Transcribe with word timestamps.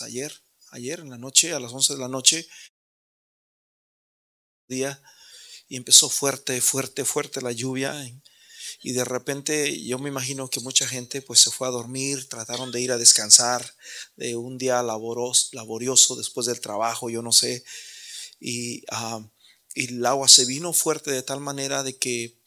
ayer, 0.00 0.32
ayer 0.70 1.00
en 1.00 1.10
la 1.10 1.18
noche, 1.18 1.52
a 1.52 1.60
las 1.60 1.72
11 1.72 1.94
de 1.94 1.98
la 1.98 2.08
noche, 2.08 2.46
día, 4.68 5.02
y 5.68 5.76
empezó 5.76 6.08
fuerte, 6.08 6.60
fuerte, 6.60 7.04
fuerte 7.04 7.40
la 7.40 7.52
lluvia. 7.52 7.94
Y 8.82 8.92
de 8.92 9.04
repente 9.04 9.82
yo 9.84 9.98
me 9.98 10.08
imagino 10.08 10.48
que 10.48 10.60
mucha 10.60 10.86
gente 10.86 11.22
pues 11.22 11.40
se 11.40 11.50
fue 11.50 11.68
a 11.68 11.70
dormir, 11.70 12.28
trataron 12.28 12.72
de 12.72 12.80
ir 12.80 12.92
a 12.92 12.98
descansar 12.98 13.74
de 14.16 14.36
un 14.36 14.58
día 14.58 14.82
laborioso 14.82 16.16
después 16.16 16.46
del 16.46 16.60
trabajo, 16.60 17.10
yo 17.10 17.22
no 17.22 17.32
sé. 17.32 17.64
Y, 18.40 18.84
ah, 18.90 19.20
y 19.74 19.94
el 19.94 20.06
agua 20.06 20.28
se 20.28 20.46
vino 20.46 20.72
fuerte 20.72 21.10
de 21.10 21.22
tal 21.22 21.40
manera 21.40 21.82
de 21.82 21.98
que 21.98 22.40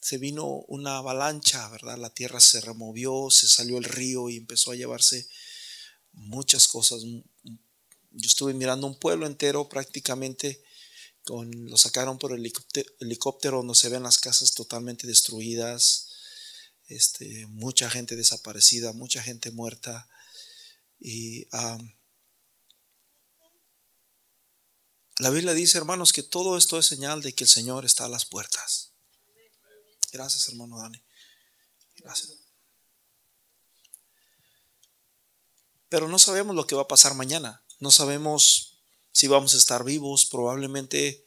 se 0.00 0.18
vino 0.18 0.46
una 0.68 0.98
avalancha, 0.98 1.68
¿verdad? 1.68 1.98
La 1.98 2.10
tierra 2.10 2.40
se 2.40 2.60
removió, 2.60 3.28
se 3.30 3.46
salió 3.46 3.78
el 3.78 3.84
río 3.84 4.30
y 4.30 4.36
empezó 4.36 4.72
a 4.72 4.76
llevarse 4.76 5.28
muchas 6.12 6.68
cosas. 6.68 7.02
Yo 7.02 8.26
estuve 8.28 8.54
mirando 8.54 8.86
un 8.86 8.98
pueblo 8.98 9.26
entero 9.26 9.68
prácticamente, 9.68 10.62
con, 11.24 11.70
lo 11.70 11.76
sacaron 11.76 12.18
por 12.18 12.32
el 12.32 12.52
helicóptero, 13.00 13.58
donde 13.58 13.74
se 13.74 13.88
ven 13.88 14.02
las 14.02 14.18
casas 14.18 14.54
totalmente 14.54 15.06
destruidas, 15.06 16.08
este, 16.88 17.46
mucha 17.46 17.88
gente 17.88 18.16
desaparecida, 18.16 18.92
mucha 18.92 19.22
gente 19.22 19.50
muerta. 19.50 20.08
Y 20.98 21.46
la 25.18 25.30
Biblia 25.30 25.54
dice, 25.54 25.78
hermanos, 25.78 26.12
que 26.12 26.22
todo 26.22 26.58
esto 26.58 26.78
es 26.78 26.86
señal 26.86 27.22
de 27.22 27.34
que 27.34 27.44
el 27.44 27.50
Señor 27.50 27.84
está 27.84 28.06
a 28.06 28.08
las 28.08 28.24
puertas. 28.24 28.92
Gracias, 30.12 30.48
hermano 30.48 30.78
Dani. 30.78 31.02
Gracias. 31.96 32.41
Pero 35.92 36.08
no 36.08 36.18
sabemos 36.18 36.56
lo 36.56 36.66
que 36.66 36.74
va 36.74 36.82
a 36.82 36.88
pasar 36.88 37.12
mañana. 37.12 37.62
No 37.78 37.90
sabemos 37.90 38.78
si 39.12 39.26
vamos 39.26 39.52
a 39.52 39.58
estar 39.58 39.84
vivos. 39.84 40.24
Probablemente 40.24 41.22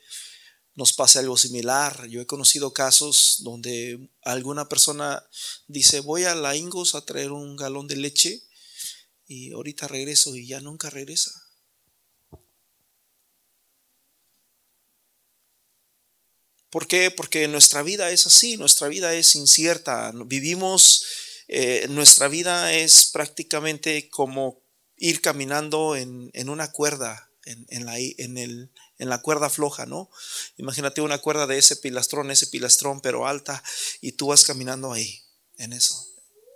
nos 0.74 0.92
pase 0.92 1.20
algo 1.20 1.38
similar. 1.38 2.08
Yo 2.08 2.20
he 2.20 2.26
conocido 2.26 2.74
casos 2.74 3.44
donde 3.44 4.10
alguna 4.24 4.68
persona 4.68 5.24
dice, 5.68 6.00
voy 6.00 6.24
a 6.24 6.34
la 6.34 6.56
Ingos 6.56 6.96
a 6.96 7.06
traer 7.06 7.32
un 7.32 7.56
galón 7.56 7.88
de 7.88 7.98
leche 7.98 8.42
y 9.28 9.52
ahorita 9.52 9.88
regreso 9.88 10.36
y 10.36 10.48
ya 10.48 10.60
nunca 10.62 10.90
regresa. 10.90 11.32
¿Por 16.72 16.88
qué? 16.88 17.12
Porque 17.12 17.48
nuestra 17.48 17.84
vida 17.84 18.10
es 18.10 18.26
así, 18.26 18.58
nuestra 18.58 18.88
vida 18.88 19.14
es 19.14 19.36
incierta. 19.36 20.12
Vivimos 20.26 21.06
eh, 21.48 21.86
nuestra 21.90 22.28
vida 22.28 22.74
es 22.74 23.10
prácticamente 23.12 24.10
como 24.10 24.62
ir 24.98 25.22
caminando 25.22 25.96
en, 25.96 26.50
una 26.50 26.72
cuerda, 26.72 27.30
en, 27.46 27.86
la, 27.86 28.00
en, 28.00 28.38
el, 28.38 28.72
en 28.98 29.10
la 29.10 29.22
cuerda 29.22 29.50
floja, 29.50 29.86
¿no? 29.86 30.10
Imagínate 30.58 31.02
una 31.02 31.20
cuerda 31.20 31.48
de 31.48 31.58
ese 31.58 31.76
pilastrón, 31.76 32.32
ese 32.32 32.48
pilastrón, 32.48 33.02
pero 33.02 33.28
alta, 33.28 33.64
y 34.02 34.14
tú 34.14 34.28
vas 34.28 34.44
caminando 34.44 34.94
ahí, 34.94 35.22
en 35.58 35.74
eso. 35.74 36.08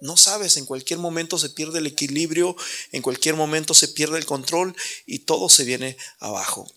No 0.02 0.16
sabes, 0.16 0.56
en 0.58 0.66
cualquier 0.66 1.00
momento 1.00 1.38
se 1.38 1.50
pierde 1.50 1.80
el 1.80 1.88
equilibrio, 1.88 2.56
en 2.92 3.02
cualquier 3.02 3.36
momento 3.36 3.74
se 3.74 3.90
pierde 3.90 4.18
el 4.18 4.26
control 4.26 4.76
y 5.06 5.20
todo 5.20 5.50
se 5.50 5.66
viene 5.66 5.98
abajo. 6.20 6.72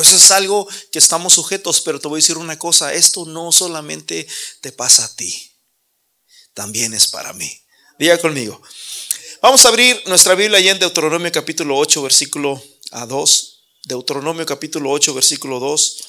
Eso 0.00 0.16
es 0.16 0.30
algo 0.30 0.66
que 0.90 0.98
estamos 0.98 1.34
sujetos, 1.34 1.82
pero 1.82 2.00
te 2.00 2.08
voy 2.08 2.16
a 2.16 2.22
decir 2.22 2.38
una 2.38 2.58
cosa, 2.58 2.94
esto 2.94 3.26
no 3.26 3.52
solamente 3.52 4.26
te 4.62 4.72
pasa 4.72 5.04
a 5.04 5.14
ti 5.14 5.51
también 6.54 6.94
es 6.94 7.08
para 7.08 7.32
mí. 7.32 7.50
Diga 7.98 8.18
conmigo. 8.18 8.60
Vamos 9.40 9.64
a 9.64 9.68
abrir 9.68 10.02
nuestra 10.06 10.34
Biblia 10.34 10.58
ahí 10.58 10.68
en 10.68 10.78
Deuteronomio 10.78 11.32
capítulo 11.32 11.76
8, 11.76 12.02
versículo 12.02 12.62
a 12.92 13.06
2. 13.06 13.64
Deuteronomio 13.84 14.46
capítulo 14.46 14.90
8, 14.90 15.14
versículo 15.14 15.58
2. 15.58 16.08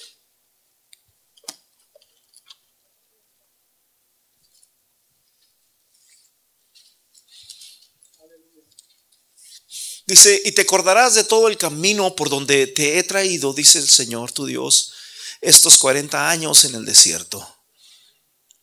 Dice, 10.06 10.42
y 10.46 10.52
te 10.52 10.62
acordarás 10.62 11.16
de 11.16 11.24
todo 11.24 11.48
el 11.48 11.58
camino 11.58 12.16
por 12.16 12.30
donde 12.30 12.68
te 12.68 13.00
he 13.00 13.04
traído, 13.04 13.54
dice 13.54 13.80
el 13.80 13.88
Señor 13.88 14.32
tu 14.32 14.46
Dios, 14.46 14.94
estos 15.42 15.78
40 15.78 16.30
años 16.30 16.66
en 16.66 16.76
el 16.76 16.86
desierto 16.86 17.63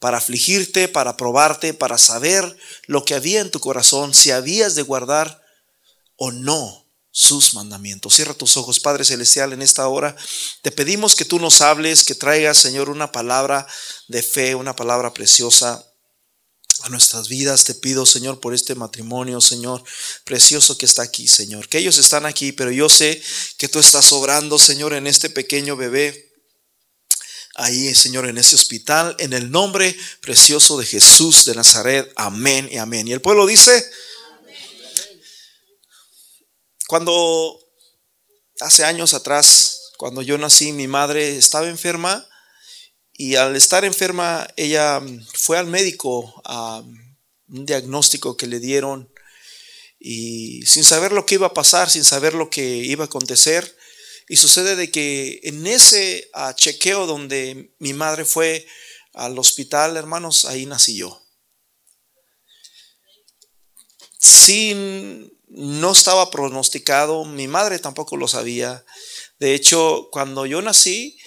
para 0.00 0.18
afligirte, 0.18 0.88
para 0.88 1.16
probarte, 1.16 1.74
para 1.74 1.98
saber 1.98 2.56
lo 2.86 3.04
que 3.04 3.14
había 3.14 3.40
en 3.40 3.50
tu 3.50 3.60
corazón, 3.60 4.14
si 4.14 4.32
habías 4.32 4.74
de 4.74 4.82
guardar 4.82 5.44
o 6.16 6.32
no 6.32 6.88
sus 7.12 7.54
mandamientos. 7.54 8.14
Cierra 8.14 8.34
tus 8.34 8.56
ojos, 8.56 8.80
Padre 8.80 9.04
Celestial, 9.04 9.52
en 9.52 9.62
esta 9.62 9.86
hora. 9.88 10.16
Te 10.62 10.70
pedimos 10.70 11.14
que 11.14 11.24
tú 11.24 11.38
nos 11.38 11.60
hables, 11.60 12.04
que 12.04 12.14
traigas, 12.14 12.56
Señor, 12.58 12.88
una 12.88 13.12
palabra 13.12 13.66
de 14.08 14.22
fe, 14.22 14.54
una 14.54 14.74
palabra 14.74 15.12
preciosa 15.12 15.84
a 16.82 16.88
nuestras 16.88 17.28
vidas. 17.28 17.64
Te 17.64 17.74
pido, 17.74 18.06
Señor, 18.06 18.40
por 18.40 18.54
este 18.54 18.74
matrimonio, 18.74 19.40
Señor, 19.40 19.84
precioso 20.24 20.78
que 20.78 20.86
está 20.86 21.02
aquí, 21.02 21.28
Señor. 21.28 21.68
Que 21.68 21.78
ellos 21.78 21.98
están 21.98 22.24
aquí, 22.24 22.52
pero 22.52 22.70
yo 22.70 22.88
sé 22.88 23.20
que 23.58 23.68
tú 23.68 23.80
estás 23.80 24.12
obrando, 24.12 24.58
Señor, 24.58 24.94
en 24.94 25.06
este 25.06 25.28
pequeño 25.28 25.76
bebé 25.76 26.29
ahí, 27.54 27.94
Señor, 27.94 28.26
en 28.26 28.38
ese 28.38 28.54
hospital, 28.54 29.16
en 29.18 29.32
el 29.32 29.50
nombre 29.50 29.96
precioso 30.20 30.78
de 30.78 30.86
Jesús 30.86 31.44
de 31.44 31.54
Nazaret. 31.54 32.12
Amén 32.16 32.68
y 32.70 32.78
amén. 32.78 33.08
Y 33.08 33.12
el 33.12 33.20
pueblo 33.20 33.46
dice, 33.46 33.84
cuando 36.86 37.58
hace 38.60 38.84
años 38.84 39.14
atrás, 39.14 39.92
cuando 39.96 40.22
yo 40.22 40.38
nací, 40.38 40.72
mi 40.72 40.88
madre 40.88 41.36
estaba 41.36 41.68
enferma 41.68 42.26
y 43.12 43.36
al 43.36 43.54
estar 43.54 43.84
enferma, 43.84 44.48
ella 44.56 45.00
fue 45.34 45.58
al 45.58 45.66
médico 45.66 46.40
a 46.44 46.82
un 47.48 47.66
diagnóstico 47.66 48.36
que 48.36 48.46
le 48.46 48.60
dieron 48.60 49.12
y 49.98 50.64
sin 50.64 50.82
saber 50.82 51.12
lo 51.12 51.26
que 51.26 51.34
iba 51.34 51.48
a 51.48 51.54
pasar, 51.54 51.90
sin 51.90 52.04
saber 52.04 52.32
lo 52.32 52.48
que 52.48 52.64
iba 52.64 53.04
a 53.04 53.06
acontecer, 53.06 53.76
y 54.30 54.36
sucede 54.36 54.76
de 54.76 54.92
que 54.92 55.40
en 55.42 55.66
ese 55.66 56.30
ah, 56.34 56.54
chequeo 56.54 57.04
donde 57.04 57.74
mi 57.80 57.94
madre 57.94 58.24
fue 58.24 58.64
al 59.12 59.36
hospital, 59.36 59.96
hermanos, 59.96 60.44
ahí 60.44 60.66
nací 60.66 60.94
yo. 60.94 61.20
Sin, 64.20 65.36
no 65.48 65.90
estaba 65.90 66.30
pronosticado, 66.30 67.24
mi 67.24 67.48
madre 67.48 67.80
tampoco 67.80 68.16
lo 68.16 68.28
sabía. 68.28 68.84
De 69.40 69.52
hecho, 69.52 70.10
cuando 70.12 70.46
yo 70.46 70.62
nací, 70.62 71.18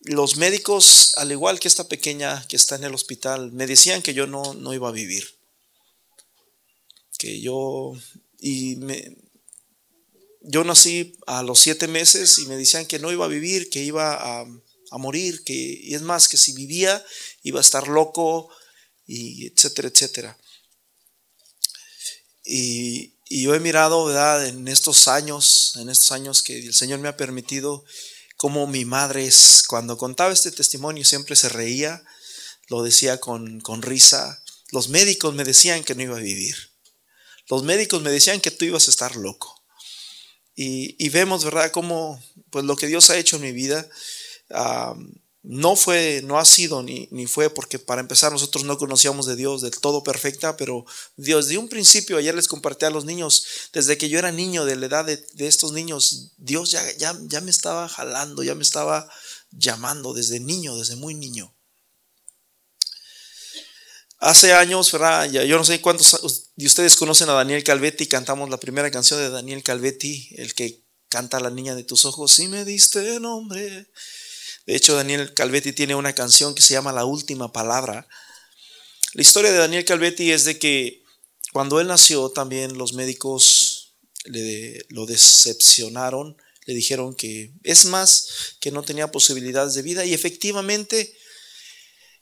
los 0.00 0.36
médicos, 0.36 1.12
al 1.18 1.30
igual 1.30 1.60
que 1.60 1.68
esta 1.68 1.86
pequeña 1.86 2.44
que 2.48 2.56
está 2.56 2.74
en 2.74 2.82
el 2.82 2.94
hospital, 2.94 3.52
me 3.52 3.68
decían 3.68 4.02
que 4.02 4.12
yo 4.12 4.26
no, 4.26 4.54
no 4.54 4.74
iba 4.74 4.88
a 4.88 4.92
vivir. 4.92 5.38
Que 7.16 7.40
yo, 7.40 7.92
y 8.40 8.74
me, 8.74 9.19
yo 10.40 10.64
nací 10.64 11.18
a 11.26 11.42
los 11.42 11.60
siete 11.60 11.86
meses 11.86 12.38
y 12.38 12.46
me 12.46 12.56
decían 12.56 12.86
que 12.86 12.98
no 12.98 13.12
iba 13.12 13.24
a 13.24 13.28
vivir, 13.28 13.68
que 13.70 13.82
iba 13.82 14.40
a, 14.40 14.46
morir, 14.92 15.44
que, 15.44 15.54
y 15.54 15.94
es 15.94 16.02
más, 16.02 16.28
que 16.28 16.36
si 16.36 16.52
vivía 16.52 17.04
iba 17.42 17.60
a 17.60 17.62
estar 17.62 17.86
loco, 17.86 18.50
y 19.06 19.46
etcétera, 19.46 19.88
etcétera. 19.88 20.38
Y, 22.44 23.16
yo 23.28 23.54
he 23.54 23.60
mirado, 23.60 24.04
¿verdad? 24.06 24.48
En 24.48 24.66
estos 24.66 25.06
años, 25.06 25.74
en 25.76 25.88
estos 25.88 26.10
años 26.10 26.42
que 26.42 26.58
el 26.58 26.74
Señor 26.74 26.98
me 26.98 27.08
ha 27.08 27.16
permitido, 27.16 27.84
como 28.36 28.66
mi 28.66 28.84
madre 28.84 29.24
es, 29.24 29.62
cuando 29.68 29.96
contaba 29.96 30.32
este 30.32 30.50
testimonio 30.50 31.04
siempre 31.04 31.36
se 31.36 31.48
reía, 31.48 32.02
lo 32.68 32.82
decía 32.82 33.20
con, 33.20 33.60
con 33.60 33.82
risa. 33.82 34.42
Los 34.72 34.88
médicos 34.88 35.32
me 35.32 35.44
decían 35.44 35.84
que 35.84 35.94
no 35.94 36.02
iba 36.02 36.16
a 36.16 36.20
vivir. 36.20 36.56
Los 37.48 37.62
médicos 37.62 38.02
me 38.02 38.10
decían 38.10 38.40
que 38.40 38.50
tú 38.50 38.64
ibas 38.64 38.88
a 38.88 38.90
estar 38.90 39.14
loco. 39.14 39.59
Y, 40.54 41.08
vemos, 41.08 41.44
¿verdad?, 41.44 41.70
cómo 41.70 42.22
pues, 42.50 42.64
lo 42.64 42.76
que 42.76 42.86
Dios 42.86 43.08
ha 43.08 43.16
hecho 43.16 43.36
en 43.36 43.42
mi 43.42 43.52
vida 43.52 43.88
no 45.42 45.74
fue, 45.74 46.20
no 46.24 46.38
ha 46.38 46.44
sido 46.44 46.82
ni, 46.82 47.08
ni, 47.10 47.26
fue 47.26 47.48
porque 47.48 47.78
para 47.78 48.02
empezar 48.02 48.30
nosotros 48.30 48.64
no 48.64 48.76
conocíamos 48.76 49.24
de 49.24 49.36
Dios 49.36 49.62
del 49.62 49.78
todo 49.78 50.02
perfecta, 50.02 50.56
pero 50.56 50.84
Dios 51.16 51.48
de 51.48 51.56
un 51.56 51.68
principio, 51.68 52.18
ayer 52.18 52.34
les 52.34 52.48
compartí 52.48 52.84
a 52.84 52.90
los 52.90 53.06
niños, 53.06 53.46
desde 53.72 53.96
que 53.96 54.10
yo 54.10 54.18
era 54.18 54.32
niño, 54.32 54.66
de 54.66 54.76
la 54.76 54.86
edad 54.86 55.04
de, 55.04 55.16
de 55.16 55.46
estos 55.46 55.72
niños, 55.72 56.32
Dios 56.36 56.70
ya, 56.70 56.82
ya, 56.98 57.18
ya 57.22 57.40
me 57.40 57.50
estaba 57.50 57.88
jalando, 57.88 58.42
ya 58.42 58.54
me 58.54 58.62
estaba 58.62 59.08
llamando 59.50 60.12
desde 60.12 60.40
niño, 60.40 60.76
desde 60.76 60.96
muy 60.96 61.14
niño. 61.14 61.54
Hace 64.20 64.52
años, 64.52 64.92
¿verdad? 64.92 65.30
yo 65.30 65.56
no 65.56 65.64
sé 65.64 65.80
cuántos 65.80 66.50
de 66.54 66.66
ustedes 66.66 66.94
conocen 66.96 67.30
a 67.30 67.32
Daniel 67.32 67.64
Calvetti, 67.64 68.06
cantamos 68.06 68.50
la 68.50 68.60
primera 68.60 68.90
canción 68.90 69.18
de 69.18 69.30
Daniel 69.30 69.62
Calvetti, 69.62 70.28
el 70.36 70.52
que 70.52 70.84
canta 71.08 71.40
La 71.40 71.48
niña 71.48 71.74
de 71.74 71.84
tus 71.84 72.04
ojos, 72.04 72.34
si 72.34 72.46
me 72.48 72.66
diste 72.66 73.18
nombre. 73.18 73.88
De 74.66 74.76
hecho, 74.76 74.94
Daniel 74.94 75.32
Calvetti 75.32 75.72
tiene 75.72 75.94
una 75.94 76.12
canción 76.12 76.54
que 76.54 76.60
se 76.60 76.74
llama 76.74 76.92
La 76.92 77.06
última 77.06 77.50
palabra. 77.50 78.06
La 79.14 79.22
historia 79.22 79.52
de 79.52 79.56
Daniel 79.56 79.86
Calvetti 79.86 80.30
es 80.30 80.44
de 80.44 80.58
que 80.58 81.02
cuando 81.54 81.80
él 81.80 81.86
nació 81.86 82.28
también 82.28 82.76
los 82.76 82.92
médicos 82.92 83.94
le, 84.24 84.84
lo 84.90 85.06
decepcionaron, 85.06 86.36
le 86.66 86.74
dijeron 86.74 87.14
que 87.14 87.54
es 87.62 87.86
más, 87.86 88.56
que 88.60 88.70
no 88.70 88.82
tenía 88.82 89.10
posibilidades 89.10 89.72
de 89.72 89.82
vida 89.82 90.04
y 90.04 90.12
efectivamente 90.12 91.16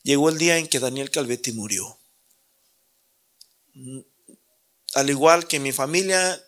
llegó 0.09 0.31
el 0.31 0.39
día 0.39 0.57
en 0.57 0.67
que 0.67 0.81
Daniel 0.81 1.11
Calvetti 1.11 1.53
murió. 1.53 1.99
Al 4.95 5.11
igual 5.11 5.47
que 5.47 5.61
mi 5.61 5.71
familia, 5.71 6.43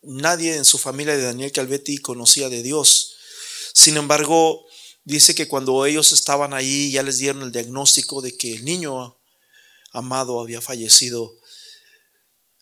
nadie 0.00 0.56
en 0.56 0.64
su 0.64 0.78
familia 0.78 1.14
de 1.14 1.24
Daniel 1.24 1.52
Calvetti 1.52 1.98
conocía 1.98 2.48
de 2.48 2.62
Dios. 2.62 3.16
Sin 3.74 3.98
embargo, 3.98 4.64
dice 5.04 5.34
que 5.34 5.46
cuando 5.46 5.84
ellos 5.84 6.12
estaban 6.12 6.54
ahí 6.54 6.90
ya 6.90 7.02
les 7.02 7.18
dieron 7.18 7.42
el 7.42 7.52
diagnóstico 7.52 8.22
de 8.22 8.34
que 8.34 8.54
el 8.54 8.64
niño 8.64 9.18
amado 9.92 10.40
había 10.40 10.62
fallecido. 10.62 11.36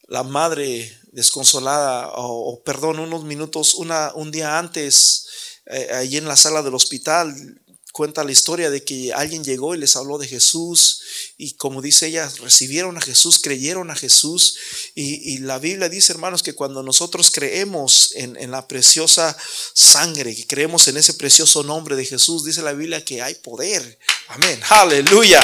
La 0.08 0.24
madre 0.24 0.98
desconsolada, 1.12 2.10
o, 2.16 2.60
perdón, 2.64 2.98
unos 2.98 3.22
minutos, 3.22 3.74
una, 3.74 4.12
un 4.16 4.32
día 4.32 4.58
antes, 4.58 5.28
eh, 5.66 5.90
allí 5.92 6.16
en 6.16 6.26
la 6.26 6.34
sala 6.34 6.62
del 6.62 6.74
hospital, 6.74 7.62
cuenta 7.92 8.24
la 8.24 8.32
historia 8.32 8.70
de 8.70 8.84
que 8.84 9.12
alguien 9.12 9.42
llegó 9.42 9.74
y 9.74 9.78
les 9.78 9.96
habló 9.96 10.18
de 10.18 10.28
Jesús 10.28 11.00
y 11.36 11.52
como 11.54 11.82
dice 11.82 12.06
ella, 12.06 12.30
recibieron 12.40 12.96
a 12.96 13.00
Jesús, 13.00 13.38
creyeron 13.38 13.90
a 13.90 13.96
Jesús 13.96 14.56
y, 14.94 15.38
la 15.38 15.58
Biblia 15.58 15.88
dice, 15.88 16.12
hermanos, 16.12 16.42
que 16.42 16.54
cuando 16.54 16.82
nosotros 16.82 17.30
creemos 17.30 18.12
en, 18.14 18.36
en, 18.36 18.50
la 18.50 18.68
preciosa 18.68 19.36
sangre, 19.72 20.34
que 20.34 20.46
creemos 20.46 20.86
en 20.88 20.96
ese 20.96 21.14
precioso 21.14 21.62
nombre 21.62 21.96
de 21.96 22.04
Jesús, 22.04 22.44
dice 22.44 22.62
la 22.62 22.72
Biblia 22.72 23.04
que 23.04 23.22
hay 23.22 23.34
poder. 23.34 23.98
Amén. 24.28 24.60
Aleluya. 24.68 25.40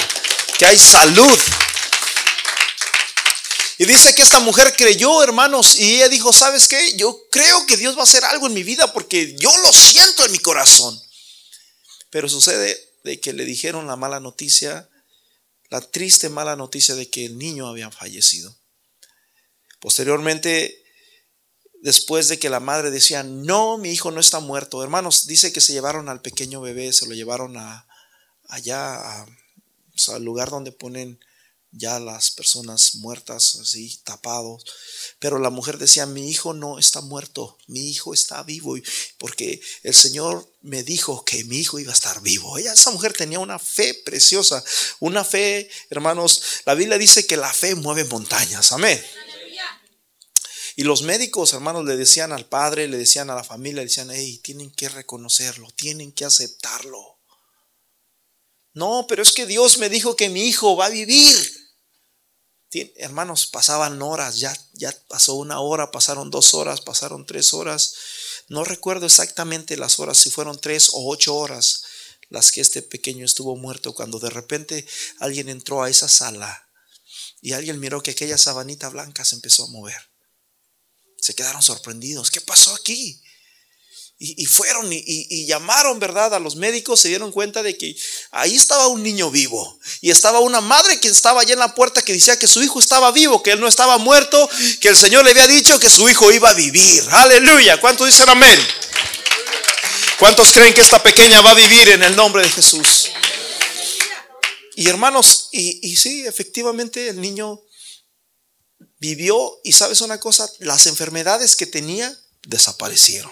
Que 0.59 0.67
hay 0.67 0.79
salud. 0.79 1.39
Y 3.79 3.85
dice 3.85 4.15
que 4.15 4.23
esta 4.23 4.41
mujer 4.41 4.75
creyó, 4.77 5.23
hermanos, 5.23 5.77
y 5.79 5.97
ella 5.97 6.09
dijo, 6.09 6.33
¿sabes 6.33 6.67
qué? 6.67 6.97
Yo 6.97 7.27
creo 7.31 7.67
que 7.67 7.77
Dios 7.77 7.95
va 7.97 8.01
a 8.01 8.05
hacer 8.05 8.25
algo 8.25 8.47
en 8.47 8.55
mi 8.55 8.63
vida 8.63 8.93
porque 8.93 9.35
yo 9.39 9.51
lo 9.59 9.73
siento 9.73 10.25
en 10.25 10.33
mi 10.33 10.39
corazón. 10.39 11.01
Pero 12.11 12.29
sucede 12.29 12.77
de 13.05 13.21
que 13.21 13.33
le 13.33 13.45
dijeron 13.45 13.87
la 13.87 13.97
mala 13.97 14.21
noticia, 14.21 14.89
la 15.71 15.81
triste 15.81 16.29
mala 16.29 16.57
noticia 16.57 16.95
de 16.95 17.09
que 17.11 17.25
el 17.25 17.39
niño 17.39 17.67
había 17.67 17.91
fallecido. 17.91 18.57
Posteriormente, 19.81 20.85
después 21.83 22.29
de 22.29 22.39
que 22.39 22.51
la 22.51 22.61
madre 22.61 22.91
decía, 22.91 23.23
no, 23.23 23.79
mi 23.79 23.91
hijo 23.91 24.11
no 24.11 24.21
está 24.21 24.41
muerto, 24.41 24.83
hermanos, 24.83 25.27
dice 25.27 25.53
que 25.53 25.61
se 25.61 25.73
llevaron 25.73 26.09
al 26.09 26.23
pequeño 26.23 26.61
bebé, 26.61 26.93
se 26.93 27.07
lo 27.07 27.15
llevaron 27.15 27.57
a, 27.57 27.87
allá, 28.49 29.25
al 29.25 30.25
lugar 30.25 30.51
donde 30.51 30.73
ponen 30.73 31.21
ya 31.77 32.01
las 32.01 32.31
personas 32.31 32.97
muertas, 32.97 33.57
así 33.57 34.01
tapados. 34.05 34.65
Pero 35.19 35.39
la 35.39 35.51
mujer 35.51 35.79
decía, 35.79 36.07
mi 36.07 36.31
hijo 36.31 36.55
no 36.55 36.79
está 36.79 37.01
muerto, 37.01 37.59
mi 37.67 37.91
hijo 37.91 38.15
está 38.15 38.43
vivo, 38.43 38.77
porque 39.19 39.61
el 39.83 39.95
Señor 39.95 40.51
me 40.63 40.83
dijo 40.83 41.25
que 41.25 41.45
mi 41.45 41.59
hijo 41.59 41.79
iba 41.79 41.93
a 41.93 41.95
estar 41.95 42.21
vivo. 42.23 42.59
Ella, 42.59 42.73
esa 42.73 42.91
mujer 42.91 43.13
tenía 43.13 43.39
una 43.39 43.59
fe 43.59 43.95
preciosa, 43.95 44.65
una 45.01 45.25
fe, 45.25 45.71
hermanos, 45.91 46.43
la 46.65 46.75
Biblia 46.75 46.99
dice 46.99 47.27
que 47.27 47.37
la 47.37 47.53
fe 47.53 47.75
mueve 47.75 48.05
montañas, 48.05 48.73
amén. 48.73 49.03
Y 50.79 50.83
los 50.83 51.01
médicos, 51.01 51.55
hermanos, 51.55 51.87
le 51.87 51.97
decían 51.97 52.33
al 52.33 52.47
padre, 52.47 52.87
le 52.87 52.99
decían 52.99 53.31
a 53.31 53.35
la 53.35 53.45
familia, 53.45 53.77
le 53.77 53.89
decían, 53.89 54.11
hey, 54.11 54.39
tienen 54.45 54.71
que 54.71 54.91
reconocerlo, 54.91 55.71
tienen 55.71 56.13
que 56.13 56.27
aceptarlo. 56.27 57.19
No, 58.75 59.07
pero 59.09 59.23
es 59.23 59.33
que 59.33 59.47
Dios 59.47 59.79
me 59.79 59.89
dijo 59.89 60.17
que 60.17 60.29
mi 60.29 60.43
hijo 60.47 60.77
va 60.77 60.87
a 60.87 60.91
vivir 60.91 61.56
hermanos, 62.97 63.47
pasaban 63.47 64.01
horas, 64.03 64.39
ya, 64.39 64.57
ya 64.73 64.95
pasó 65.09 65.35
una 65.35 65.61
hora, 65.61 65.91
pasaron 65.91 66.31
dos 66.31 66.55
horas, 66.55 66.81
pasaron 66.81 67.27
tres 67.27 67.55
horas. 67.55 67.95
No 68.49 68.65
recuerdo 68.65 69.07
exactamente 69.07 69.77
las 69.77 69.99
horas, 69.99 70.19
si 70.19 70.31
fueron 70.31 70.61
tres 70.61 70.91
o 70.93 71.09
ocho 71.11 71.35
horas 71.35 71.83
las 72.29 72.51
que 72.53 72.61
este 72.61 72.83
pequeño 72.83 73.25
estuvo 73.25 73.57
muerto, 73.57 73.95
cuando 73.95 74.19
de 74.19 74.31
repente 74.31 74.87
alguien 75.21 75.49
entró 75.49 75.83
a 75.83 75.91
esa 75.91 76.09
sala 76.09 76.69
y 77.41 77.53
alguien 77.53 77.79
miró 77.79 78.03
que 78.03 78.13
aquella 78.13 78.39
sabanita 78.39 78.89
blanca 78.89 79.25
se 79.25 79.37
empezó 79.37 79.65
a 79.65 79.69
mover. 79.69 80.11
Se 81.19 81.35
quedaron 81.35 81.63
sorprendidos. 81.63 82.31
¿Qué 82.31 82.41
pasó 82.41 82.75
aquí? 82.75 83.23
Y, 84.19 84.47
fueron 84.47 84.89
y, 84.91 85.45
llamaron, 85.45 85.99
¿verdad? 85.99 86.35
A 86.35 86.39
los 86.39 86.57
médicos, 86.57 87.01
se 87.01 87.09
dieron 87.09 87.33
cuenta 87.33 87.63
de 87.63 87.77
que 87.77 87.95
ahí 88.31 88.57
estaba 88.57 88.87
un 88.87 89.03
niño 89.03 89.31
vivo. 89.31 89.79
Y 90.01 90.11
estaba 90.11 90.41
una 90.41 90.63
madre 90.63 90.99
que 90.99 91.09
estaba 91.09 91.43
allá 91.43 91.53
en 91.53 91.59
la 91.59 91.75
puerta 91.75 92.01
que 92.01 92.15
decía 92.15 92.39
que 92.39 92.49
su 92.49 92.63
hijo 92.63 92.81
estaba 92.81 93.13
vivo, 93.13 93.43
que 93.43 93.51
él 93.51 93.61
no 93.61 93.69
estaba 93.69 93.99
muerto, 93.99 94.49
que 94.81 94.89
el 94.89 94.97
Señor 94.97 95.23
le 95.23 95.33
había 95.33 95.47
dicho 95.47 95.79
que 95.79 95.91
su 95.91 96.09
hijo 96.09 96.33
iba 96.33 96.49
a 96.49 96.55
vivir. 96.55 97.05
Aleluya. 97.11 97.79
¿Cuántos 97.79 98.07
dicen 98.07 98.31
amén? 98.31 98.59
¿Cuántos 100.19 100.51
creen 100.53 100.73
que 100.73 100.81
esta 100.81 101.03
pequeña 101.03 101.43
va 101.43 101.51
a 101.51 101.55
vivir 101.55 101.91
en 101.91 102.03
el 102.03 102.17
nombre 102.17 102.43
de 102.43 102.49
Jesús? 102.49 103.11
Y 104.77 104.89
hermanos, 104.89 105.51
y, 105.53 105.91
y 105.91 105.97
sí, 105.97 106.27
efectivamente 106.27 107.09
el 107.09 107.21
niño 107.21 107.61
vivió 108.99 109.61
y 109.63 109.73
sabes 109.73 110.01
una 110.01 110.19
cosa, 110.19 110.51
las 110.61 110.87
enfermedades 110.87 111.55
que 111.55 111.67
tenía 111.67 112.19
desaparecieron. 112.47 113.31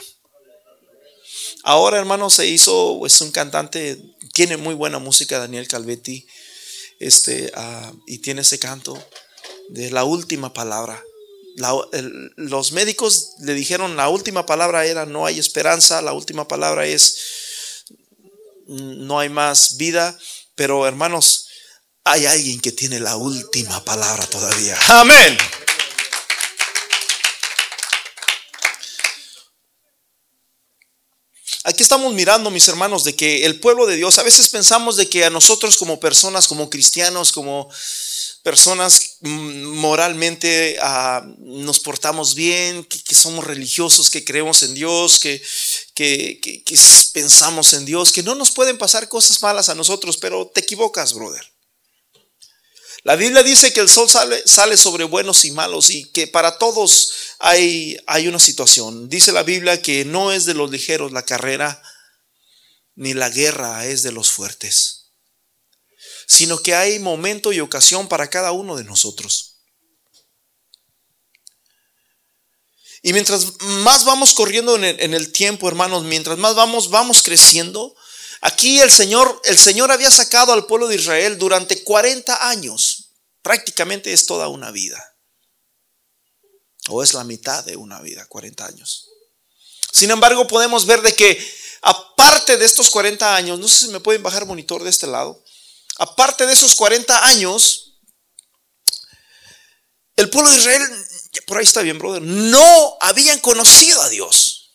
Ahora, 1.64 1.98
hermano, 1.98 2.28
se 2.28 2.46
hizo, 2.46 3.06
es 3.06 3.20
un 3.22 3.32
cantante, 3.32 3.98
tiene 4.34 4.58
muy 4.58 4.74
buena 4.74 4.98
música, 4.98 5.38
Daniel 5.38 5.66
Calvetti, 5.66 6.26
este, 7.00 7.50
ah, 7.54 7.90
y 8.06 8.18
tiene 8.18 8.42
ese 8.42 8.58
canto 8.58 9.02
de 9.70 9.90
la 9.90 10.04
última 10.04 10.52
palabra. 10.52 11.02
los 12.36 12.72
médicos 12.72 13.36
le 13.40 13.54
dijeron 13.54 13.96
la 13.96 14.08
última 14.08 14.44
palabra 14.44 14.84
era 14.84 15.06
no 15.06 15.24
hay 15.24 15.38
esperanza, 15.38 16.02
la 16.02 16.12
última 16.12 16.46
palabra 16.46 16.86
es 16.86 17.16
no 18.66 19.18
hay 19.18 19.28
más 19.28 19.76
vida, 19.76 20.18
pero 20.54 20.86
hermanos, 20.86 21.48
hay 22.04 22.26
alguien 22.26 22.60
que 22.60 22.72
tiene 22.72 23.00
la 23.00 23.16
última 23.16 23.82
palabra 23.84 24.26
todavía. 24.26 24.76
Amén. 24.88 25.38
Aquí 31.66 31.82
estamos 31.82 32.12
mirando, 32.12 32.50
mis 32.50 32.68
hermanos, 32.68 33.04
de 33.04 33.16
que 33.16 33.46
el 33.46 33.58
pueblo 33.58 33.86
de 33.86 33.96
Dios, 33.96 34.18
a 34.18 34.22
veces 34.22 34.50
pensamos 34.50 34.96
de 34.96 35.08
que 35.08 35.24
a 35.24 35.30
nosotros 35.30 35.78
como 35.78 35.98
personas, 35.98 36.46
como 36.46 36.68
cristianos, 36.68 37.32
como 37.32 37.70
personas 38.42 39.16
moralmente 39.22 40.76
ah, 40.82 41.26
nos 41.38 41.80
portamos 41.80 42.34
bien, 42.34 42.84
que, 42.84 43.14
somos 43.14 43.46
religiosos, 43.46 44.10
que 44.10 44.26
creemos 44.26 44.62
en 44.62 44.74
Dios, 44.74 45.18
que, 45.18 45.42
que, 45.94 46.62
pensamos 47.14 47.72
en 47.72 47.86
Dios, 47.86 48.12
que 48.12 48.22
no 48.22 48.34
nos 48.34 48.50
pueden 48.50 48.76
pasar 48.76 49.08
cosas 49.08 49.40
malas 49.40 49.70
a 49.70 49.74
nosotros, 49.74 50.18
pero 50.18 50.50
te 50.54 50.60
equivocas, 50.60 51.14
brother. 51.14 51.50
La 53.04 53.16
Biblia 53.16 53.42
dice 53.42 53.72
que 53.72 53.80
el 53.80 53.88
sol 53.88 54.08
sale 54.10 54.76
sobre 54.76 55.04
buenos 55.04 55.46
y 55.46 55.50
malos 55.50 55.88
y 55.88 56.04
que 56.10 56.26
para 56.26 56.58
todos 56.58 57.12
hay, 57.46 58.26
una 58.26 58.38
situación. 58.38 59.08
Dice 59.10 59.30
la 59.30 59.42
Biblia 59.42 59.82
que 59.82 60.06
no 60.06 60.32
es 60.32 60.46
de 60.46 60.54
los 60.54 60.70
ligeros 60.70 61.12
la 61.12 61.24
carrera, 61.24 61.82
ni 62.94 63.12
la 63.12 63.28
guerra 63.28 63.84
es 63.84 64.02
de 64.02 64.12
los 64.12 64.30
fuertes, 64.30 65.10
sino 66.26 66.58
que 66.58 66.74
hay 66.74 66.98
momento 66.98 67.52
y 67.52 67.60
ocasión 67.60 68.08
para 68.08 68.30
cada 68.30 68.52
uno 68.52 68.76
de 68.76 68.84
nosotros. 68.84 69.56
Y 73.02 73.12
mientras 73.12 73.60
más 73.60 74.06
vamos 74.06 74.32
corriendo 74.32 74.76
en 74.76 74.84
el, 74.84 75.00
en 75.00 75.12
el, 75.12 75.30
tiempo, 75.30 75.68
hermanos, 75.68 76.04
mientras 76.04 76.38
más 76.38 76.54
vamos, 76.54 76.88
vamos 76.88 77.22
creciendo, 77.22 77.94
aquí 78.40 78.80
el 78.80 78.90
Señor, 78.90 79.42
el 79.44 79.58
Señor 79.58 79.92
había 79.92 80.10
sacado 80.10 80.54
al 80.54 80.64
pueblo 80.64 80.88
de 80.88 80.96
Israel 80.96 81.36
durante 81.36 81.84
40 81.84 82.48
años. 82.48 83.10
Prácticamente 83.42 84.14
es 84.14 84.24
toda 84.24 84.48
una 84.48 84.70
vida. 84.70 85.13
O 86.88 87.02
es 87.02 87.14
la 87.14 87.24
mitad 87.24 87.64
de 87.64 87.76
una 87.76 88.00
vida, 88.00 88.26
40 88.26 88.66
años. 88.66 89.08
Sin 89.92 90.10
embargo, 90.10 90.46
podemos 90.46 90.86
ver 90.86 91.02
de 91.02 91.14
que 91.14 91.38
aparte 91.82 92.56
de 92.56 92.64
estos 92.64 92.90
40 92.90 93.36
años, 93.36 93.58
no 93.58 93.68
sé 93.68 93.86
si 93.86 93.88
me 93.88 94.00
pueden 94.00 94.22
bajar 94.22 94.46
monitor 94.46 94.82
de 94.82 94.90
este 94.90 95.06
lado, 95.06 95.42
aparte 95.98 96.46
de 96.46 96.52
esos 96.52 96.74
40 96.74 97.24
años, 97.26 97.94
el 100.16 100.30
pueblo 100.30 100.50
de 100.50 100.56
Israel, 100.56 100.82
por 101.46 101.58
ahí 101.58 101.64
está 101.64 101.82
bien, 101.82 101.98
brother, 101.98 102.22
no 102.22 102.96
habían 103.00 103.38
conocido 103.40 104.00
a 104.02 104.08
Dios. 104.08 104.72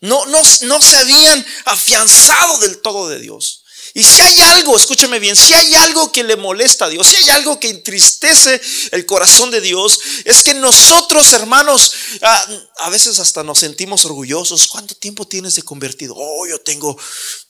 No, 0.00 0.26
no, 0.26 0.40
no 0.62 0.80
se 0.80 0.98
habían 0.98 1.46
afianzado 1.64 2.58
del 2.58 2.80
todo 2.80 3.08
de 3.08 3.18
Dios. 3.18 3.64
Y 3.96 4.04
si 4.04 4.20
hay 4.20 4.42
algo, 4.42 4.76
escúcheme 4.76 5.18
bien, 5.18 5.34
si 5.34 5.54
hay 5.54 5.74
algo 5.76 6.12
que 6.12 6.22
le 6.22 6.36
molesta 6.36 6.84
a 6.84 6.88
Dios, 6.90 7.06
si 7.06 7.16
hay 7.16 7.30
algo 7.30 7.58
que 7.58 7.70
entristece 7.70 8.60
el 8.92 9.06
corazón 9.06 9.50
de 9.50 9.62
Dios, 9.62 9.98
es 10.26 10.42
que 10.42 10.52
nosotros, 10.52 11.32
hermanos, 11.32 11.94
a, 12.20 12.90
veces 12.90 13.18
hasta 13.20 13.42
nos 13.42 13.60
sentimos 13.60 14.04
orgullosos. 14.04 14.66
¿Cuánto 14.66 14.94
tiempo 14.96 15.26
tienes 15.26 15.54
de 15.54 15.62
convertido? 15.62 16.12
Oh, 16.14 16.46
yo 16.46 16.60
tengo 16.60 16.94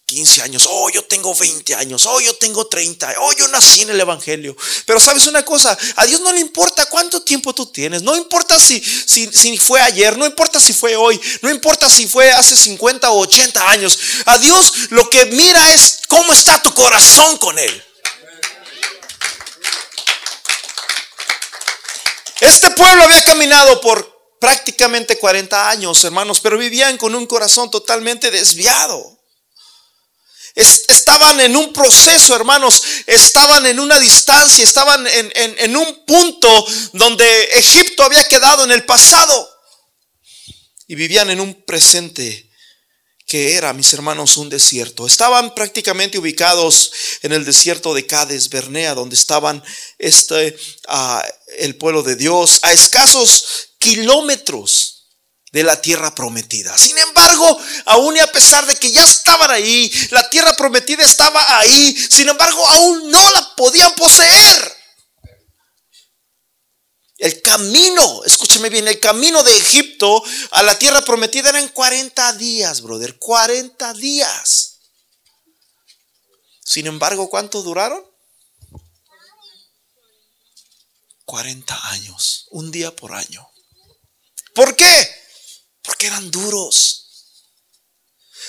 15 0.07 0.43
años, 0.43 0.69
oh, 0.71 0.89
yo 0.89 1.03
tengo 1.05 1.35
20 1.35 1.75
años, 1.75 2.07
oh, 2.07 2.21
yo 2.21 2.33
tengo 2.37 2.69
30, 2.69 3.17
oh, 3.19 3.33
yo 3.33 3.49
nací 3.49 3.83
en 3.83 3.91
el 3.91 4.01
Evangelio. 4.01 4.57
Pero 4.85 5.01
sabes 5.01 5.27
una 5.27 5.45
cosa, 5.45 5.77
a 5.97 6.07
Dios 6.07 6.21
no 6.21 6.33
le 6.33 6.39
importa 6.39 6.87
cuánto 6.87 7.23
tiempo 7.23 7.53
tú 7.53 7.67
tienes, 7.67 8.03
no 8.03 8.15
importa 8.15 8.57
si, 8.57 8.81
si, 8.81 9.27
si 9.33 9.59
fue 9.59 9.81
ayer, 9.81 10.17
no 10.17 10.25
importa 10.25 10.61
si 10.61 10.73
fue 10.73 10.95
hoy, 10.95 11.21
no 11.43 11.51
importa 11.51 11.89
si 11.89 12.07
fue 12.07 12.31
hace 12.31 12.57
50 12.57 13.11
o 13.11 13.19
80 13.23 13.69
años. 13.69 13.99
A 14.27 14.39
Dios 14.39 14.91
lo 14.91 15.11
que 15.11 15.27
mira 15.27 15.73
es 15.73 15.99
cómo 16.07 16.33
está 16.33 16.63
tu 16.63 16.73
corazón 16.73 17.37
con 17.39 17.59
Él. 17.59 17.85
Este 22.41 22.71
pueblo 22.71 23.03
había 23.03 23.25
caminado 23.25 23.81
por 23.81 24.37
prácticamente 24.39 25.19
40 25.19 25.69
años, 25.69 26.05
hermanos, 26.05 26.39
pero 26.39 26.59
vivían 26.59 26.97
con 26.97 27.17
un 27.17 27.27
corazón 27.27 27.73
totalmente 27.73 28.31
desviado. 28.31 29.16
Estaban 30.57 31.39
en 31.41 31.55
un 31.55 31.71
proceso, 31.71 32.35
hermanos, 32.35 32.83
estaban 33.07 33.67
en 33.67 33.79
una 33.79 34.01
distancia, 34.01 34.65
estaban 34.65 35.07
en, 35.07 35.77
un 35.77 36.07
punto 36.07 36.67
donde 36.95 37.45
Egipto 37.53 38.03
había 38.03 38.27
quedado 38.27 38.65
en 38.65 38.73
el 38.73 38.87
pasado 38.87 39.51
y 40.87 40.95
vivían 40.95 41.29
en 41.29 41.41
un 41.41 41.63
presente 41.65 42.51
que 43.27 43.57
era, 43.57 43.75
mis 43.75 43.93
hermanos, 43.93 44.39
un 44.39 44.49
desierto. 44.49 45.07
Estaban 45.07 45.55
prácticamente 45.55 46.17
ubicados 46.17 46.91
en 47.21 47.33
el 47.33 47.45
desierto 47.45 47.93
de 47.93 48.07
Cades, 48.07 48.49
Bernea, 48.49 48.95
donde 48.95 49.17
estaban 49.17 49.63
este, 49.99 50.57
uh, 50.89 51.21
el 51.59 51.77
pueblo 51.77 52.03
de 52.03 52.17
Dios, 52.17 52.61
a 52.63 52.73
escasos 52.73 53.73
kilómetros 53.79 54.96
de 55.57 55.63
la 55.63 55.81
tierra 55.81 56.15
prometida. 56.15 56.77
Sin 56.77 56.99
embargo, 56.99 57.59
aún 57.87 58.15
y 58.15 58.19
a 58.19 58.31
pesar 58.31 58.67
de 58.67 58.77
que 58.77 58.93
ya 58.93 59.03
estaban 59.03 59.51
ahí, 59.51 59.91
la 60.11 60.29
tierra 60.29 60.55
prometida 60.55 61.03
estaba 61.03 61.43
ahí, 61.59 61.97
sin 61.97 62.29
embargo, 62.29 62.63
aún 62.69 63.11
no 63.11 63.31
la 63.31 63.55
podían 63.57 63.95
poseer. 63.95 64.77
El 67.17 67.41
camino, 67.41 68.23
escúcheme 68.27 68.69
bien, 68.69 68.87
el 68.87 69.01
camino 69.01 69.43
de 69.43 69.57
Egipto 69.57 70.23
a 70.51 70.63
la 70.63 70.79
tierra 70.79 71.01
prometida 71.01 71.49
eran 71.49 71.69
40 71.69 72.35
días, 72.35 72.83
brother, 72.83 73.17
40 73.19 73.95
días. 73.95 74.81
Sin 76.63 76.87
embargo, 76.87 77.31
¿cuánto 77.31 77.63
duraron? 77.63 78.05
40 81.25 81.89
años, 81.93 82.47
un 82.51 82.71
día 82.71 82.95
por 82.95 83.15
año. 83.15 83.49
¿Por 84.53 84.77
qué? 84.77 85.26
Porque 85.87 86.07
eran 86.09 86.31
duros 86.31 87.07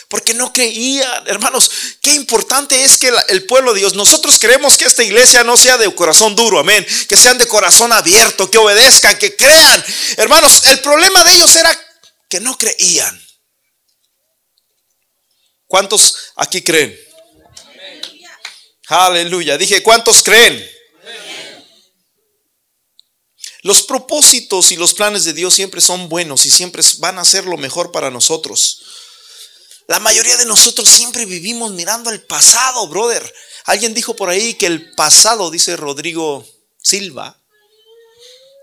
porque 0.10 0.34
no 0.34 0.54
creían. 0.54 1.28
Hermanos, 1.28 1.70
qué 2.02 2.14
importante 2.14 2.82
es 2.84 2.98
que 2.98 3.12
el 3.30 3.46
pueblo 3.46 3.74
de 3.74 3.82
Dios, 3.82 3.94
nosotros 3.94 4.40
queremos 4.40 4.78
que 4.78 4.86
esta 4.86 5.04
iglesia 5.04 5.44
no 5.44 5.58
sea 5.58 5.78
de 5.78 5.94
corazón 5.94 6.36
duro, 6.36 6.60
amén, 6.60 6.86
que 7.08 7.18
sean 7.18 7.38
de 7.38 7.48
corazón 7.48 7.92
abierto, 7.92 8.50
que 8.50 8.58
obedezcan, 8.58 9.18
que 9.18 9.36
crean. 9.36 9.84
Hermanos, 10.18 10.62
el 10.66 10.80
problema 10.80 11.24
de 11.24 11.34
ellos 11.34 11.56
era 11.56 11.78
que 12.30 12.40
no 12.40 12.58
creían. 12.58 13.22
¿Cuántos 15.68 16.32
aquí 16.38 16.62
creen? 16.62 16.98
Aleluya. 18.88 19.58
Dije, 19.58 19.84
¿cuántos 19.84 20.24
creen? 20.24 20.77
Los 23.64 23.84
propósitos 23.84 24.72
y 24.72 24.76
los 24.76 24.94
planes 24.94 25.24
de 25.24 25.34
Dios 25.34 25.54
siempre 25.54 25.82
son 25.82 26.10
buenos 26.10 26.46
y 26.46 26.52
siempre 26.52 26.84
van 27.00 27.20
a 27.20 27.26
ser 27.26 27.46
lo 27.46 27.58
mejor 27.58 27.92
para 27.92 28.12
nosotros. 28.12 28.82
La 29.88 30.00
mayoría 30.00 30.38
de 30.38 30.46
nosotros 30.46 30.90
siempre 30.90 31.26
vivimos 31.26 31.72
mirando 31.72 32.10
el 32.10 32.22
pasado, 32.22 32.88
brother. 32.88 33.34
Alguien 33.66 33.94
dijo 33.94 34.16
por 34.16 34.30
ahí 34.30 34.54
que 34.56 34.66
el 34.66 34.94
pasado, 34.96 35.50
dice 35.50 35.76
Rodrigo 35.76 36.46
Silva, 36.82 37.42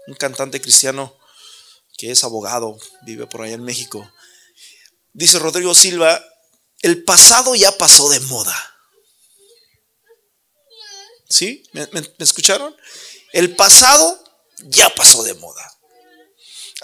un 0.07 0.15
cantante 0.15 0.61
cristiano 0.61 1.17
que 1.97 2.11
es 2.11 2.25
abogado, 2.25 2.79
vive 3.03 3.27
por 3.27 3.43
allá 3.43 3.55
en 3.55 3.65
México. 3.65 4.11
Dice 5.13 5.39
Rodrigo 5.39 5.75
Silva, 5.75 6.23
el 6.83 7.05
pasado 7.05 7.55
ya 7.55 7.77
pasó 7.79 8.09
de 8.11 8.21
moda. 8.21 8.55
¿Sí? 11.29 11.63
¿Me, 11.73 11.89
escucharon? 12.19 12.77
El 13.33 13.57
pasado 13.57 14.24
ya 14.65 14.95
pasó 14.95 15.23
de 15.23 15.35
moda. 15.35 15.75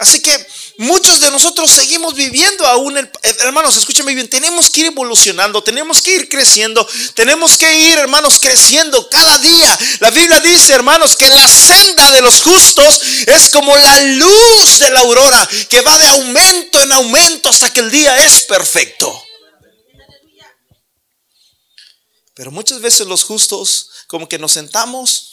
Así 0.01 0.19
que 0.19 0.47
muchos 0.77 1.19
de 1.19 1.29
nosotros 1.29 1.69
seguimos 1.69 2.15
viviendo 2.15 2.65
aún, 2.65 2.97
el, 2.97 3.05
eh, 3.21 3.35
hermanos, 3.41 3.77
escúchame 3.77 4.15
bien, 4.15 4.27
tenemos 4.27 4.71
que 4.71 4.79
ir 4.79 4.85
evolucionando, 4.87 5.63
tenemos 5.63 6.01
que 6.01 6.15
ir 6.15 6.27
creciendo, 6.27 6.87
tenemos 7.13 7.55
que 7.55 7.71
ir, 7.77 7.99
hermanos, 7.99 8.39
creciendo 8.39 9.07
cada 9.09 9.37
día. 9.37 9.79
La 9.99 10.09
Biblia 10.09 10.39
dice, 10.39 10.73
hermanos, 10.73 11.15
que 11.15 11.29
la 11.29 11.47
senda 11.47 12.09
de 12.09 12.21
los 12.21 12.41
justos 12.41 12.99
es 13.27 13.49
como 13.49 13.77
la 13.77 14.01
luz 14.01 14.79
de 14.79 14.89
la 14.89 15.01
aurora, 15.01 15.49
que 15.69 15.81
va 15.81 15.95
de 15.99 16.07
aumento 16.07 16.81
en 16.81 16.91
aumento 16.93 17.49
hasta 17.49 17.71
que 17.71 17.81
el 17.81 17.91
día 17.91 18.17
es 18.25 18.41
perfecto. 18.43 19.23
Pero 22.33 22.49
muchas 22.49 22.81
veces 22.81 23.05
los 23.05 23.23
justos, 23.23 23.89
como 24.07 24.27
que 24.27 24.39
nos 24.39 24.53
sentamos 24.53 25.30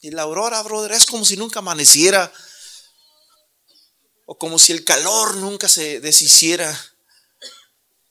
Y 0.00 0.10
la 0.10 0.22
aurora, 0.22 0.62
brother, 0.62 0.92
es 0.92 1.06
como 1.06 1.24
si 1.24 1.36
nunca 1.36 1.58
amaneciera. 1.58 2.32
O 4.26 4.38
como 4.38 4.58
si 4.58 4.72
el 4.72 4.84
calor 4.84 5.36
nunca 5.36 5.68
se 5.68 6.00
deshiciera. 6.00 6.68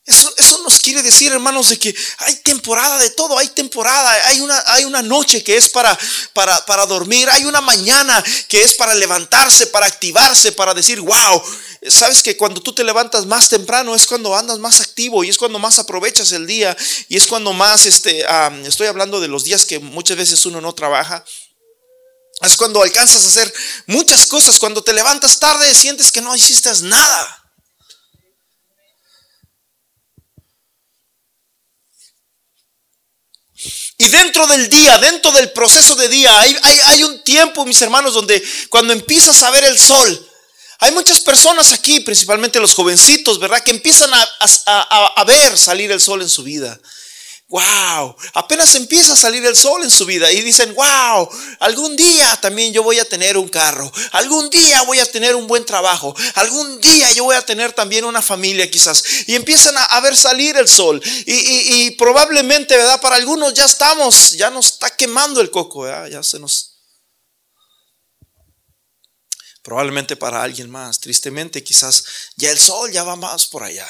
Eso, 0.04 0.34
eso, 0.38 0.64
nos 0.64 0.80
quiere 0.80 1.04
decir, 1.04 1.34
hermanos, 1.34 1.68
de 1.68 1.78
que 1.78 1.94
hay 2.20 2.36
temporada 2.38 2.98
de 2.98 3.10
todo, 3.10 3.38
hay 3.38 3.50
temporada, 3.50 4.10
hay 4.28 4.40
una, 4.40 4.64
hay 4.68 4.86
una 4.86 5.02
noche 5.02 5.44
que 5.44 5.58
es 5.58 5.68
para, 5.68 6.00
para, 6.32 6.66
para, 6.66 6.86
dormir, 6.86 7.28
hay 7.30 7.44
una 7.44 7.60
mañana 7.60 8.24
que 8.48 8.62
es 8.62 8.74
para 8.76 8.96
levantarse, 8.96 9.68
para 9.68 9.86
activarse, 9.86 10.54
para 10.54 10.74
decir, 10.74 11.02
wow, 11.02 11.44
sabes 11.90 12.24
que 12.24 12.38
cuando 12.38 12.62
tú 12.62 12.72
te 12.72 12.86
levantas 12.86 13.26
más 13.26 13.50
temprano 13.50 13.96
es 13.96 14.06
cuando 14.06 14.34
andas 14.34 14.60
más 14.60 14.80
activo 14.80 15.26
y 15.26 15.30
es 15.30 15.38
cuando 15.38 15.60
más 15.60 15.78
aprovechas 15.78 16.32
el 16.32 16.48
día 16.48 16.76
y 17.10 17.18
es 17.18 17.28
cuando 17.28 17.52
más, 17.52 17.86
este, 17.86 18.26
estoy 18.66 18.88
hablando 18.88 19.20
de 19.20 19.28
los 19.28 19.44
días 19.44 19.66
que 19.66 19.80
muchas 19.80 20.16
veces 20.16 20.46
uno 20.46 20.62
no 20.62 20.74
trabaja, 20.74 21.26
es 22.42 22.56
cuando 22.56 22.84
alcanzas 22.84 23.24
a 23.24 23.28
hacer 23.28 23.54
muchas 23.88 24.28
cosas. 24.28 24.60
Cuando 24.60 24.84
te 24.84 24.94
levantas 24.94 25.40
tarde 25.40 25.74
sientes 25.74 26.12
que 26.12 26.22
no 26.22 26.36
hiciste 26.36 26.70
nada. 26.84 27.44
Y 34.00 34.10
dentro 34.10 34.46
del 34.46 34.70
día, 34.70 35.00
dentro 35.00 35.32
del 35.32 35.52
proceso 35.52 35.96
de 35.96 36.08
día, 36.08 36.32
hay, 36.40 37.04
un 37.04 37.24
tiempo, 37.24 37.66
mis 37.66 37.82
hermanos, 37.82 38.14
donde 38.14 38.44
cuando 38.70 38.94
empiezas 38.94 39.42
a 39.42 39.50
ver 39.50 39.64
el 39.64 39.80
sol, 39.80 40.30
hay 40.80 40.92
muchas 40.92 41.20
personas 41.22 41.72
aquí, 41.72 42.02
principalmente 42.02 42.60
los 42.60 42.76
jovencitos, 42.76 43.40
¿verdad? 43.40 43.64
Que 43.64 43.72
empiezan 43.72 44.12
a 44.14 45.24
ver 45.26 45.58
salir 45.58 45.92
el 45.92 46.00
sol 46.00 46.22
en 46.22 46.30
su 46.30 46.44
vida 46.44 46.80
wow, 47.50 48.14
apenas 48.34 48.76
empieza 48.76 49.14
a 49.14 49.16
salir 49.16 49.46
el 49.46 49.56
sol 49.56 49.82
en 49.82 49.90
su 49.90 50.06
vida 50.06 50.30
y 50.32 50.42
dicen, 50.42 50.74
wow, 50.76 51.30
algún 51.60 51.96
día 51.96 52.36
también 52.42 52.74
yo 52.74 52.84
voy 52.84 53.00
a 53.00 53.08
tener 53.08 53.38
un 53.38 53.48
carro, 53.48 53.90
algún 54.12 54.50
día 54.50 54.82
voy 54.82 55.00
a 55.00 55.06
tener 55.06 55.34
un 55.34 55.48
buen 55.48 55.66
trabajo, 55.66 56.14
algún 56.36 56.82
día 56.82 57.10
yo 57.14 57.24
voy 57.24 57.38
a 57.38 57.46
tener 57.46 57.72
también 57.72 58.04
una 58.04 58.22
familia 58.22 58.70
quizás. 58.70 59.04
Y 59.28 59.36
empiezan 59.36 59.76
a, 59.78 60.00
ver 60.02 60.18
salir 60.18 60.58
el 60.58 60.68
sol 60.68 61.02
y, 61.26 61.92
probablemente, 61.92 62.76
¿verdad? 62.76 63.00
Para 63.00 63.16
algunos 63.16 63.54
ya 63.54 63.66
estamos, 63.66 64.34
ya 64.34 64.50
nos 64.50 64.74
está 64.74 64.90
quemando 64.90 65.40
el 65.40 65.50
coco, 65.50 65.82
¿verdad? 65.82 66.08
Ya 66.08 66.24
se 66.24 66.40
nos... 66.40 66.74
Probablemente 69.64 70.16
para 70.16 70.44
alguien 70.44 70.70
más, 70.70 71.00
tristemente 71.00 71.62
quizás 71.62 72.04
ya 72.38 72.52
el 72.52 72.60
sol 72.60 72.90
ya 72.92 73.04
va 73.04 73.18
más 73.18 73.48
por 73.48 73.64
allá. 73.64 73.88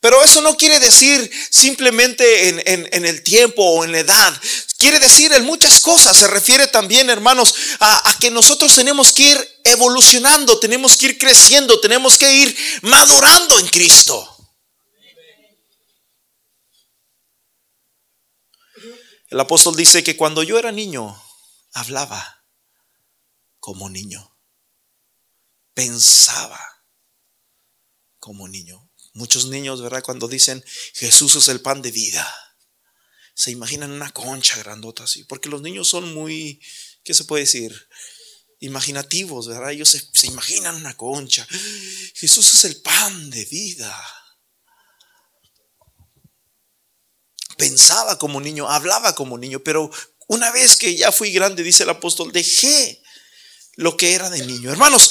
Pero 0.00 0.22
eso 0.22 0.40
no 0.40 0.56
quiere 0.56 0.80
decir 0.80 1.30
simplemente 1.50 2.48
en, 2.48 3.04
el 3.04 3.22
tiempo 3.22 3.62
o 3.62 3.84
en 3.84 3.92
la 3.92 3.98
edad. 3.98 4.42
Quiere 4.78 4.98
decir 4.98 5.30
en 5.32 5.44
muchas 5.44 5.80
cosas. 5.80 6.16
Se 6.16 6.26
refiere 6.26 6.66
también, 6.68 7.10
hermanos, 7.10 7.54
a, 7.80 8.16
que 8.18 8.30
nosotros 8.30 8.74
tenemos 8.74 9.12
que 9.12 9.24
ir 9.24 9.60
evolucionando, 9.64 10.58
tenemos 10.58 10.96
que 10.96 11.06
ir 11.06 11.18
creciendo, 11.18 11.78
tenemos 11.80 12.16
que 12.16 12.32
ir 12.34 12.56
madurando 12.80 13.58
en 13.58 13.68
Cristo. 13.68 14.36
El 19.28 19.38
apóstol 19.38 19.76
dice 19.76 20.02
que 20.02 20.16
cuando 20.16 20.42
yo 20.42 20.58
era 20.58 20.72
niño, 20.72 21.22
hablaba 21.74 22.42
como 23.60 23.90
niño, 23.90 24.34
pensaba 25.74 26.58
como 28.18 28.48
niño. 28.48 28.89
Muchos 29.12 29.46
niños, 29.46 29.82
¿verdad? 29.82 30.02
Cuando 30.02 30.28
dicen 30.28 30.64
Jesús 30.94 31.36
es 31.36 31.48
el 31.48 31.60
pan 31.60 31.82
de 31.82 31.90
vida, 31.90 32.32
se 33.34 33.50
imaginan 33.50 33.90
una 33.90 34.10
concha 34.12 34.56
grandota 34.58 35.04
así, 35.04 35.24
porque 35.24 35.48
los 35.48 35.62
niños 35.62 35.88
son 35.88 36.14
muy, 36.14 36.60
¿qué 37.04 37.14
se 37.14 37.24
puede 37.24 37.44
decir? 37.44 37.88
imaginativos, 38.60 39.48
¿verdad? 39.48 39.72
Ellos 39.72 39.88
se, 39.88 40.06
se 40.12 40.26
imaginan 40.26 40.76
una 40.76 40.96
concha. 40.96 41.46
Jesús 42.14 42.54
es 42.54 42.64
el 42.64 42.76
pan 42.76 43.30
de 43.30 43.44
vida. 43.46 43.96
Pensaba 47.56 48.18
como 48.18 48.40
niño, 48.40 48.68
hablaba 48.68 49.14
como 49.14 49.36
niño, 49.38 49.62
pero 49.64 49.90
una 50.28 50.50
vez 50.52 50.76
que 50.76 50.94
ya 50.94 51.10
fui 51.10 51.32
grande, 51.32 51.62
dice 51.62 51.82
el 51.82 51.90
apóstol, 51.90 52.32
dejé 52.32 53.02
lo 53.76 53.96
que 53.96 54.12
era 54.14 54.30
de 54.30 54.46
niño. 54.46 54.70
Hermanos, 54.70 55.10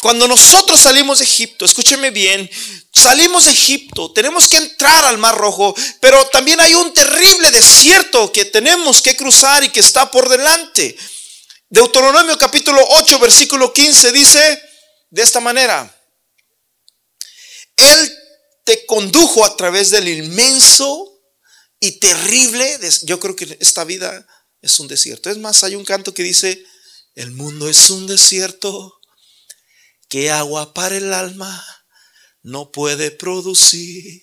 cuando 0.00 0.28
nosotros 0.28 0.80
salimos 0.80 1.18
de 1.18 1.24
Egipto, 1.24 1.64
escúcheme 1.64 2.10
bien, 2.10 2.48
salimos 2.92 3.46
de 3.46 3.52
Egipto, 3.52 4.12
tenemos 4.12 4.48
que 4.48 4.56
entrar 4.56 5.04
al 5.04 5.18
Mar 5.18 5.36
Rojo, 5.36 5.74
pero 6.00 6.24
también 6.28 6.60
hay 6.60 6.74
un 6.74 6.92
terrible 6.94 7.50
desierto 7.50 8.32
que 8.32 8.44
tenemos 8.44 9.02
que 9.02 9.16
cruzar 9.16 9.64
y 9.64 9.70
que 9.70 9.80
está 9.80 10.10
por 10.10 10.28
delante. 10.28 10.96
Deuteronomio 11.68 12.38
capítulo 12.38 12.80
8, 12.90 13.18
versículo 13.18 13.72
15 13.72 14.12
dice 14.12 14.62
de 15.10 15.22
esta 15.22 15.40
manera, 15.40 15.94
Él 17.76 18.18
te 18.64 18.86
condujo 18.86 19.44
a 19.44 19.56
través 19.56 19.90
del 19.90 20.08
inmenso 20.08 21.20
y 21.80 21.98
terrible, 21.98 22.78
yo 23.02 23.18
creo 23.18 23.34
que 23.34 23.56
esta 23.60 23.84
vida 23.84 24.26
es 24.62 24.78
un 24.78 24.88
desierto. 24.88 25.30
Es 25.30 25.38
más, 25.38 25.64
hay 25.64 25.74
un 25.74 25.84
canto 25.84 26.14
que 26.14 26.22
dice, 26.22 26.64
el 27.14 27.30
mundo 27.32 27.68
es 27.68 27.90
un 27.90 28.06
desierto 28.06 28.97
que 30.08 30.30
agua 30.30 30.74
para 30.74 30.96
el 30.96 31.12
alma 31.12 31.66
no 32.42 32.72
puede 32.72 33.10
producir. 33.10 34.22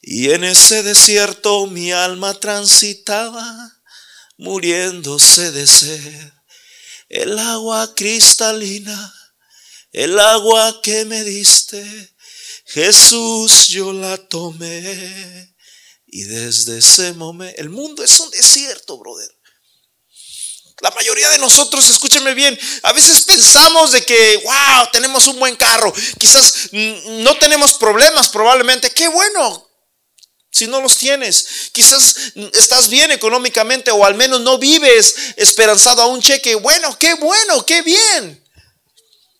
Y 0.00 0.30
en 0.30 0.44
ese 0.44 0.82
desierto 0.82 1.66
mi 1.66 1.92
alma 1.92 2.38
transitaba, 2.38 3.82
muriéndose 4.36 5.52
de 5.52 5.66
sed. 5.66 6.32
El 7.08 7.38
agua 7.38 7.94
cristalina, 7.94 9.14
el 9.92 10.18
agua 10.18 10.80
que 10.82 11.04
me 11.04 11.22
diste, 11.22 12.16
Jesús 12.66 13.68
yo 13.68 13.92
la 13.92 14.16
tomé. 14.16 15.54
Y 16.06 16.24
desde 16.24 16.78
ese 16.78 17.12
momento, 17.14 17.58
el 17.60 17.70
mundo 17.70 18.02
es 18.02 18.20
un 18.20 18.30
desierto, 18.30 18.98
brother. 18.98 19.30
La 20.82 20.90
mayoría 20.90 21.30
de 21.30 21.38
nosotros, 21.38 21.86
escúchenme 21.86 22.34
bien, 22.34 22.58
a 22.82 22.92
veces 22.92 23.22
pensamos 23.22 23.92
de 23.92 24.04
que, 24.04 24.36
wow, 24.38 24.88
tenemos 24.92 25.28
un 25.28 25.38
buen 25.38 25.54
carro. 25.54 25.94
Quizás 26.18 26.70
no 26.72 27.36
tenemos 27.38 27.74
problemas, 27.74 28.28
probablemente. 28.28 28.90
Qué 28.90 29.06
bueno, 29.06 29.70
si 30.50 30.66
no 30.66 30.80
los 30.80 30.98
tienes. 30.98 31.70
Quizás 31.70 32.16
estás 32.52 32.88
bien 32.88 33.12
económicamente 33.12 33.92
o 33.92 34.04
al 34.04 34.16
menos 34.16 34.40
no 34.40 34.58
vives 34.58 35.14
esperanzado 35.36 36.02
a 36.02 36.06
un 36.06 36.20
cheque. 36.20 36.56
Bueno, 36.56 36.98
qué 36.98 37.14
bueno, 37.14 37.64
qué 37.64 37.82
bien. 37.82 38.44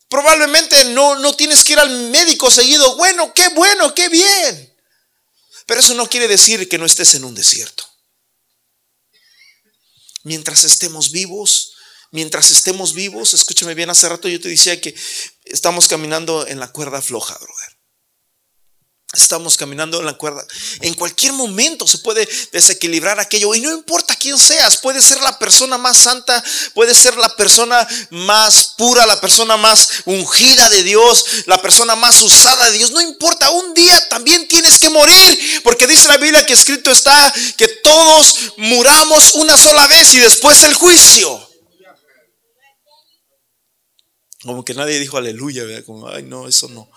Probablemente 0.08 0.84
no, 0.84 1.16
no 1.16 1.34
tienes 1.34 1.64
que 1.64 1.72
ir 1.72 1.80
al 1.80 1.90
médico 1.90 2.52
seguido. 2.52 2.94
Bueno, 2.94 3.34
qué 3.34 3.49
bueno, 3.49 3.92
qué 3.96 4.08
bien. 4.08 4.78
Pero 5.66 5.80
eso 5.80 5.94
no 5.94 6.08
quiere 6.08 6.28
decir 6.28 6.68
que 6.68 6.78
no 6.78 6.87
estés 6.87 7.16
en 7.16 7.25
un 7.25 7.34
desierto 7.34 7.91
mientras 10.25 10.64
estemos 10.64 11.11
vivos, 11.11 11.73
mientras 12.11 12.50
estemos 12.50 12.95
vivos, 12.95 13.35
escúchame 13.35 13.75
bien, 13.75 13.91
hace 13.91 14.09
rato 14.09 14.29
yo 14.29 14.41
te 14.41 14.49
decía 14.49 14.81
que 14.81 14.95
estamos 15.45 15.88
caminando 15.88 16.47
en 16.47 16.61
la 16.61 16.71
cuerda 16.71 17.02
floja, 17.02 17.35
brother. 17.35 17.72
Estamos 19.14 19.59
caminando 19.59 20.00
en 20.00 20.07
la 20.07 20.14
cuerda. 20.14 20.42
En 20.81 20.95
cualquier 20.95 21.35
momento 21.35 21.87
se 21.87 21.99
puede 21.99 22.26
desequilibrar 22.50 23.21
aquello. 23.21 23.54
Y 23.54 23.61
no 23.61 23.71
importa 23.71 24.16
quién 24.16 24.38
seas, 24.38 24.78
puede 24.78 25.02
ser 25.02 25.21
la 25.21 25.38
persona 25.38 25.76
más 25.76 25.99
santa, 25.99 26.42
puede 26.73 26.95
ser 26.95 27.19
la 27.19 27.28
persona 27.37 27.87
más 28.09 28.73
pura, 28.78 29.04
la 29.04 29.21
persona 29.21 29.59
más 29.59 30.02
ungida 30.07 30.71
de 30.71 30.83
Dios, 30.83 31.45
la 31.45 31.61
persona 31.61 31.95
más 31.95 32.23
usada 32.23 32.71
de 32.71 32.78
Dios. 32.78 32.90
No 32.90 33.02
importa, 33.02 33.50
un 33.50 33.75
día 33.75 34.09
también 34.09 34.49
tienes 34.49 34.78
que 34.78 34.88
morir. 34.88 35.61
Porque 35.62 35.87
dice 35.87 36.09
la 36.09 36.16
Biblia 36.16 36.47
que 36.47 36.54
escrito 36.54 36.90
está 36.90 37.35
que 37.59 37.69
todos 37.69 38.54
muramos 38.57 39.35
una 39.35 39.59
sola 39.59 39.87
vez 39.88 40.14
y 40.14 40.21
después 40.21 40.64
el 40.64 40.73
juicio. 40.73 41.49
Como 44.42 44.64
que 44.64 44.73
nadie 44.73 44.99
dijo 44.99 45.19
aleluya, 45.19 45.64
como, 45.85 46.09
ay 46.09 46.23
no, 46.23 46.49
eso 46.49 46.66
no. 46.69 46.88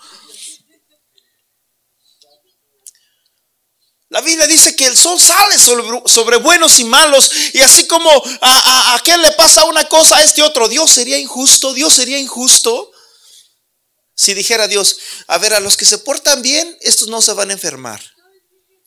La 4.08 4.20
Biblia 4.20 4.46
dice 4.46 4.76
que 4.76 4.86
el 4.86 4.96
sol 4.96 5.20
sale 5.20 5.58
sobre, 5.58 6.36
buenos 6.36 6.78
y 6.78 6.84
malos. 6.84 7.30
Y 7.52 7.60
así 7.60 7.86
como 7.86 8.10
a, 8.10 8.92
a, 8.92 8.94
aquel 8.94 9.20
le 9.20 9.32
pasa 9.32 9.64
una 9.64 9.84
cosa, 9.88 10.16
a 10.16 10.22
este 10.22 10.42
otro. 10.42 10.68
Dios 10.68 10.90
sería 10.90 11.18
injusto, 11.18 11.74
Dios 11.74 11.92
sería 11.92 12.18
injusto. 12.18 12.92
Si 14.14 14.32
dijera 14.32 14.68
Dios, 14.68 14.98
a 15.26 15.38
ver, 15.38 15.54
a 15.54 15.60
los 15.60 15.76
que 15.76 15.84
se 15.84 15.98
portan 15.98 16.40
bien, 16.40 16.76
estos 16.80 17.08
no 17.08 17.20
se 17.20 17.32
van 17.32 17.50
a 17.50 17.54
enfermar. 17.54 18.15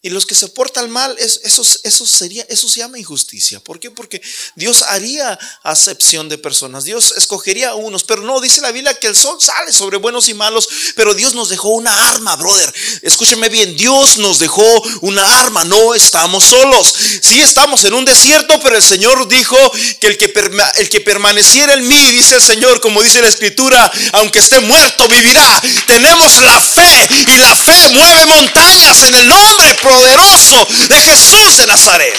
Y 0.02 0.12
los 0.12 0.26
que 0.26 0.34
se 0.34 0.48
portan 0.48 0.90
mal, 0.90 1.14
eso, 1.20 1.62
eso, 1.84 2.06
sería, 2.06 2.46
eso 2.48 2.70
se 2.70 2.80
llama 2.80 2.98
injusticia. 2.98 3.60
¿Por 3.60 3.82
qué? 3.82 3.92
Porque 3.92 4.22
Dios 4.56 4.82
haría 4.84 5.38
acepción 5.64 6.30
de 6.30 6.38
personas. 6.38 6.86
Dios 6.86 7.14
escogería 7.18 7.72
a 7.72 7.76
unos, 7.76 8.06
pero 8.06 8.22
no, 8.22 8.40
dice 8.40 8.62
la 8.62 8.72
Biblia 8.72 8.94
que 8.94 9.08
el 9.08 9.16
sol 9.16 9.38
sale 9.42 9.74
sobre 9.74 9.98
buenos 9.98 10.30
y 10.30 10.34
malos, 10.34 10.70
pero 10.96 11.14
Dios 11.14 11.34
nos 11.34 11.50
dejó 11.50 11.72
una 11.72 12.12
arma, 12.12 12.38
brother. 12.38 12.74
Escúcheme 13.02 13.50
bien, 13.50 13.76
Dios 13.76 14.20
nos 14.20 14.40
dejó 14.40 14.64
una 15.02 15.42
arma, 15.42 15.66
no 15.66 15.94
estamos 15.94 16.46
solos. 16.46 16.96
Sí 17.22 17.42
estamos 17.42 17.84
en 17.84 17.94
un 17.94 18.06
desierto, 18.06 18.58
pero 18.62 18.78
el 18.78 18.84
Señor 18.84 19.28
dijo 19.28 19.58
que 20.00 20.08
el 20.08 20.18
que, 20.18 20.34
el 20.78 20.90
que 20.90 21.02
permaneciera 21.02 21.74
en 21.74 21.86
mí, 21.86 22.12
dice 22.12 22.36
el 22.36 22.42
Señor, 22.42 22.80
como 22.80 23.02
dice 23.04 23.22
la 23.22 23.28
Escritura, 23.28 23.92
aunque 24.14 24.40
esté 24.40 24.62
muerto, 24.62 25.10
vivirá. 25.10 25.62
Tenemos 25.86 26.40
la 26.40 26.62
fe 26.62 27.08
y 27.28 27.38
la 27.40 27.54
fe 27.54 27.90
mueve 27.90 28.26
montañas 28.28 29.04
en 29.04 29.16
el 29.16 29.28
nombre 29.28 29.76
poderoso 29.90 30.68
de 30.88 31.02
Jesús 31.02 31.58
de 31.58 31.68
Nazaret. 31.68 32.16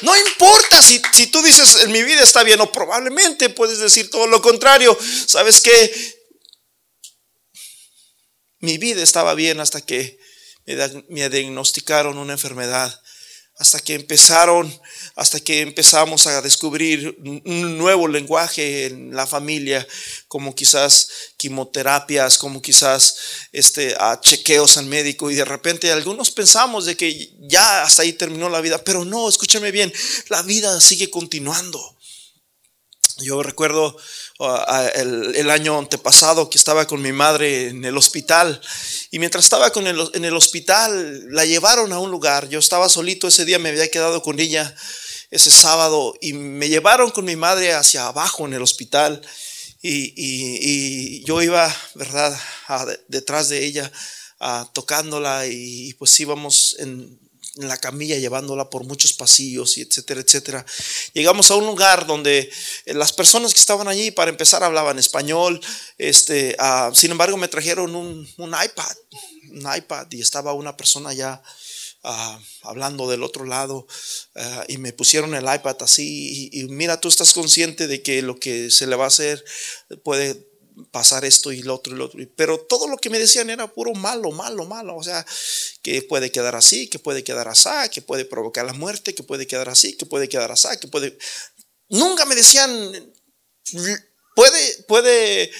No 0.00 0.16
importa 0.16 0.82
si, 0.82 1.00
si, 1.12 1.26
tú 1.28 1.42
dices 1.42 1.82
en 1.82 1.92
mi 1.92 2.02
vida 2.02 2.22
está 2.22 2.42
bien 2.42 2.60
o 2.60 2.72
probablemente 2.72 3.50
puedes 3.50 3.78
decir 3.78 4.10
todo 4.10 4.26
lo 4.26 4.40
contrario. 4.40 4.96
¿Sabes 5.26 5.60
que 5.60 6.24
Mi 8.60 8.78
vida 8.78 9.02
estaba 9.02 9.34
bien 9.34 9.60
hasta 9.60 9.82
que 9.82 10.18
me 11.08 11.28
diagnosticaron 11.28 12.16
una 12.16 12.32
enfermedad 12.32 13.02
hasta 13.58 13.78
que 13.80 13.94
empezaron, 13.94 14.80
hasta 15.16 15.38
que 15.38 15.60
empezamos 15.60 16.26
a 16.26 16.42
descubrir 16.42 17.16
un 17.44 17.78
nuevo 17.78 18.08
lenguaje 18.08 18.86
en 18.86 19.14
la 19.14 19.26
familia, 19.26 19.86
como 20.26 20.54
quizás 20.54 21.08
quimioterapias, 21.36 22.36
como 22.36 22.60
quizás 22.60 23.16
este, 23.52 23.94
a 23.98 24.20
chequeos 24.20 24.76
al 24.76 24.86
médico, 24.86 25.30
y 25.30 25.36
de 25.36 25.44
repente 25.44 25.92
algunos 25.92 26.32
pensamos 26.32 26.84
de 26.84 26.96
que 26.96 27.32
ya 27.38 27.84
hasta 27.84 28.02
ahí 28.02 28.14
terminó 28.14 28.48
la 28.48 28.60
vida, 28.60 28.82
pero 28.82 29.04
no, 29.04 29.28
escúchame 29.28 29.70
bien, 29.70 29.92
la 30.30 30.42
vida 30.42 30.80
sigue 30.80 31.08
continuando. 31.10 31.94
Yo 33.18 33.44
recuerdo 33.44 33.96
el, 34.96 35.48
año 35.48 35.78
antepasado 35.78 36.50
que 36.50 36.58
estaba 36.58 36.88
con 36.88 37.00
mi 37.00 37.12
madre 37.12 37.68
en 37.68 37.84
el 37.84 37.96
hospital 37.96 38.60
y 39.12 39.20
mientras 39.20 39.44
estaba 39.44 39.70
con 39.70 39.86
en 39.86 40.24
el 40.24 40.36
hospital 40.36 41.32
la 41.32 41.44
llevaron 41.44 41.92
a 41.92 42.00
un 42.00 42.10
lugar. 42.10 42.48
Yo 42.48 42.58
estaba 42.58 42.88
solito 42.88 43.28
ese 43.28 43.44
día, 43.44 43.60
me 43.60 43.68
había 43.68 43.88
quedado 43.88 44.20
con 44.20 44.40
ella 44.40 44.74
ese 45.34 45.50
sábado 45.50 46.14
y 46.20 46.32
me 46.32 46.68
llevaron 46.68 47.10
con 47.10 47.24
mi 47.24 47.34
madre 47.34 47.74
hacia 47.74 48.06
abajo 48.06 48.46
en 48.46 48.54
el 48.54 48.62
hospital 48.62 49.20
y, 49.82 51.24
yo 51.24 51.42
iba, 51.42 51.74
¿verdad?, 51.94 52.38
detrás 53.08 53.48
de 53.48 53.64
ella 53.64 53.90
tocándola 54.72 55.46
y 55.46 55.92
pues 55.94 56.18
íbamos 56.20 56.76
en, 56.78 57.18
la 57.56 57.76
camilla 57.78 58.18
llevándola 58.18 58.68
por 58.68 58.84
muchos 58.84 59.12
pasillos 59.12 59.78
y 59.78 59.82
etcétera, 59.82 60.20
etcétera. 60.20 60.66
Llegamos 61.12 61.52
a 61.52 61.54
un 61.54 61.66
lugar 61.66 62.04
donde 62.04 62.50
eh, 62.84 62.94
las 62.94 63.12
personas 63.12 63.54
que 63.54 63.60
estaban 63.60 63.86
allí 63.86 64.10
para 64.10 64.32
empezar 64.32 64.64
hablaban 64.64 64.98
español, 64.98 65.60
este, 65.96 66.56
ah, 66.58 66.90
sin 66.92 67.12
embargo 67.12 67.36
me 67.36 67.46
trajeron 67.46 67.94
un, 67.94 68.26
iPad, 68.38 68.96
un 69.52 69.76
iPad 69.76 70.06
y 70.10 70.20
estaba 70.20 70.52
una 70.52 70.76
persona 70.76 71.12
ya 71.12 71.40
ah, 72.04 72.38
hablando 72.62 73.08
del 73.10 73.22
otro 73.22 73.44
lado 73.44 73.86
ah, 74.36 74.64
y 74.68 74.78
me 74.78 74.92
pusieron 74.92 75.34
el 75.34 75.44
iPad 75.44 75.76
así 75.80 76.50
y, 76.52 76.64
mira, 76.68 77.00
tú 77.00 77.08
estás 77.08 77.32
consciente 77.32 77.86
de 77.86 78.02
que 78.02 78.22
lo 78.22 78.38
que 78.38 78.70
se 78.70 78.86
le 78.86 78.96
va 78.96 79.04
a 79.04 79.08
hacer 79.08 79.44
puede 80.02 80.54
pasar 80.90 81.24
esto 81.24 81.52
y 81.52 81.62
lo 81.62 81.74
otro 81.74 81.94
y 81.94 81.96
lo 81.96 82.06
otro. 82.06 82.20
Pero 82.36 82.58
todo 82.58 82.88
lo 82.88 82.96
que 82.96 83.10
me 83.10 83.18
decían 83.18 83.50
era 83.50 83.72
puro 83.72 83.94
malo, 83.94 84.30
malo, 84.32 84.64
malo. 84.64 84.96
O 84.96 85.02
sea, 85.02 85.24
que 85.82 86.02
puede 86.02 86.30
quedar 86.32 86.56
así, 86.56 86.88
que 86.88 86.98
puede 86.98 87.22
quedar 87.24 87.48
así, 87.48 87.68
que 87.92 88.02
puede 88.02 88.24
provocar 88.24 88.64
la 88.64 88.72
muerte, 88.72 89.14
que 89.14 89.22
puede 89.22 89.46
quedar 89.46 89.68
así, 89.68 89.96
que 89.96 90.06
puede 90.06 90.28
quedar 90.28 90.50
así, 90.50 90.68
que 90.80 90.88
puede... 90.88 91.16
Nunca 91.88 92.24
me 92.24 92.34
decían, 92.34 92.70
puede, 94.34 94.82
puede, 94.88 95.50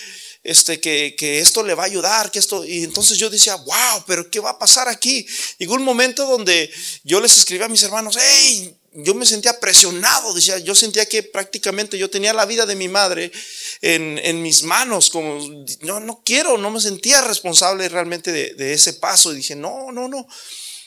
este, 0.45 0.79
que, 0.79 1.17
que, 1.17 1.41
esto 1.41 1.63
le 1.63 1.75
va 1.75 1.85
a 1.85 1.87
ayudar, 1.87 2.31
que 2.31 2.39
esto... 2.39 2.65
Y 2.65 2.85
entonces 2.85 3.17
yo 3.17 3.31
decía, 3.31 3.57
wow, 3.57 4.05
pero 4.07 4.31
¿qué 4.31 4.41
va 4.41 4.51
a 4.51 4.59
pasar 4.59 4.89
aquí? 4.89 5.27
Llegó 5.59 5.75
un 5.75 5.83
momento 5.83 6.27
donde 6.27 6.71
yo 7.03 7.21
les 7.21 7.37
escribí 7.39 7.65
a 7.65 7.69
mis 7.69 7.83
hermanos, 7.83 8.17
hey, 8.21 8.77
yo 8.93 9.15
me 9.15 9.25
sentía 9.25 9.59
presionado, 9.59 10.35
decía, 10.35 10.59
yo 10.59 10.75
sentía 10.75 11.07
que 11.07 11.23
prácticamente 11.23 11.99
yo 11.99 12.11
tenía 12.11 12.35
la 12.35 12.45
vida 12.45 12.67
de 12.67 12.77
mi 12.77 12.89
madre 12.89 13.33
en, 13.81 14.43
mis 14.43 14.63
manos, 14.63 15.11
como 15.11 15.39
no, 15.81 15.99
no 15.99 16.23
quiero, 16.25 16.59
no 16.59 16.71
me 16.71 16.81
sentía 16.81 17.23
responsable 17.23 17.89
realmente 17.89 18.31
de, 18.31 18.55
de, 18.55 18.75
ese 18.75 18.93
paso 18.93 19.33
y 19.33 19.37
dije, 19.37 19.57
no, 19.57 19.91
no, 19.91 20.09
no. 20.09 20.27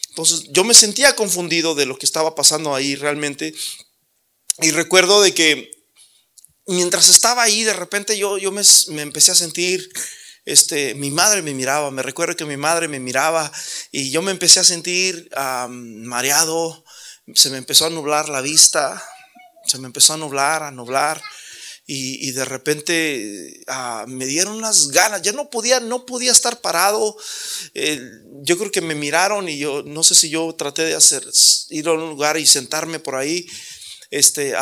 Entonces 0.10 0.44
yo 0.52 0.64
me 0.64 0.74
sentía 0.74 1.16
confundido 1.16 1.76
de 1.76 1.86
lo 1.86 1.98
que 1.98 2.06
estaba 2.06 2.34
pasando 2.34 2.74
ahí 2.74 2.96
realmente 2.96 3.54
y 4.62 4.72
recuerdo 4.72 5.22
de 5.22 5.34
que 5.34 5.77
mientras 6.68 7.10
estaba 7.10 7.44
ahí, 7.44 7.64
de 7.64 7.74
repente 7.74 8.18
yo, 8.18 8.38
yo 8.38 8.52
me, 8.52 8.62
me 8.90 9.02
empecé 9.02 9.32
a 9.32 9.36
sentir 9.36 9.90
este, 10.48 10.96
mi 10.96 11.12
madre 11.12 11.42
me 11.42 11.54
miraba, 11.54 11.92
me 11.92 12.02
recuerdo 12.02 12.38
que 12.38 12.46
mi 12.46 12.56
madre 12.56 12.88
me 12.88 13.02
miraba 13.02 13.52
y 13.92 14.12
yo 14.12 14.22
me 14.22 14.32
empecé 14.32 14.62
a 14.62 14.64
sentir 14.64 15.30
mareado, 15.68 16.86
se 17.36 17.50
me 17.50 17.58
empezó 17.58 17.86
a 17.86 17.90
nublar 17.90 18.30
la 18.30 18.40
vista, 18.40 19.04
se 19.66 19.78
me 19.78 19.88
empezó 19.88 20.14
a 20.14 20.18
nublar, 20.18 20.64
a 20.64 20.72
nublar. 20.72 21.22
Y, 21.90 22.32
de 22.32 22.44
repente 22.44 23.62
ah, 23.68 24.06
me 24.08 24.26
dieron 24.26 24.56
unas 24.56 24.90
ganas, 24.90 25.22
ya 25.22 25.32
no 25.34 25.50
podía, 25.50 25.82
no 25.82 26.06
podía 26.06 26.32
estar 26.32 26.62
parado. 26.62 27.18
Eh, 27.74 28.02
yo 28.42 28.58
creo 28.58 28.72
que 28.72 28.82
me 28.82 28.96
miraron 28.96 29.48
y 29.48 29.58
yo 29.58 29.84
no 29.84 30.04
sé 30.04 30.16
si 30.16 30.30
yo 30.30 30.54
traté 30.58 30.84
de 30.84 30.96
hacer, 30.96 31.24
ir 31.70 31.88
a 31.88 31.94
un 31.94 32.10
lugar 32.10 32.38
y 32.38 32.46
sentarme 32.46 33.00
por 33.00 33.16
ahí. 33.16 33.48
Este, 34.12 34.54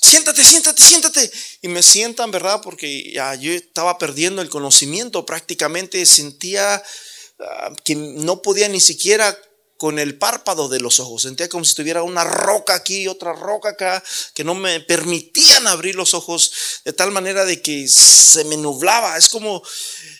siéntate, 0.00 0.44
siéntate, 0.44 0.82
siéntate. 0.82 1.30
Y 1.62 1.68
me 1.68 1.82
sientan, 1.82 2.30
¿verdad? 2.30 2.60
Porque 2.62 3.12
ya 3.12 3.34
yo 3.34 3.52
estaba 3.52 3.98
perdiendo 3.98 4.42
el 4.42 4.48
conocimiento 4.48 5.26
prácticamente, 5.26 6.04
sentía 6.06 6.82
ah, 7.40 7.72
que 7.84 7.94
no 7.94 8.42
podía 8.42 8.68
ni 8.68 8.80
siquiera 8.80 9.36
con 9.78 10.00
el 10.00 10.18
párpado 10.18 10.68
de 10.68 10.80
los 10.80 10.98
ojos. 10.98 11.22
Sentía 11.22 11.48
como 11.48 11.64
si 11.64 11.74
tuviera 11.74 12.02
una 12.02 12.24
roca 12.24 12.74
aquí, 12.74 13.06
otra 13.06 13.32
roca 13.32 13.70
acá, 13.70 14.02
que 14.34 14.42
no 14.44 14.54
me 14.54 14.80
permitían 14.80 15.68
abrir 15.68 15.94
los 15.94 16.14
ojos 16.14 16.52
de 16.84 16.92
tal 16.92 17.12
manera 17.12 17.44
de 17.44 17.62
que 17.62 17.86
se 17.88 18.44
me 18.44 18.56
nublaba. 18.56 19.16
Es 19.16 19.28
como, 19.28 19.62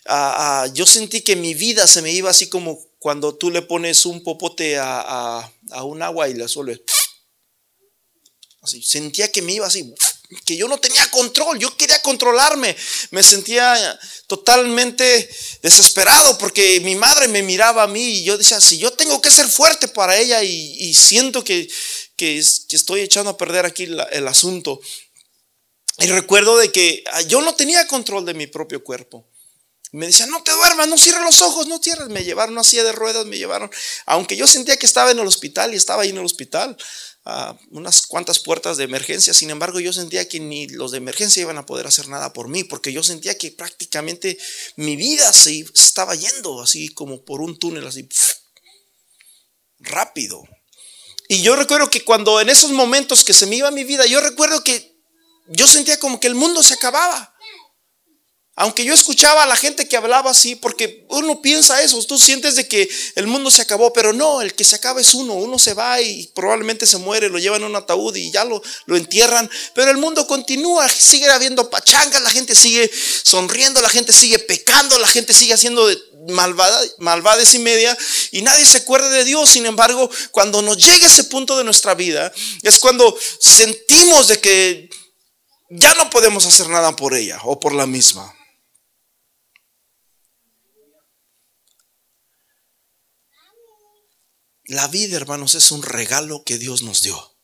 ah, 0.07 0.63
ah, 0.65 0.67
yo 0.73 0.87
sentí 0.87 1.23
que 1.23 1.35
mi 1.35 1.55
vida 1.55 1.89
se 1.89 2.03
me 2.03 2.13
iba 2.13 2.31
así 2.31 2.49
como 2.49 2.79
cuando 3.01 3.35
tú 3.35 3.51
le 3.51 3.63
pones 3.63 4.07
un 4.07 4.23
popote 4.23 4.79
a, 4.79 5.53
un 5.83 6.03
agua 6.03 6.29
y 6.29 6.35
la 6.35 6.49
suele... 6.49 6.83
Así, 8.69 8.83
sentía 8.83 9.33
que 9.33 9.41
me 9.41 9.55
iba 9.55 9.67
así 9.67 9.95
que 10.45 10.59
yo 10.59 10.69
no 10.69 10.79
tenía 10.79 11.11
control, 11.11 11.59
yo 11.59 11.75
quería 11.75 12.03
controlarme, 12.03 12.77
me 13.13 13.23
sentía 13.23 13.99
totalmente 14.27 15.27
desesperado 15.63 16.37
porque 16.37 16.81
mi 16.81 16.97
madre 16.97 17.29
me 17.29 17.43
miraba 17.43 17.85
a 17.85 17.87
mí 17.87 18.03
y 18.03 18.25
yo 18.25 18.37
decía, 18.37 18.61
si 18.61 18.77
yo 18.77 18.93
tengo 18.93 19.23
que 19.23 19.31
ser 19.31 19.47
fuerte 19.49 19.89
para 19.89 20.19
ella 20.19 20.43
y, 20.43 20.93
siento 20.93 21.43
que, 21.43 21.67
que, 22.15 22.37
estoy 22.37 23.01
echando 23.01 23.31
a 23.31 23.39
perder 23.39 23.65
aquí 23.65 23.85
el 23.85 24.29
asunto. 24.29 24.81
Y 26.01 26.07
recuerdo 26.09 26.59
de 26.59 26.71
que 26.71 27.03
ah, 27.11 27.23
yo 27.23 27.41
no 27.41 27.55
tenía 27.55 27.87
control 27.87 28.27
de 28.27 28.35
mi 28.35 28.47
propio 28.47 28.85
cuerpo. 28.85 29.27
Me 29.93 30.07
decían, 30.07 30.31
no 30.31 30.43
te 30.43 30.53
duermas, 30.53 30.89
no 30.89 30.99
cierres 30.99 31.23
los 31.23 31.41
ojos, 31.41 31.67
no 31.67 31.79
cierres. 31.79 32.09
Me 32.09 32.25
llevaron 32.25 32.59
a 32.59 32.65
silla 32.65 32.85
de 32.85 32.93
ruedas, 32.93 33.27
me 33.27 33.39
llevaron, 33.39 33.71
aunque 34.07 34.37
yo 34.37 34.47
sentía 34.47 34.77
que 34.77 34.87
estaba 34.87 35.11
en 35.11 35.19
el 35.19 35.27
hospital 35.27 35.73
y 35.73 35.77
estaba 35.77 36.03
ahí 36.03 36.11
en 36.11 36.19
el 36.19 36.25
hospital 36.25 36.77
unas 37.71 38.03
cuantas 38.03 38.39
puertas 38.39 38.77
de 38.77 38.85
emergencia. 38.85 39.35
Sin 39.35 39.51
embargo, 39.51 39.81
yo 39.81 39.93
sentía 39.93 40.29
que 40.29 40.41
ni 40.41 40.67
los 40.69 40.93
de 40.93 40.99
emergencia 40.99 41.43
iban 41.43 41.59
a 41.59 41.67
poder 41.67 41.87
hacer 41.87 42.09
nada 42.09 42.33
por 42.33 42.49
mí, 42.49 42.65
porque 42.65 42.93
yo 42.93 43.03
sentía 43.03 43.37
que 43.37 43.51
prácticamente 43.51 44.39
mi 44.77 44.97
vida 44.97 45.33
se, 45.33 45.67
estaba 45.75 46.15
yendo 46.15 46.63
así 46.63 46.89
como 46.89 47.25
por 47.25 47.41
un 47.41 47.59
túnel, 47.59 47.87
así 47.87 48.09
rápido. 49.79 50.43
Y 51.29 51.43
yo 51.43 51.57
recuerdo 51.57 51.91
que 51.91 52.05
cuando 52.05 52.41
en 52.41 52.49
esos 52.49 52.71
momentos 52.71 53.25
que 53.25 53.35
se 53.35 53.47
me 53.47 53.57
iba 53.57 53.71
mi 53.71 53.85
vida, 53.85 54.07
yo 54.07 54.21
recuerdo 54.21 54.65
que 54.65 54.97
yo 55.49 55.67
sentía 55.67 55.99
como 55.99 56.21
que 56.21 56.29
el 56.29 56.35
mundo 56.35 56.63
se 56.63 56.75
acababa. 56.75 57.35
Aunque 58.61 58.85
yo 58.85 58.93
escuchaba 58.93 59.45
a 59.45 59.47
la 59.47 59.55
gente 59.55 59.87
que 59.87 59.97
hablaba 59.97 60.33
así, 60.33 60.57
porque 60.57 61.07
uno 61.11 61.41
piensa 61.41 61.81
eso, 61.81 62.03
tú 62.03 62.19
sientes 62.19 62.57
de 62.57 62.67
que 62.67 62.89
el 63.15 63.29
mundo 63.29 63.53
se 63.53 63.63
acabó, 63.63 63.93
pero 63.93 64.13
no, 64.13 64.43
el 64.43 64.53
que 64.53 64.65
se 64.65 64.75
acaba 64.75 65.01
es 65.01 65.15
uno, 65.15 65.35
uno 65.35 65.61
se 65.61 65.75
va 65.75 66.01
y 66.01 66.27
probablemente 66.35 66.85
se 66.85 66.99
muere, 66.99 67.29
lo 67.29 67.39
llevan 67.39 67.63
en 67.63 67.69
un 67.69 67.77
ataúd 67.77 68.17
y 68.17 68.33
ya 68.33 68.45
lo, 68.45 68.61
lo 68.87 68.97
entierran, 68.97 69.49
pero 69.77 69.93
el 69.93 69.99
mundo 69.99 70.27
continúa, 70.27 70.89
sigue 70.89 71.31
habiendo 71.31 71.71
pachangas, 71.71 72.21
la 72.21 72.31
gente 72.31 72.57
sigue 72.57 72.91
sonriendo, 73.23 73.81
la 73.81 73.91
gente 73.91 74.13
sigue 74.13 74.41
pecando, 74.41 74.99
la 74.99 75.07
gente 75.07 75.33
sigue 75.33 75.55
haciendo 75.55 75.89
malvades 76.99 77.55
y 77.55 77.61
media 77.61 77.97
y 78.33 78.43
nadie 78.43 78.67
se 78.67 78.79
acuerda 78.79 79.09
de 79.09 79.25
Dios. 79.25 79.51
Sin 79.51 79.67
embargo, 79.67 80.11
cuando 80.33 80.63
nos 80.63 80.85
llega 80.85 81.07
ese 81.07 81.23
punto 81.25 81.57
de 81.57 81.63
nuestra 81.63 81.95
vida, 81.95 82.33
es 82.63 82.81
cuando 82.81 83.17
sentimos 83.39 84.27
de 84.27 84.41
que 84.41 84.91
ya 85.71 85.95
no 85.95 86.11
podemos 86.11 86.45
hacer 86.45 86.69
nada 86.69 86.97
por 86.97 87.15
ella 87.15 87.39
o 87.45 87.61
por 87.61 87.73
la 87.73 87.87
misma. 87.87 88.35
La 94.69 94.87
vida, 94.87 95.17
hermanos, 95.17 95.55
es 95.55 95.71
un 95.71 95.83
regalo 95.83 96.45
que 96.45 96.59
Dios 96.59 96.83
nos 96.83 97.01
dio. 97.01 97.37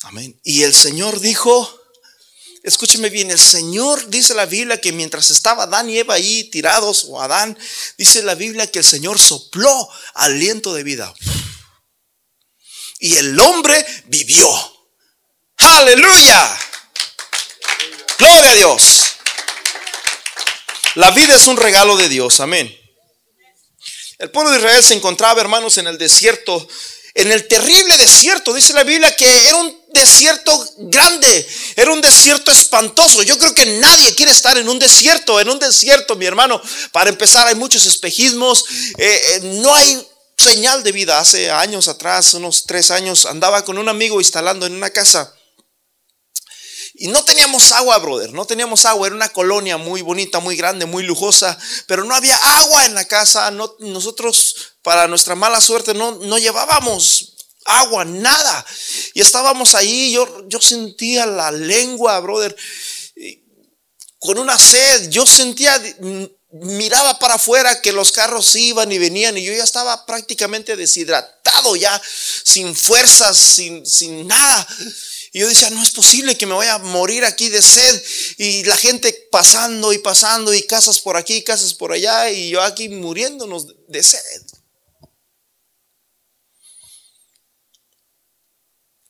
Amén. 0.00 0.40
Y 0.42 0.62
el 0.62 0.72
Señor 0.72 1.20
dijo, 1.20 1.78
escúcheme 2.62 3.10
bien, 3.10 3.30
el 3.30 3.38
Señor 3.38 4.08
dice 4.08 4.32
la 4.32 4.46
Biblia 4.46 4.80
que 4.80 4.92
mientras 4.92 5.30
estaba 5.30 5.64
Adán 5.64 5.90
y 5.90 5.98
Eva 5.98 6.14
ahí 6.14 6.44
tirados, 6.44 7.04
o 7.08 7.20
Adán, 7.20 7.58
dice 7.98 8.22
la 8.22 8.34
Biblia 8.34 8.70
que 8.70 8.78
el 8.78 8.84
Señor 8.84 9.18
sopló 9.18 9.88
aliento 10.14 10.72
de 10.72 10.84
vida. 10.84 11.14
Y 12.98 13.16
el 13.16 13.38
hombre 13.38 13.84
vivió. 14.06 14.48
Aleluya. 15.58 16.58
Gloria 18.18 18.50
a 18.52 18.54
Dios. 18.54 19.02
La 20.94 21.10
vida 21.10 21.34
es 21.34 21.46
un 21.46 21.58
regalo 21.58 21.94
de 21.98 22.08
Dios. 22.08 22.40
Amén. 22.40 22.74
El 24.18 24.30
pueblo 24.30 24.50
de 24.50 24.58
Israel 24.58 24.82
se 24.82 24.94
encontraba, 24.94 25.40
hermanos, 25.42 25.76
en 25.76 25.86
el 25.86 25.98
desierto, 25.98 26.66
en 27.14 27.30
el 27.30 27.46
terrible 27.48 27.98
desierto. 27.98 28.54
Dice 28.54 28.72
la 28.72 28.82
Biblia 28.82 29.14
que 29.14 29.48
era 29.48 29.56
un 29.56 29.78
desierto 29.92 30.74
grande, 30.78 31.46
era 31.76 31.92
un 31.92 32.00
desierto 32.00 32.50
espantoso. 32.50 33.22
Yo 33.22 33.36
creo 33.38 33.52
que 33.52 33.66
nadie 33.78 34.14
quiere 34.14 34.32
estar 34.32 34.56
en 34.56 34.68
un 34.68 34.78
desierto, 34.78 35.38
en 35.38 35.50
un 35.50 35.58
desierto, 35.58 36.16
mi 36.16 36.24
hermano. 36.24 36.62
Para 36.92 37.10
empezar, 37.10 37.46
hay 37.46 37.54
muchos 37.54 37.84
espejismos, 37.86 38.64
eh, 38.96 39.20
eh, 39.34 39.40
no 39.42 39.74
hay 39.74 40.06
señal 40.38 40.82
de 40.82 40.92
vida. 40.92 41.18
Hace 41.18 41.50
años 41.50 41.88
atrás, 41.88 42.32
unos 42.32 42.64
tres 42.64 42.90
años, 42.90 43.26
andaba 43.26 43.66
con 43.66 43.76
un 43.76 43.88
amigo 43.90 44.18
instalando 44.18 44.64
en 44.64 44.74
una 44.74 44.88
casa 44.88 45.35
y 46.98 47.08
no 47.08 47.22
teníamos 47.24 47.72
agua, 47.72 47.98
brother, 47.98 48.32
no 48.32 48.46
teníamos 48.46 48.86
agua. 48.86 49.06
Era 49.06 49.16
una 49.16 49.28
colonia 49.28 49.76
muy 49.76 50.00
bonita, 50.00 50.40
muy 50.40 50.56
grande, 50.56 50.86
muy 50.86 51.02
lujosa, 51.02 51.58
pero 51.86 52.04
no 52.04 52.14
había 52.14 52.36
agua 52.36 52.86
en 52.86 52.94
la 52.94 53.04
casa. 53.04 53.50
No, 53.50 53.74
nosotros, 53.80 54.74
para 54.82 55.06
nuestra 55.06 55.34
mala 55.34 55.60
suerte, 55.60 55.92
no, 55.92 56.12
no 56.12 56.38
llevábamos 56.38 57.34
agua, 57.66 58.06
nada. 58.06 58.64
Y 59.12 59.20
estábamos 59.20 59.74
ahí, 59.74 60.12
yo, 60.12 60.48
yo 60.48 60.58
sentía 60.60 61.26
la 61.26 61.50
lengua, 61.50 62.18
brother, 62.20 62.56
con 64.18 64.38
una 64.38 64.58
sed. 64.58 65.10
Yo 65.10 65.26
sentía, 65.26 65.78
miraba 66.50 67.18
para 67.18 67.34
afuera 67.34 67.82
que 67.82 67.92
los 67.92 68.10
carros 68.10 68.54
iban 68.54 68.90
y 68.90 68.96
venían 68.96 69.36
y 69.36 69.44
yo 69.44 69.52
ya 69.52 69.64
estaba 69.64 70.06
prácticamente 70.06 70.76
deshidratado, 70.76 71.76
ya 71.76 72.00
sin 72.44 72.74
fuerzas, 72.74 73.36
sin, 73.36 73.84
sin 73.84 74.26
nada. 74.26 74.66
Y 75.36 75.40
yo 75.40 75.48
decía, 75.48 75.68
no 75.68 75.82
es 75.82 75.90
posible 75.90 76.38
que 76.38 76.46
me 76.46 76.54
vaya 76.54 76.76
a 76.76 76.78
morir 76.78 77.22
aquí 77.26 77.50
de 77.50 77.60
sed. 77.60 78.02
Y 78.38 78.64
la 78.64 78.74
gente 78.74 79.28
pasando 79.30 79.92
y 79.92 79.98
pasando 79.98 80.54
y 80.54 80.62
casas 80.62 80.98
por 80.98 81.18
aquí, 81.18 81.44
casas 81.44 81.74
por 81.74 81.92
allá. 81.92 82.30
Y 82.30 82.48
yo 82.48 82.62
aquí 82.62 82.88
muriéndonos 82.88 83.66
de 83.86 84.02
sed. 84.02 84.42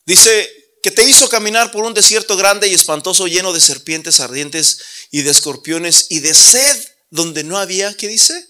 Dice 0.04 0.50
que 0.82 0.90
te 0.90 1.04
hizo 1.04 1.28
caminar 1.28 1.70
por 1.70 1.84
un 1.84 1.94
desierto 1.94 2.36
grande 2.36 2.66
y 2.66 2.74
espantoso 2.74 3.28
lleno 3.28 3.52
de 3.52 3.60
serpientes 3.60 4.18
ardientes 4.18 4.80
y 5.12 5.22
de 5.22 5.30
escorpiones 5.30 6.08
y 6.10 6.18
de 6.18 6.34
sed 6.34 6.88
donde 7.08 7.44
no 7.44 7.56
había, 7.56 7.96
¿qué 7.96 8.08
dice? 8.08 8.48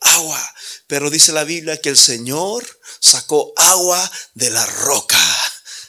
Agua. 0.00 0.54
Pero 0.88 1.08
dice 1.08 1.30
la 1.30 1.44
Biblia 1.44 1.80
que 1.80 1.90
el 1.90 1.96
Señor 1.96 2.66
sacó 2.98 3.52
agua 3.54 4.10
de 4.34 4.50
la 4.50 4.66
roca. 4.66 5.20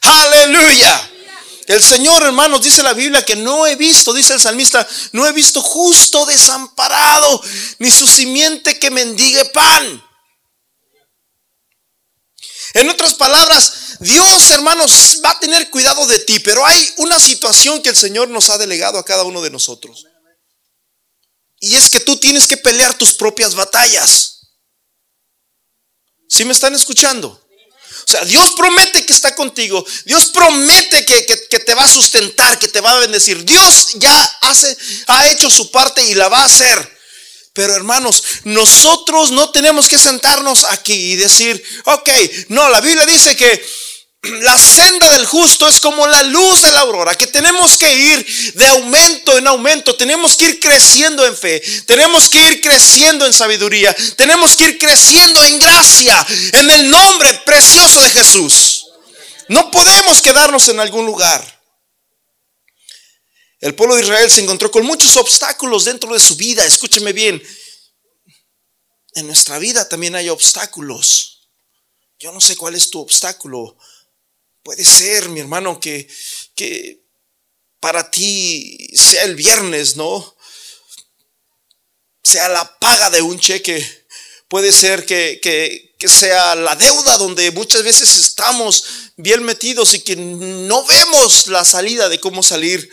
Aleluya. 0.02 1.10
El 1.68 1.82
Señor, 1.82 2.24
hermanos, 2.24 2.62
dice 2.62 2.84
la 2.84 2.94
Biblia 2.94 3.24
que 3.24 3.36
no 3.36 3.66
he 3.66 3.76
visto, 3.76 4.14
dice 4.14 4.34
el 4.34 4.40
salmista, 4.40 4.88
no 5.14 5.26
he 5.26 5.32
visto 5.32 5.62
justo 5.62 6.26
desamparado, 6.26 7.42
ni 7.80 7.90
su 7.90 8.06
simiente 8.06 8.78
que 8.80 8.92
mendigue 8.92 9.46
pan. 9.46 10.04
En 12.74 12.90
otras 12.90 13.14
palabras, 13.14 13.98
Dios, 14.00 14.52
hermanos, 14.52 15.22
va 15.24 15.32
a 15.32 15.40
tener 15.40 15.70
cuidado 15.70 16.06
de 16.08 16.20
ti, 16.20 16.40
pero 16.40 16.66
hay 16.66 16.94
una 16.98 17.20
situación 17.20 17.82
que 17.82 17.90
el 17.90 17.96
Señor 17.96 18.30
nos 18.30 18.50
ha 18.50 18.58
delegado 18.58 18.98
a 18.98 19.06
cada 19.06 19.24
uno 19.24 19.42
de 19.42 19.52
nosotros. 19.52 20.06
Y 21.60 21.76
es 21.76 21.90
que 21.90 22.00
tú 22.02 22.18
tienes 22.18 22.48
que 22.48 22.58
pelear 22.58 22.98
tus 22.98 23.14
propias 23.14 23.56
batallas. 23.56 24.50
¿Sí 26.28 26.44
me 26.44 26.52
están 26.52 26.74
escuchando? 26.74 27.43
O 28.06 28.12
sea, 28.12 28.26
Dios 28.26 28.54
promete 28.58 29.06
que 29.06 29.14
está 29.14 29.34
contigo. 29.36 29.86
Dios 30.06 30.28
promete 30.28 31.06
que, 31.06 31.60
te 31.60 31.76
va 31.76 31.84
a 31.84 31.88
sustentar, 31.88 32.60
que 32.60 32.68
te 32.68 32.82
va 32.82 32.92
a 32.92 33.00
bendecir. 33.00 33.44
Dios 33.46 33.90
ya 33.96 34.24
hace, 34.42 34.76
ha 35.08 35.28
hecho 35.30 35.50
su 35.50 35.72
parte 35.72 36.04
y 36.04 36.14
la 36.14 36.28
va 36.30 36.40
a 36.40 36.46
hacer. 36.46 36.94
Pero 37.54 37.76
hermanos, 37.76 38.24
nosotros 38.46 39.32
no 39.32 39.52
tenemos 39.52 39.88
que 39.88 39.98
sentarnos 39.98 40.66
aquí 40.66 40.94
y 40.94 41.16
decir, 41.16 41.64
ok, 41.86 42.10
no, 42.50 42.68
la 42.70 42.82
Biblia 42.82 43.06
dice 43.06 43.36
que 43.36 43.64
la 44.42 44.58
senda 44.58 45.12
del 45.12 45.26
justo 45.26 45.68
es 45.68 45.80
como 45.80 46.08
la 46.08 46.24
luz 46.24 46.62
de 46.62 46.72
la 46.72 46.82
aurora, 46.82 47.16
que 47.16 47.28
tenemos 47.28 47.78
que 47.78 47.94
ir 47.94 48.54
de 48.56 48.68
aumento 48.68 49.38
en 49.38 49.48
aumento, 49.48 49.96
tenemos 49.96 50.38
que 50.38 50.46
ir 50.46 50.60
creciendo 50.60 51.26
en 51.26 51.36
fe, 51.36 51.62
tenemos 51.86 52.30
que 52.30 52.42
ir 52.42 52.62
creciendo 52.62 53.26
en 53.26 53.34
sabiduría, 53.34 53.94
tenemos 54.16 54.56
que 54.56 54.66
ir 54.66 54.78
creciendo 54.78 55.44
en 55.44 55.60
gracia, 55.60 56.26
en 56.54 56.70
el 56.70 56.90
nombre 56.90 57.34
precioso 57.46 58.02
de 58.02 58.12
Jesús. 58.12 58.86
No 59.50 59.70
podemos 59.70 60.22
quedarnos 60.22 60.70
en 60.70 60.80
algún 60.80 61.06
lugar. 61.06 61.62
El 63.60 63.76
pueblo 63.76 63.96
de 63.96 64.04
Israel 64.04 64.30
se 64.30 64.42
encontró 64.42 64.72
con 64.72 64.86
muchos 64.86 65.16
obstáculos 65.18 65.86
dentro 65.86 66.14
de 66.14 66.20
su 66.20 66.36
vida. 66.36 66.66
Escúcheme 66.66 67.14
bien. 67.14 67.42
En 69.16 69.28
nuestra 69.28 69.60
vida 69.60 69.88
también 69.88 70.16
hay 70.16 70.30
obstáculos. 70.30 71.50
Yo 72.20 72.32
no 72.32 72.42
sé 72.42 72.56
cuál 72.56 72.76
es 72.76 72.90
tu 72.90 73.00
obstáculo. 73.00 73.78
Puede 74.64 74.86
ser, 74.86 75.30
mi 75.30 75.42
hermano, 75.42 75.80
que, 75.80 76.08
que 76.56 77.04
para 77.80 78.10
ti 78.10 78.90
sea 78.96 79.24
el 79.24 79.36
viernes, 79.36 79.98
¿no? 79.98 80.38
Sea 82.24 82.48
la 82.48 82.80
paga 82.80 83.10
de 83.10 83.22
un 83.22 83.38
cheque. 83.38 83.86
Puede 84.48 84.72
ser 84.72 85.06
que, 85.06 85.40
que, 85.44 85.96
que 86.00 86.08
sea 86.08 86.56
la 86.56 86.76
deuda 86.76 87.18
donde 87.18 87.52
muchas 87.52 87.84
veces 87.84 88.18
estamos 88.18 88.86
bien 89.18 89.44
metidos 89.44 89.94
y 89.94 90.00
que 90.00 90.16
no 90.16 90.86
vemos 90.86 91.48
la 91.48 91.66
salida 91.66 92.08
de 92.08 92.20
cómo 92.20 92.42
salir. 92.42 92.90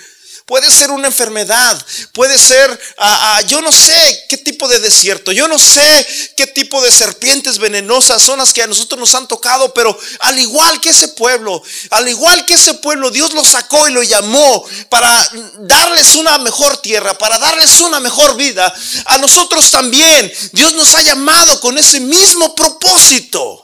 Puede 0.50 0.68
ser 0.68 0.90
una 0.90 1.06
enfermedad, 1.06 1.86
puede 2.10 2.36
ser, 2.36 2.68
ah, 2.98 3.36
ah, 3.36 3.40
yo 3.42 3.62
no 3.62 3.70
sé 3.70 4.26
qué 4.28 4.36
tipo 4.36 4.66
de 4.66 4.80
desierto, 4.80 5.30
yo 5.30 5.46
no 5.46 5.60
sé 5.60 6.34
qué 6.36 6.48
tipo 6.48 6.82
de 6.82 6.90
serpientes 6.90 7.58
venenosas 7.58 8.20
son 8.20 8.40
las 8.40 8.52
que 8.52 8.60
a 8.60 8.66
nosotros 8.66 8.98
nos 8.98 9.14
han 9.14 9.28
tocado, 9.28 9.72
pero 9.72 9.96
al 10.18 10.36
igual 10.40 10.80
que 10.80 10.88
ese 10.88 11.06
pueblo, 11.06 11.62
al 11.90 12.08
igual 12.08 12.44
que 12.46 12.54
ese 12.54 12.74
pueblo, 12.74 13.12
Dios 13.12 13.32
lo 13.32 13.44
sacó 13.44 13.86
y 13.86 13.92
lo 13.92 14.02
llamó 14.02 14.64
para 14.88 15.08
darles 15.60 16.16
una 16.16 16.36
mejor 16.38 16.78
tierra, 16.78 17.16
para 17.16 17.38
darles 17.38 17.80
una 17.82 18.00
mejor 18.00 18.34
vida. 18.34 18.74
A 19.04 19.18
nosotros 19.18 19.70
también, 19.70 20.32
Dios 20.50 20.74
nos 20.74 20.94
ha 20.94 21.02
llamado 21.02 21.60
con 21.60 21.78
ese 21.78 22.00
mismo 22.00 22.56
propósito. 22.56 23.59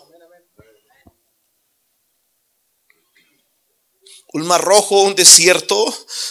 Un 4.33 4.47
mar 4.47 4.63
rojo, 4.63 5.03
un 5.03 5.15
desierto, 5.15 5.85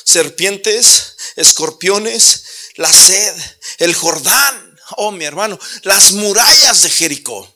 serpientes, 0.04 1.16
escorpiones, 1.36 2.44
la 2.76 2.92
sed, 2.92 3.36
el 3.80 3.94
Jordán, 3.94 4.78
oh 4.98 5.12
mi 5.12 5.26
hermano, 5.26 5.60
las 5.84 6.12
murallas 6.14 6.82
de 6.82 6.90
Jericó. 6.90 7.52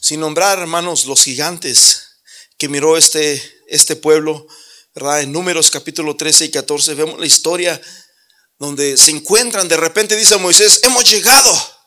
Sin 0.00 0.20
nombrar, 0.20 0.58
hermanos, 0.58 1.06
los 1.06 1.22
gigantes 1.22 2.20
que 2.56 2.68
miró 2.68 2.96
este, 2.96 3.42
este 3.66 3.96
pueblo, 3.96 4.46
¿verdad? 4.94 5.22
En 5.22 5.32
Números 5.32 5.70
capítulo 5.70 6.16
13 6.16 6.46
y 6.46 6.50
14 6.50 6.94
vemos 6.94 7.18
la 7.18 7.26
historia 7.26 7.80
donde 8.58 8.96
se 8.96 9.12
encuentran, 9.12 9.68
de 9.68 9.76
repente 9.76 10.16
dice 10.16 10.36
Moisés, 10.36 10.80
hemos 10.82 11.08
llegado 11.08 11.77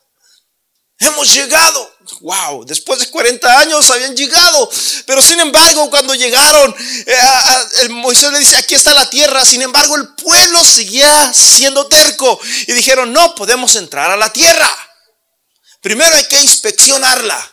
Hemos 1.01 1.33
llegado. 1.33 1.95
Wow, 2.19 2.63
después 2.63 2.99
de 2.99 3.09
40 3.09 3.59
años 3.59 3.89
habían 3.89 4.15
llegado. 4.15 4.69
Pero 5.07 5.19
sin 5.19 5.39
embargo, 5.39 5.89
cuando 5.89 6.13
llegaron, 6.13 6.75
eh, 7.07 7.89
Moisés 7.89 8.31
le 8.31 8.37
dice, 8.37 8.57
aquí 8.57 8.75
está 8.75 8.93
la 8.93 9.09
tierra. 9.09 9.43
Sin 9.43 9.63
embargo, 9.63 9.95
el 9.95 10.09
pueblo 10.09 10.63
seguía 10.63 11.33
siendo 11.33 11.87
terco. 11.87 12.39
Y 12.67 12.73
dijeron, 12.73 13.11
no 13.11 13.33
podemos 13.33 13.75
entrar 13.75 14.11
a 14.11 14.15
la 14.15 14.31
tierra. 14.31 14.69
Primero 15.81 16.15
hay 16.15 16.25
que 16.25 16.39
inspeccionarla. 16.39 17.51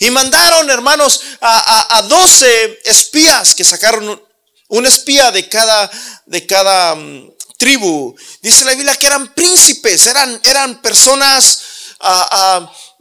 Y 0.00 0.10
mandaron, 0.10 0.68
hermanos, 0.68 1.20
a, 1.40 2.02
12 2.08 2.80
espías 2.86 3.54
que 3.54 3.62
sacaron 3.62 4.20
un 4.66 4.86
espía 4.86 5.30
de 5.30 5.48
cada, 5.48 5.88
de 6.26 6.44
cada 6.44 6.96
mm, 6.96 7.34
tribu. 7.56 8.16
Dice 8.40 8.64
la 8.64 8.74
Biblia 8.74 8.96
que 8.96 9.06
eran 9.06 9.32
príncipes, 9.32 10.08
eran, 10.08 10.40
eran 10.42 10.82
personas 10.82 11.71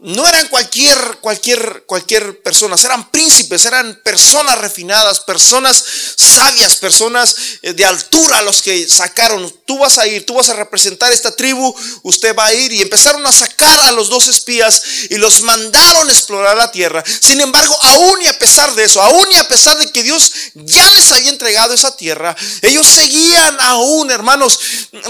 no 0.02 0.28
eran 0.28 0.48
cualquier, 0.48 0.98
cualquier, 1.22 1.84
cualquier 1.86 2.42
personas, 2.42 2.84
eran 2.84 3.12
príncipes, 3.12 3.66
eran 3.66 4.02
personas 4.04 4.58
refinadas, 4.58 5.20
personas 5.20 5.84
sabias, 6.16 6.78
personas 6.78 7.36
eh, 7.62 7.74
de 7.74 7.86
altura 7.86 8.42
los 8.42 8.64
que 8.64 8.90
sacaron. 8.90 9.54
Tú 9.66 9.78
vas 9.78 10.00
a 10.00 10.08
ir, 10.08 10.26
tú 10.26 10.34
vas 10.34 10.50
a 10.50 10.56
representar 10.56 11.12
esta 11.12 11.36
tribu, 11.36 11.74
usted 12.02 12.36
va 12.36 12.48
a 12.48 12.54
ir 12.54 12.74
y 12.74 12.82
empezaron 12.82 13.24
a 13.28 13.32
sacar 13.32 13.80
a 13.82 13.92
los 13.92 14.10
dos 14.10 14.28
espías 14.28 14.82
y 15.12 15.18
los 15.18 15.44
mandaron 15.44 16.10
a 16.10 16.12
explorar 16.12 16.58
la 16.58 16.72
tierra. 16.72 17.04
Sin 17.22 17.40
embargo, 17.40 17.78
aún 17.82 18.24
y 18.24 18.28
a 18.28 18.40
pesar 18.40 18.74
de 18.74 18.86
eso, 18.86 19.04
aún 19.04 19.28
y 19.32 19.38
a 19.38 19.48
pesar 19.48 19.78
de 19.78 19.92
que 19.92 20.02
Dios 20.02 20.34
ya 20.56 20.90
les 20.92 21.12
había 21.12 21.30
entregado 21.30 21.76
esa 21.76 21.96
tierra, 21.96 22.36
ellos 22.64 22.88
seguían 22.88 23.56
aún, 23.60 24.10
hermanos, 24.10 24.60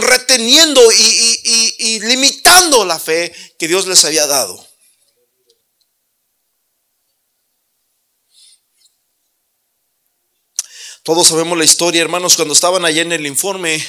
reteniendo 0.02 0.82
y 0.92 2.00
limitando 2.02 2.84
la 2.84 3.00
fe 3.00 3.34
que 3.62 3.68
Dios 3.68 3.86
les 3.86 4.04
había 4.06 4.26
dado. 4.26 4.68
Todos 11.04 11.28
sabemos 11.28 11.56
la 11.56 11.64
historia, 11.64 12.02
hermanos, 12.02 12.38
cuando 12.38 12.56
estaban 12.56 12.86
allá 12.86 13.04
en 13.04 13.12
el 13.12 13.28
informe, 13.28 13.88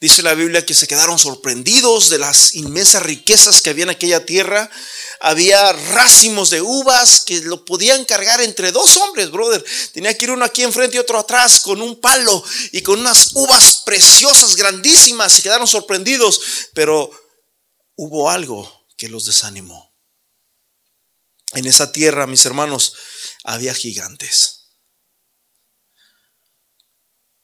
dice 0.00 0.22
la 0.22 0.34
Biblia 0.34 0.66
que 0.66 0.74
se 0.74 0.88
quedaron 0.88 1.20
sorprendidos 1.20 2.08
de 2.08 2.18
las 2.18 2.56
inmensas 2.56 3.04
riquezas 3.04 3.62
que 3.62 3.70
había 3.70 3.84
en 3.84 3.90
aquella 3.90 4.26
tierra. 4.26 4.68
Había 5.20 5.72
racimos 5.72 6.50
de 6.50 6.60
uvas 6.60 7.20
que 7.20 7.42
lo 7.42 7.64
podían 7.64 8.04
cargar 8.04 8.40
entre 8.40 8.72
dos 8.72 8.96
hombres, 8.96 9.30
brother. 9.30 9.64
Tenía 9.92 10.18
que 10.18 10.24
ir 10.24 10.32
uno 10.32 10.44
aquí 10.44 10.64
enfrente 10.64 10.96
y 10.96 10.98
otro 10.98 11.20
atrás 11.20 11.60
con 11.60 11.80
un 11.80 12.00
palo 12.00 12.42
y 12.72 12.82
con 12.82 12.98
unas 12.98 13.30
uvas 13.34 13.82
preciosas, 13.86 14.56
grandísimas. 14.56 15.32
Se 15.32 15.42
quedaron 15.42 15.68
sorprendidos, 15.68 16.40
pero 16.74 17.08
hubo 17.94 18.28
algo 18.28 18.81
que 19.02 19.08
los 19.08 19.24
desanimó. 19.24 19.92
En 21.54 21.66
esa 21.66 21.90
tierra, 21.90 22.28
mis 22.28 22.46
hermanos, 22.46 22.94
había 23.42 23.74
gigantes. 23.74 24.76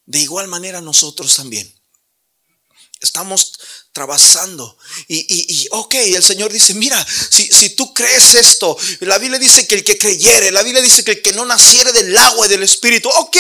De 0.07 0.21
igual 0.21 0.47
manera 0.47 0.81
nosotros 0.81 1.35
también. 1.35 1.78
Estamos 3.01 3.53
trabajando. 3.93 4.77
Y, 5.09 5.27
y, 5.29 5.69
ok, 5.71 5.95
el 5.95 6.23
Señor 6.23 6.53
dice, 6.53 6.75
mira, 6.75 7.05
si, 7.31 7.47
si, 7.53 7.71
tú 7.71 7.93
crees 7.95 8.35
esto, 8.35 8.77
la 9.01 9.19
Biblia 9.19 9.39
dice 9.39 9.67
que 9.67 9.75
el 9.77 9.85
que 9.85 9.99
creyere, 9.99 10.53
la 10.53 10.63
Biblia 10.63 10.83
dice 10.83 11.03
que 11.03 11.13
el 11.13 11.23
que 11.23 11.33
no 11.33 11.45
naciere 11.45 11.93
del 11.93 12.17
agua 12.17 12.47
y 12.47 12.51
del 12.51 12.63
Espíritu, 12.63 13.09
ok, 13.09 13.37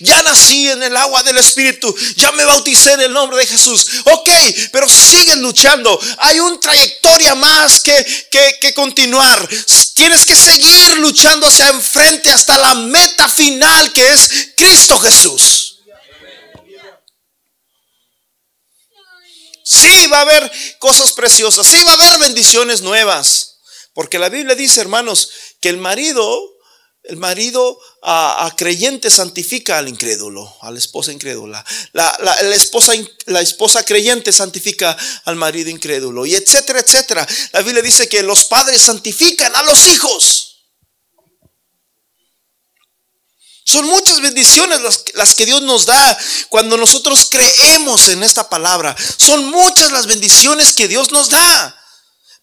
ya 0.00 0.22
nací 0.22 0.68
en 0.68 0.82
el 0.82 0.96
agua 0.96 1.22
del 1.22 1.38
Espíritu, 1.38 1.94
ya 2.16 2.30
me 2.32 2.44
bauticé 2.44 2.92
en 2.92 3.00
el 3.00 3.12
nombre 3.12 3.38
de 3.38 3.46
Jesús, 3.46 3.86
ok, 4.04 4.30
pero 4.70 4.88
siguen 4.88 5.40
luchando, 5.40 5.98
hay 6.18 6.40
una 6.40 6.60
trayectoria 6.60 7.34
más 7.34 7.80
que, 7.80 8.28
que, 8.30 8.58
que 8.60 8.74
continuar, 8.74 9.48
tienes 9.94 10.24
que 10.24 10.36
seguir 10.36 10.98
luchando 10.98 11.46
hacia 11.46 11.68
enfrente 11.68 12.30
hasta 12.30 12.58
la 12.58 12.74
meta 12.74 13.28
final 13.28 13.92
que 13.92 14.10
es 14.10 14.30
Cristo 14.56 14.98
Jesús. 15.00 15.61
Sí 19.72 20.06
va 20.06 20.18
a 20.18 20.22
haber 20.22 20.52
cosas 20.78 21.12
preciosas, 21.12 21.66
sí 21.66 21.82
va 21.84 21.92
a 21.92 21.94
haber 21.94 22.18
bendiciones 22.18 22.82
nuevas. 22.82 23.60
Porque 23.94 24.18
la 24.18 24.28
Biblia 24.28 24.54
dice, 24.54 24.80
hermanos, 24.80 25.30
que 25.60 25.68
el 25.68 25.76
marido, 25.76 26.56
el 27.04 27.16
marido 27.16 27.78
a, 28.02 28.52
creyente 28.56 29.10
santifica 29.10 29.78
al 29.78 29.88
incrédulo, 29.88 30.54
a 30.60 30.70
la 30.70 30.78
esposa 30.78 31.12
incrédula. 31.12 31.64
La, 31.92 32.16
la, 32.20 32.54
esposa, 32.54 32.92
la 33.26 33.40
esposa 33.40 33.84
creyente 33.84 34.32
santifica 34.32 34.96
al 35.24 35.36
marido 35.36 35.70
incrédulo, 35.70 36.26
y 36.26 36.34
etcétera, 36.34 36.80
etcétera. 36.80 37.26
La 37.52 37.62
Biblia 37.62 37.82
dice 37.82 38.08
que 38.08 38.22
los 38.22 38.44
padres 38.44 38.82
santifican 38.82 39.54
a 39.54 39.62
los 39.62 39.88
hijos. 39.88 40.51
Son 43.72 43.86
muchas 43.86 44.20
bendiciones 44.20 44.82
las, 45.14 45.34
que 45.34 45.46
Dios 45.46 45.62
nos 45.62 45.86
da 45.86 46.18
cuando 46.50 46.76
nosotros 46.76 47.26
creemos 47.30 48.06
en 48.08 48.22
esta 48.22 48.50
palabra. 48.50 48.94
Son 49.16 49.46
muchas 49.46 49.90
las 49.92 50.06
bendiciones 50.06 50.74
que 50.74 50.88
Dios 50.88 51.10
nos 51.10 51.30
da. 51.30 51.78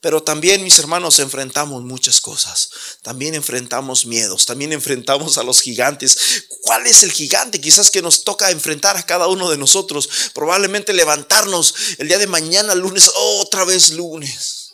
Pero 0.02 0.24
también, 0.24 0.64
mis 0.64 0.80
hermanos, 0.80 1.20
enfrentamos 1.20 1.84
muchas 1.84 2.20
cosas. 2.20 2.72
También 3.04 3.36
enfrentamos 3.36 4.08
miedos, 4.08 4.48
también 4.48 4.74
enfrentamos 4.74 5.38
a 5.38 5.44
los 5.44 5.62
gigantes. 5.62 6.46
¿Cuál 6.64 6.88
es 6.88 7.04
el 7.04 7.12
gigante? 7.12 7.62
Quizás 7.62 7.92
que 7.92 8.02
nos 8.02 8.24
toca 8.24 8.50
enfrentar 8.50 8.98
a 8.98 9.06
cada 9.06 9.28
uno 9.28 9.52
de 9.52 9.58
nosotros. 9.58 10.10
Probablemente 10.34 10.94
levantarnos 10.94 11.76
el 12.00 12.08
día 12.08 12.18
de 12.18 12.26
mañana, 12.26 12.74
lunes, 12.74 13.12
otra 13.14 13.66
vez 13.66 13.92
lunes. 13.92 14.70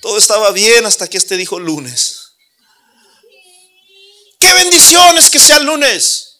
Todo 0.00 0.16
estaba 0.16 0.52
bien 0.52 0.86
hasta 0.86 1.08
que 1.08 1.18
este 1.18 1.36
dijo 1.36 1.58
lunes. 1.58 2.29
Qué 4.40 4.52
bendiciones 4.54 5.30
que 5.30 5.38
sea 5.38 5.58
el 5.58 5.66
lunes. 5.66 6.38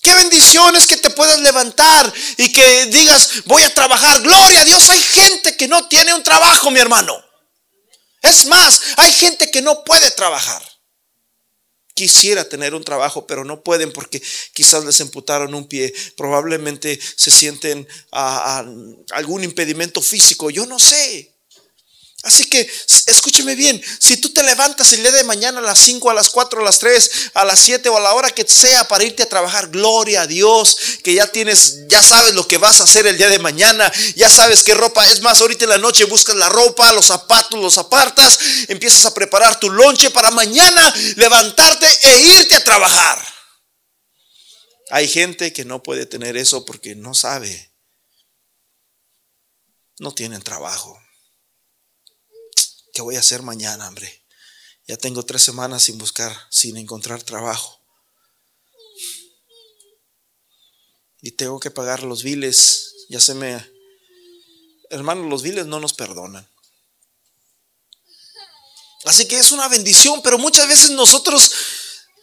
Qué 0.00 0.14
bendiciones 0.14 0.86
que 0.86 0.96
te 0.96 1.10
puedas 1.10 1.40
levantar 1.40 2.12
y 2.36 2.52
que 2.52 2.86
digas, 2.86 3.44
voy 3.44 3.62
a 3.62 3.74
trabajar. 3.74 4.20
Gloria 4.22 4.62
a 4.62 4.64
Dios, 4.64 4.88
hay 4.88 5.00
gente 5.00 5.56
que 5.56 5.68
no 5.68 5.86
tiene 5.88 6.14
un 6.14 6.22
trabajo, 6.22 6.70
mi 6.70 6.80
hermano. 6.80 7.22
Es 8.20 8.46
más, 8.46 8.82
hay 8.96 9.12
gente 9.12 9.50
que 9.50 9.62
no 9.62 9.84
puede 9.84 10.10
trabajar. 10.12 10.62
Quisiera 11.94 12.48
tener 12.48 12.74
un 12.74 12.82
trabajo, 12.82 13.26
pero 13.26 13.44
no 13.44 13.62
pueden 13.62 13.92
porque 13.92 14.22
quizás 14.54 14.84
les 14.84 14.98
emputaron 15.00 15.54
un 15.54 15.68
pie. 15.68 15.92
Probablemente 16.16 16.98
se 17.16 17.30
sienten 17.30 17.86
a, 18.10 18.64
algún 19.10 19.44
impedimento 19.44 20.00
físico. 20.00 20.50
Yo 20.50 20.66
no 20.66 20.78
sé. 20.78 21.31
Así 22.22 22.44
que 22.44 22.70
escúcheme 23.06 23.56
bien, 23.56 23.82
si 23.98 24.16
tú 24.16 24.32
te 24.32 24.44
levantas 24.44 24.92
el 24.92 25.02
día 25.02 25.10
de 25.10 25.24
mañana 25.24 25.58
a 25.58 25.62
las 25.62 25.80
5, 25.80 26.08
a 26.08 26.14
las 26.14 26.30
4, 26.30 26.60
a 26.60 26.64
las 26.64 26.78
3, 26.78 27.10
a 27.34 27.44
las 27.44 27.58
7 27.58 27.88
o 27.88 27.96
a 27.96 28.00
la 28.00 28.14
hora 28.14 28.30
que 28.30 28.46
sea 28.46 28.86
para 28.86 29.02
irte 29.02 29.24
a 29.24 29.28
trabajar, 29.28 29.70
gloria 29.70 30.22
a 30.22 30.26
Dios, 30.28 30.76
que 31.02 31.14
ya 31.14 31.26
tienes, 31.26 31.88
ya 31.88 32.00
sabes 32.00 32.34
lo 32.34 32.46
que 32.46 32.58
vas 32.58 32.80
a 32.80 32.84
hacer 32.84 33.08
el 33.08 33.18
día 33.18 33.28
de 33.28 33.40
mañana, 33.40 33.92
ya 34.14 34.30
sabes 34.30 34.62
qué 34.62 34.72
ropa, 34.74 35.04
es 35.08 35.20
más, 35.20 35.40
ahorita 35.40 35.64
en 35.64 35.70
la 35.70 35.78
noche 35.78 36.04
buscas 36.04 36.36
la 36.36 36.48
ropa, 36.48 36.92
los 36.92 37.06
zapatos, 37.06 37.60
los 37.60 37.76
apartas, 37.76 38.38
empiezas 38.68 39.04
a 39.04 39.14
preparar 39.14 39.58
tu 39.58 39.68
lonche 39.68 40.10
para 40.10 40.30
mañana 40.30 40.94
levantarte 41.16 41.86
e 42.02 42.20
irte 42.20 42.54
a 42.54 42.62
trabajar. 42.62 43.20
Hay 44.90 45.08
gente 45.08 45.52
que 45.52 45.64
no 45.64 45.82
puede 45.82 46.06
tener 46.06 46.36
eso 46.36 46.64
porque 46.64 46.94
no 46.94 47.14
sabe, 47.14 47.72
no 49.98 50.14
tienen 50.14 50.42
trabajo. 50.42 51.01
¿Qué 52.92 53.00
voy 53.00 53.16
a 53.16 53.20
hacer 53.20 53.42
mañana, 53.42 53.88
hombre? 53.88 54.22
Ya 54.86 54.96
tengo 54.96 55.24
tres 55.24 55.42
semanas 55.42 55.84
sin 55.84 55.96
buscar, 55.96 56.36
sin 56.50 56.76
encontrar 56.76 57.22
trabajo. 57.22 57.80
Y 61.22 61.32
tengo 61.32 61.58
que 61.58 61.70
pagar 61.70 62.02
los 62.02 62.22
biles. 62.22 63.06
Ya 63.08 63.20
se 63.20 63.34
me... 63.34 63.64
Hermano, 64.90 65.28
los 65.28 65.42
biles 65.42 65.66
no 65.66 65.80
nos 65.80 65.94
perdonan. 65.94 66.46
Así 69.04 69.26
que 69.26 69.38
es 69.38 69.52
una 69.52 69.68
bendición, 69.68 70.20
pero 70.22 70.38
muchas 70.38 70.68
veces 70.68 70.90
nosotros 70.90 71.52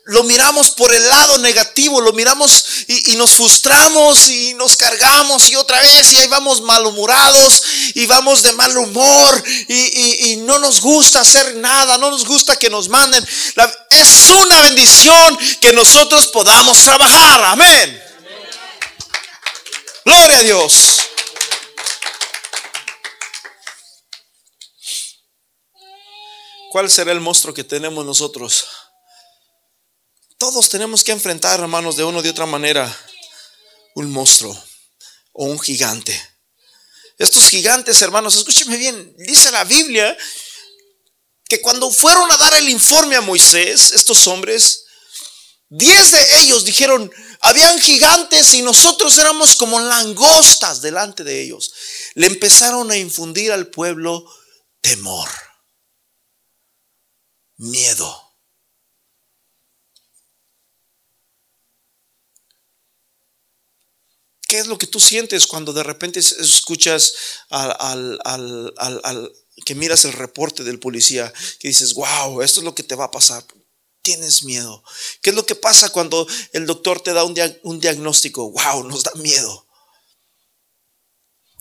lo 0.10 0.24
miramos 0.24 0.72
por 0.72 0.92
el 0.92 1.08
lado 1.08 1.38
negativo, 1.38 2.02
lo 2.02 2.14
miramos 2.14 2.66
y, 2.88 3.16
nos 3.16 3.32
frustramos 3.32 4.28
y 4.30 4.56
nos 4.56 4.76
cargamos 4.76 5.50
y 5.50 5.56
otra 5.56 5.80
vez 5.82 6.12
y 6.14 6.18
ahí 6.18 6.28
vamos 6.28 6.62
malhumorados 6.62 7.64
y 7.94 8.08
vamos 8.08 8.42
de 8.42 8.52
mal 8.54 8.76
humor 8.76 9.44
y, 9.68 10.38
no 10.38 10.58
nos 10.58 10.82
gusta 10.82 11.20
hacer 11.20 11.56
nada, 11.58 12.00
no 12.00 12.10
nos 12.10 12.26
gusta 12.26 12.58
que 12.58 12.72
nos 12.72 12.90
manden. 12.90 13.24
es 13.92 14.32
una 14.32 14.60
bendición 14.62 15.38
que 15.62 15.74
nosotros 15.74 16.28
podamos 16.28 16.80
trabajar, 16.80 17.44
amén. 17.44 18.04
Gloria 20.06 20.40
a 20.40 20.44
Dios. 20.44 20.74
¿Cuál 26.72 26.90
será 26.90 27.12
el 27.12 27.20
monstruo 27.20 27.54
que 27.54 27.64
tenemos 27.64 28.04
nosotros? 28.04 28.66
Todos 30.40 30.70
tenemos 30.70 31.04
que 31.04 31.12
enfrentar, 31.12 31.60
hermanos, 31.60 31.98
de 31.98 32.06
una 32.06 32.20
o 32.20 32.22
de 32.22 32.30
otra 32.30 32.46
manera, 32.46 32.88
un 33.96 34.10
monstruo 34.10 34.58
o 35.34 35.44
un 35.44 35.60
gigante. 35.60 36.18
Estos 37.18 37.50
gigantes, 37.50 38.02
hermanos, 38.02 38.38
escúcheme 38.38 38.78
bien, 38.78 39.14
dice 39.18 39.52
la 39.52 39.66
Biblia 39.66 40.18
que 41.50 41.60
cuando 41.60 41.92
fueron 41.92 42.32
a 42.32 42.38
dar 42.38 42.54
el 42.54 42.70
informe 42.70 43.18
a 43.18 43.22
Moisés, 43.22 43.92
estos 43.92 44.28
hombres, 44.28 44.86
diez 45.68 46.12
de 46.12 46.26
ellos 46.40 46.64
dijeron, 46.64 47.12
habían 47.42 47.78
gigantes 47.82 48.54
y 48.54 48.62
nosotros 48.62 49.18
éramos 49.18 49.58
como 49.58 49.82
langostas 49.82 50.82
delante 50.82 51.26
de 51.26 51.42
ellos. 51.42 51.74
Le 52.14 52.28
empezaron 52.28 52.90
a 52.92 52.98
infundir 52.98 53.52
al 53.52 53.68
pueblo 53.68 54.24
temor, 54.80 55.28
miedo. 57.58 58.29
¿Qué 64.50 64.58
es 64.58 64.66
lo 64.66 64.80
que 64.80 64.88
tú 64.88 65.00
sientes 65.00 65.46
cuando 65.46 65.74
de 65.74 65.84
repente 65.84 66.20
escuchas 66.20 67.14
al, 67.52 68.20
que 69.64 69.76
miras 69.76 70.06
el 70.06 70.14
reporte 70.14 70.64
del 70.64 70.80
policía, 70.80 71.32
que 71.60 71.68
dices, 71.68 71.94
wow, 71.94 72.42
esto 72.42 72.62
es 72.62 72.64
lo 72.64 72.74
que 72.74 72.82
te 72.82 72.96
va 72.96 73.06
a 73.06 73.12
pasar? 73.12 73.46
Tienes 74.02 74.42
miedo. 74.42 74.84
¿Qué 75.22 75.30
es 75.30 75.36
lo 75.36 75.46
que 75.46 75.54
pasa 75.54 75.90
cuando 75.90 76.28
el 76.52 76.66
doctor 76.66 77.00
te 77.00 77.14
da 77.14 77.26
un, 77.26 77.36
un 77.62 77.80
diagnóstico? 77.80 78.50
Wow, 78.50 78.86
nos 78.86 79.04
da 79.04 79.12
miedo. 79.18 79.68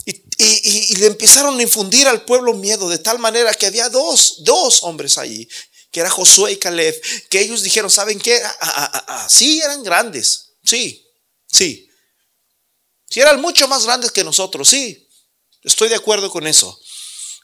Y, 0.07 0.25
y, 0.39 0.97
le 0.97 1.09
empezaron 1.09 1.59
a 1.59 1.63
infundir 1.63 2.09
al 2.09 2.25
pueblo 2.25 2.55
miedo 2.55 2.89
de 2.89 2.97
tal 2.97 3.19
manera 3.19 3.53
que 3.53 3.67
había 3.67 3.91
dos, 3.91 4.37
dos 4.45 4.83
hombres 4.85 5.19
allí, 5.19 5.47
que 5.91 6.01
era 6.01 6.09
Josué 6.09 6.53
y 6.53 6.57
Caleb, 6.57 6.99
que 7.29 7.43
ellos 7.43 7.63
dijeron, 7.63 7.91
¿saben 7.91 8.19
qué? 8.19 8.41
Ah, 8.43 8.57
ah, 8.63 9.05
ah, 9.09 9.29
sí, 9.29 9.61
eran 9.61 9.83
grandes, 9.83 10.55
sí, 10.65 11.07
sí, 11.53 11.88
si 13.09 13.21
eran 13.21 13.41
mucho 13.41 13.69
más 13.69 13.85
grandes 13.85 14.13
que 14.13 14.25
nosotros, 14.25 14.69
sí, 14.69 15.09
estoy 15.63 15.89
de 15.89 15.97
acuerdo 15.97 16.31
con 16.31 16.47
eso. 16.47 16.79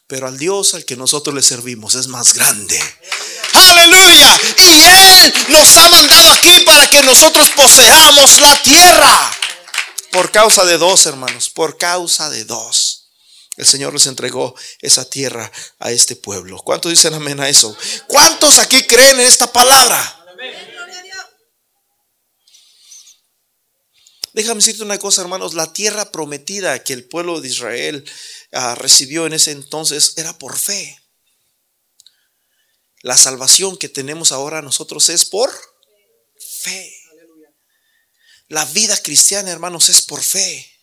Pero 0.06 0.28
al 0.28 0.38
Dios 0.38 0.74
al 0.74 0.84
que 0.84 0.96
nosotros 0.96 1.34
le 1.34 1.42
servimos 1.42 1.94
es 1.94 2.08
más 2.08 2.34
grande. 2.34 2.78
Aleluya. 3.70 4.40
Y 4.58 4.82
Él 4.82 5.34
nos 5.48 5.76
ha 5.76 5.88
mandado 5.88 6.32
aquí 6.32 6.60
para 6.60 6.86
que 6.88 7.02
nosotros 7.02 7.50
poseamos 7.56 8.38
la 8.38 8.62
tierra. 8.62 9.32
Por 10.12 10.30
causa 10.30 10.64
de 10.64 10.76
dos, 10.76 11.06
hermanos, 11.06 11.48
por 11.48 11.78
causa 11.78 12.28
de 12.30 12.44
dos. 12.44 13.04
El 13.56 13.66
Señor 13.66 13.94
les 13.94 14.06
entregó 14.06 14.54
esa 14.80 15.08
tierra 15.08 15.50
a 15.78 15.90
este 15.90 16.16
pueblo. 16.16 16.58
¿Cuántos 16.58 16.90
dicen 16.90 17.14
amén 17.14 17.40
a 17.40 17.48
eso? 17.48 17.76
¿Cuántos 18.06 18.58
aquí 18.58 18.82
creen 18.84 19.20
en 19.20 19.26
esta 19.26 19.50
palabra? 19.50 20.20
Déjame 24.34 24.56
decirte 24.56 24.82
una 24.82 24.98
cosa, 24.98 25.22
hermanos, 25.22 25.54
la 25.54 25.72
tierra 25.72 26.10
prometida 26.10 26.82
que 26.82 26.92
el 26.92 27.04
pueblo 27.04 27.40
de 27.40 27.48
Israel 27.48 28.04
ah, 28.50 28.74
recibió 28.74 29.26
en 29.26 29.32
ese 29.32 29.52
entonces 29.52 30.14
era 30.16 30.36
por 30.38 30.58
fe. 30.58 31.00
La 33.02 33.16
salvación 33.16 33.78
que 33.78 33.88
tenemos 33.88 34.32
ahora 34.32 34.60
nosotros 34.60 35.08
es 35.08 35.24
por 35.24 35.52
fe. 36.36 36.92
La 38.48 38.64
vida 38.64 38.96
cristiana, 38.96 39.52
hermanos, 39.52 39.88
es 39.88 40.02
por 40.02 40.20
fe. 40.20 40.73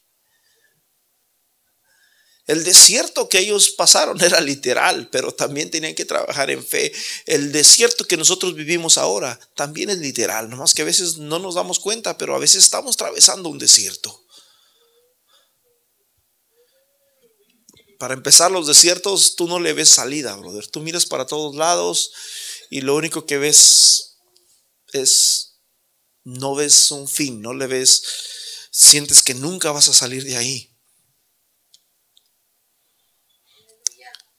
El 2.51 2.65
desierto 2.65 3.29
que 3.29 3.39
ellos 3.39 3.69
pasaron 3.69 4.21
era 4.23 4.41
literal, 4.41 5.07
pero 5.09 5.33
también 5.33 5.71
tenían 5.71 5.95
que 5.95 6.03
trabajar 6.03 6.51
en 6.51 6.65
fe. 6.65 6.91
El 7.25 7.53
desierto 7.53 8.03
que 8.05 8.17
nosotros 8.17 8.55
vivimos 8.55 8.97
ahora 8.97 9.39
también 9.55 9.89
es 9.89 9.99
literal, 9.99 10.49
nomás 10.49 10.73
que 10.73 10.81
a 10.81 10.85
veces 10.85 11.17
no 11.17 11.39
nos 11.39 11.55
damos 11.55 11.79
cuenta, 11.79 12.17
pero 12.17 12.35
a 12.35 12.39
veces 12.39 12.65
estamos 12.65 12.95
atravesando 12.95 13.47
un 13.47 13.57
desierto. 13.57 14.25
Para 17.97 18.15
empezar, 18.15 18.51
los 18.51 18.67
desiertos 18.67 19.37
tú 19.37 19.47
no 19.47 19.57
le 19.57 19.71
ves 19.71 19.87
salida, 19.87 20.35
brother. 20.35 20.67
Tú 20.67 20.81
miras 20.81 21.05
para 21.05 21.25
todos 21.25 21.55
lados 21.55 22.11
y 22.69 22.81
lo 22.81 22.97
único 22.97 23.25
que 23.25 23.37
ves 23.37 24.17
es, 24.91 25.61
no 26.25 26.53
ves 26.53 26.91
un 26.91 27.07
fin, 27.07 27.41
no 27.41 27.53
le 27.53 27.67
ves, 27.67 28.03
sientes 28.73 29.23
que 29.23 29.35
nunca 29.35 29.71
vas 29.71 29.87
a 29.87 29.93
salir 29.93 30.25
de 30.25 30.35
ahí. 30.35 30.70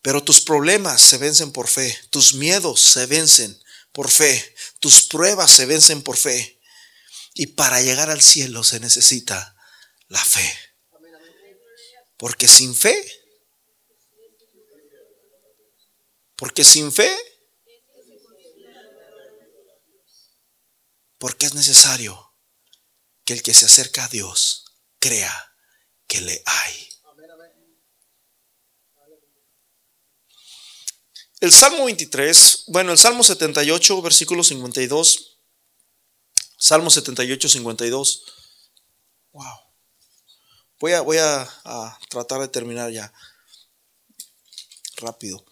Pero 0.02 0.22
tus 0.22 0.40
problemas 0.40 1.00
se 1.00 1.16
vencen 1.16 1.52
por 1.52 1.68
fe, 1.68 1.96
tus 2.10 2.34
miedos 2.34 2.80
se 2.80 3.06
vencen 3.06 3.62
por 3.92 4.10
fe, 4.10 4.54
tus 4.80 5.04
pruebas 5.04 5.50
se 5.50 5.64
vencen 5.64 6.02
por 6.02 6.16
fe. 6.16 6.60
Y 7.34 7.46
para 7.46 7.80
llegar 7.80 8.10
al 8.10 8.20
cielo 8.20 8.64
se 8.64 8.80
necesita 8.80 9.56
la 10.08 10.22
fe. 10.22 10.58
Porque 12.16 12.48
sin 12.48 12.74
fe, 12.74 12.96
porque 16.36 16.64
sin 16.64 16.92
fe, 16.92 17.16
porque 21.18 21.46
es 21.46 21.54
necesario 21.54 22.34
que 23.24 23.34
el 23.34 23.42
que 23.42 23.54
se 23.54 23.66
acerca 23.66 24.04
a 24.04 24.08
Dios 24.08 24.64
crea 24.98 25.54
que 26.08 26.20
le 26.20 26.42
hay. 26.44 26.91
El 31.42 31.50
Salmo 31.50 31.86
23, 31.86 32.66
bueno, 32.68 32.92
el 32.92 32.98
Salmo 32.98 33.24
78, 33.24 34.00
versículo 34.00 34.44
52. 34.44 35.38
Salmo 36.56 36.88
78, 36.88 37.48
52. 37.48 38.22
Wow. 39.32 39.44
Voy 40.78 40.92
a, 40.92 41.00
voy 41.00 41.16
a, 41.18 41.98
tratar 42.08 42.42
de 42.42 42.46
terminar 42.46 42.92
ya. 42.92 43.12
Rápido. 44.98 45.44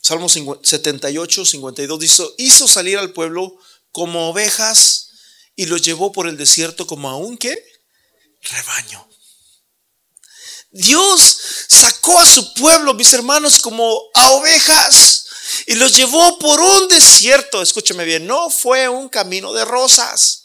Salmo 0.00 0.30
78, 0.30 1.44
52 1.44 2.00
dice, 2.00 2.22
hizo 2.38 2.66
salir 2.66 2.96
al 2.96 3.12
pueblo 3.12 3.58
como 3.92 4.30
ovejas 4.30 5.10
y 5.54 5.66
los 5.66 5.82
llevó 5.82 6.12
por 6.12 6.28
el 6.28 6.38
desierto 6.38 6.86
como 6.86 7.10
a 7.10 7.16
un 7.16 7.36
qué? 7.36 7.62
Rebaño. 8.40 9.06
Dios 10.70 11.36
sacó 11.68 12.18
a 12.18 12.24
su 12.24 12.54
pueblo, 12.54 12.94
mis 12.94 13.12
hermanos, 13.12 13.58
como 13.60 14.00
a 14.14 14.30
ovejas 14.32 15.26
y 15.66 15.74
los 15.74 15.94
llevó 15.94 16.38
por 16.38 16.60
un 16.60 16.88
desierto. 16.88 17.62
Escúcheme 17.62 18.04
bien, 18.04 18.26
no 18.26 18.50
fue 18.50 18.88
un 18.88 19.08
camino 19.08 19.52
de 19.52 19.64
rosas. 19.64 20.44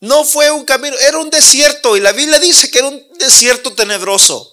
No 0.00 0.24
fue 0.24 0.50
un 0.50 0.64
camino, 0.64 0.96
era 0.98 1.18
un 1.18 1.30
desierto 1.30 1.96
y 1.96 2.00
la 2.00 2.12
Biblia 2.12 2.40
dice 2.40 2.70
que 2.70 2.78
era 2.78 2.88
un 2.88 3.08
desierto 3.18 3.72
tenebroso. 3.74 4.48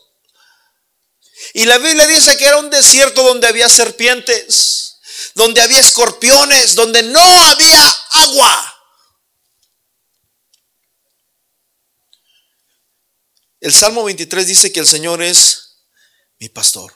Y 1.53 1.65
la 1.65 1.77
Biblia 1.77 2.05
dice 2.05 2.37
que 2.37 2.45
era 2.45 2.57
un 2.57 2.69
desierto 2.69 3.23
donde 3.23 3.47
había 3.47 3.69
serpientes, 3.69 4.99
donde 5.33 5.61
había 5.61 5.79
escorpiones, 5.79 6.75
donde 6.75 7.01
no 7.01 7.21
había 7.21 7.89
agua. 8.11 8.78
El 13.59 13.73
Salmo 13.73 14.03
23 14.03 14.47
dice 14.47 14.71
que 14.71 14.79
el 14.79 14.87
Señor 14.87 15.21
es 15.21 15.77
mi 16.39 16.49
pastor. 16.49 16.93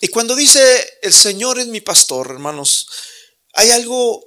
Y 0.00 0.08
cuando 0.08 0.36
dice 0.36 0.98
el 1.02 1.14
Señor 1.14 1.58
es 1.58 1.66
mi 1.68 1.80
pastor, 1.80 2.30
hermanos, 2.30 2.86
hay 3.54 3.70
algo 3.70 4.22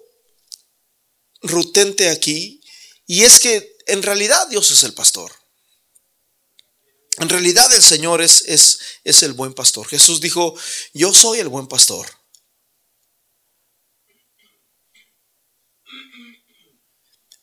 rutente 1.42 2.10
aquí 2.10 2.62
y 3.06 3.24
es 3.24 3.40
que 3.40 3.78
en 3.86 4.02
realidad 4.02 4.48
Dios 4.48 4.72
es 4.72 4.84
el 4.84 4.94
pastor. 4.94 5.32
En 7.18 7.30
realidad 7.30 7.72
el 7.74 7.84
Señor 7.84 8.22
es, 8.22 8.44
es, 8.48 8.80
es 9.04 9.24
el 9.24 9.34
buen 9.34 9.54
pastor. 9.54 9.88
Jesús 9.88 10.22
dijo, 10.22 10.56
yo 10.94 11.14
soy 11.14 11.40
el 11.40 11.48
buen 11.48 11.68
pastor. 11.68 12.08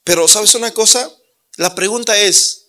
Pero 0.05 0.29
¿sabes 0.29 0.55
una 0.55 0.73
cosa? 0.73 1.11
La 1.57 1.75
pregunta 1.75 2.17
es, 2.19 2.64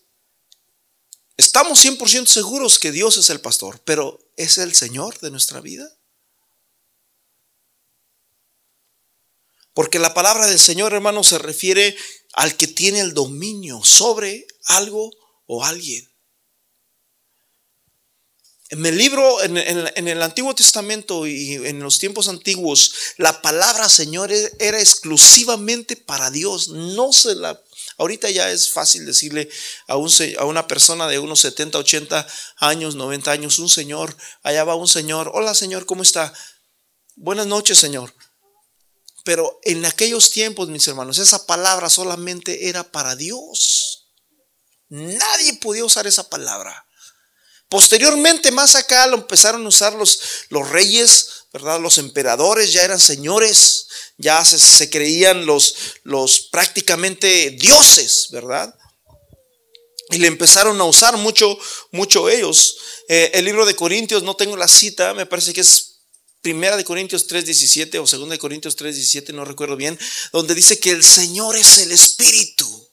estamos 1.38 1.83
100% 1.83 2.25
seguros 2.27 2.79
que 2.79 2.91
Dios 2.91 3.17
es 3.17 3.29
el 3.29 3.41
pastor, 3.41 3.81
pero 3.86 4.19
¿es 4.38 4.57
el 4.57 4.73
Señor 4.73 5.19
de 5.19 5.31
nuestra 5.31 5.61
vida? 5.61 5.95
Porque 9.73 9.99
la 9.99 10.13
palabra 10.13 10.47
del 10.47 10.59
Señor, 10.59 10.93
hermano, 10.93 11.23
se 11.23 11.38
refiere 11.38 11.97
al 12.33 12.55
que 12.55 12.67
tiene 12.67 13.01
el 13.01 13.13
dominio 13.13 13.83
sobre 13.83 14.47
algo 14.67 15.11
o 15.47 15.65
alguien. 15.65 16.09
En 18.69 18.86
el 18.86 18.97
libro, 18.97 19.43
en, 19.43 19.57
el 19.57 20.21
Antiguo 20.21 20.55
Testamento 20.55 21.27
y 21.27 21.53
en 21.53 21.81
los 21.81 21.99
tiempos 21.99 22.29
antiguos, 22.29 22.93
la 23.17 23.41
palabra 23.41 23.88
Señor 23.89 24.31
e, 24.31 24.51
era 24.59 24.79
exclusivamente 24.79 25.95
para 25.95 26.31
Dios. 26.31 26.69
No 26.69 27.13
se 27.13 27.36
la. 27.36 27.61
Ahorita 27.97 28.29
ya 28.29 28.51
es 28.51 28.71
fácil 28.71 29.05
decirle 29.05 29.49
a, 29.87 29.95
un, 29.95 30.11
a 30.37 30.45
una 30.45 30.67
persona 30.67 31.07
de 31.07 31.19
unos 31.19 31.39
70, 31.41 31.77
80 31.77 32.27
años, 32.57 32.95
90 32.95 33.31
años, 33.31 33.59
un 33.59 33.69
Señor, 33.69 34.15
allá 34.43 34.63
va 34.63 34.75
un 34.75 34.87
Señor. 34.87 35.31
Hola 35.33 35.55
Señor, 35.55 35.85
¿cómo 35.85 36.03
está? 36.03 36.33
Buenas 37.15 37.47
noches, 37.47 37.77
Señor. 37.77 38.13
Pero 39.23 39.59
en 39.63 39.85
aquellos 39.85 40.29
tiempos, 40.31 40.69
mis 40.69 40.87
hermanos, 40.87 41.17
esa 41.17 41.47
palabra 41.47 41.89
solamente 41.89 42.69
era 42.69 42.83
para 42.83 43.15
Dios. 43.15 44.09
Nadie 44.89 45.55
podía 45.55 45.85
usar 45.85 46.05
esa 46.05 46.29
palabra. 46.29 46.85
Posteriormente, 47.69 48.51
más 48.51 48.75
acá, 48.75 49.07
lo 49.07 49.17
empezaron 49.17 49.65
a 49.65 49.69
usar 49.69 49.93
los, 49.93 50.19
los 50.49 50.69
reyes, 50.69 51.47
¿verdad? 51.51 51.79
Los 51.79 51.97
emperadores 51.97 52.71
ya 52.71 52.83
eran 52.83 52.99
señores, 52.99 53.87
ya 54.18 54.43
se, 54.45 54.89
creían 54.89 55.45
los, 55.45 55.76
los 56.03 56.41
prácticamente 56.51 57.51
dioses, 57.51 58.28
¿verdad? 58.32 58.74
Y 60.11 60.18
le 60.18 60.28
empezaron 60.28 60.80
a 60.80 60.86
usar 60.86 61.18
mucho, 61.18 61.57
mucho 61.91 62.30
ellos. 62.30 62.78
Eh, 63.09 63.32
el 63.34 63.45
libro 63.45 63.66
de 63.66 63.76
Corintios, 63.76 64.24
no 64.24 64.36
tengo 64.36 64.55
la 64.55 64.68
cita, 64.68 65.13
me 65.13 65.26
parece 65.26 65.53
que 65.53 65.61
es 65.61 65.95
Primera 66.45 66.78
de 66.78 66.84
Corintios 66.84 67.28
3:17 67.28 67.97
o 67.97 68.05
Segunda 68.05 68.34
de 68.34 68.39
Corintios 68.39 68.76
3:17, 68.78 69.34
no 69.34 69.45
recuerdo 69.45 69.76
bien, 69.76 69.97
donde 70.32 70.53
dice 70.53 70.80
que 70.80 70.91
el 70.91 71.03
Señor 71.03 71.57
es 71.57 71.80
el 71.80 71.91
Espíritu. 71.91 72.84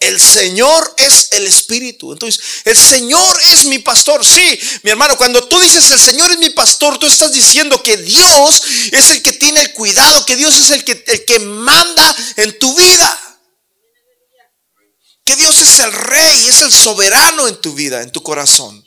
El 0.00 0.18
Señor 0.18 0.94
es 0.96 1.28
el 1.32 1.46
Espíritu. 1.46 2.12
Entonces, 2.12 2.62
el 2.64 2.76
Señor 2.76 3.38
es 3.42 3.66
mi 3.66 3.80
pastor. 3.80 4.24
Sí, 4.24 4.58
mi 4.82 4.90
hermano, 4.90 5.16
cuando 5.18 5.46
tú 5.46 5.60
dices 5.60 5.90
el 5.90 6.00
Señor 6.00 6.30
es 6.32 6.38
mi 6.38 6.48
pastor, 6.48 6.98
tú 6.98 7.06
estás 7.06 7.30
diciendo 7.32 7.82
que 7.82 7.98
Dios 7.98 8.62
es 8.92 9.10
el 9.10 9.20
que 9.20 9.34
tiene 9.34 9.60
el 9.60 9.74
cuidado, 9.74 10.24
que 10.24 10.36
Dios 10.36 10.56
es 10.56 10.70
el 10.70 10.84
que, 10.84 11.04
el 11.06 11.24
que 11.26 11.38
manda 11.40 12.16
en 12.36 12.58
tu 12.58 12.74
vida. 12.74 13.40
Que 15.22 15.36
Dios 15.36 15.60
es 15.60 15.80
el 15.80 15.92
rey, 15.92 16.46
es 16.46 16.62
el 16.62 16.72
soberano 16.72 17.46
en 17.46 17.60
tu 17.60 17.74
vida, 17.74 18.00
en 18.00 18.10
tu 18.10 18.22
corazón. 18.22 18.82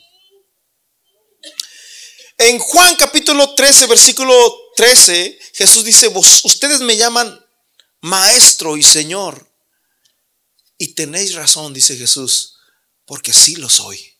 En 2.39 2.57
Juan 2.57 2.95
capítulo 2.95 3.53
13, 3.53 3.85
versículo 3.85 4.33
13, 4.75 5.39
Jesús 5.53 5.85
dice, 5.85 6.11
ustedes 6.43 6.81
me 6.81 6.97
llaman 6.97 7.39
maestro 8.01 8.75
y 8.75 8.83
Señor 8.83 9.52
y 10.83 10.95
tenéis 10.95 11.33
razón, 11.35 11.73
dice 11.73 11.95
Jesús, 11.95 12.57
porque 13.05 13.31
sí 13.31 13.55
lo 13.55 13.69
soy. 13.69 14.19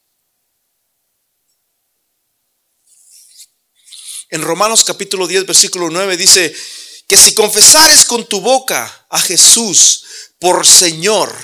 En 4.29 4.41
Romanos 4.41 4.85
capítulo 4.85 5.27
10, 5.27 5.45
versículo 5.45 5.89
9 5.89 6.15
dice 6.15 6.55
que 7.05 7.17
si 7.17 7.33
confesares 7.33 8.05
con 8.05 8.25
tu 8.29 8.39
boca 8.39 9.07
a 9.09 9.19
Jesús 9.19 10.05
por 10.39 10.65
Señor, 10.65 11.35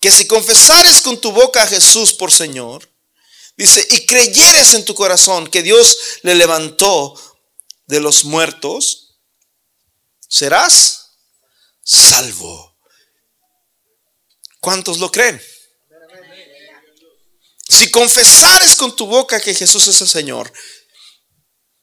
que 0.00 0.10
si 0.10 0.26
confesares 0.26 1.02
con 1.02 1.20
tu 1.20 1.30
boca 1.30 1.62
a 1.62 1.66
Jesús 1.66 2.14
por 2.14 2.32
Señor, 2.32 2.90
dice, 3.54 3.86
y 3.90 4.06
creyeres 4.06 4.72
en 4.72 4.86
tu 4.86 4.94
corazón 4.94 5.46
que 5.46 5.62
Dios 5.62 5.98
le 6.22 6.34
levantó 6.34 7.12
de 7.84 8.00
los 8.00 8.24
muertos, 8.24 9.18
serás 10.26 10.97
salvo. 11.88 12.76
¿Cuántos 14.60 14.98
lo 14.98 15.10
creen? 15.10 15.40
Si 17.68 17.90
confesares 17.90 18.74
con 18.76 18.94
tu 18.94 19.06
boca 19.06 19.40
que 19.40 19.54
Jesús 19.54 19.86
es 19.88 20.00
el 20.00 20.08
Señor, 20.08 20.52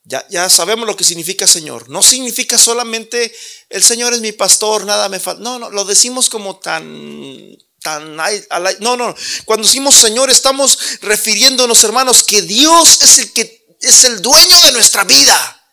ya, 0.03 0.23
ya, 0.29 0.49
sabemos 0.49 0.85
lo 0.85 0.95
que 0.95 1.03
significa 1.03 1.47
Señor. 1.47 1.89
No 1.89 2.03
significa 2.03 2.59
solamente 2.59 3.33
el 3.69 3.83
Señor 3.83 4.13
es 4.13 4.21
mi 4.21 4.31
pastor, 4.31 4.85
nada 4.85 5.09
me 5.09 5.19
falta. 5.19 5.41
No, 5.41 5.57
no, 5.57 5.71
lo 5.71 5.83
decimos 5.85 6.29
como 6.29 6.59
tan, 6.59 7.57
tan, 7.81 8.15
no, 8.15 8.97
no. 8.97 9.15
Cuando 9.45 9.65
decimos 9.65 9.95
Señor 9.95 10.29
estamos 10.29 10.77
refiriéndonos, 11.01 11.83
hermanos, 11.83 12.23
que 12.23 12.43
Dios 12.43 12.99
es 13.01 13.17
el 13.17 13.33
que 13.33 13.65
es 13.81 14.03
el 14.03 14.21
dueño 14.21 14.61
de 14.61 14.71
nuestra 14.73 15.03
vida. 15.03 15.63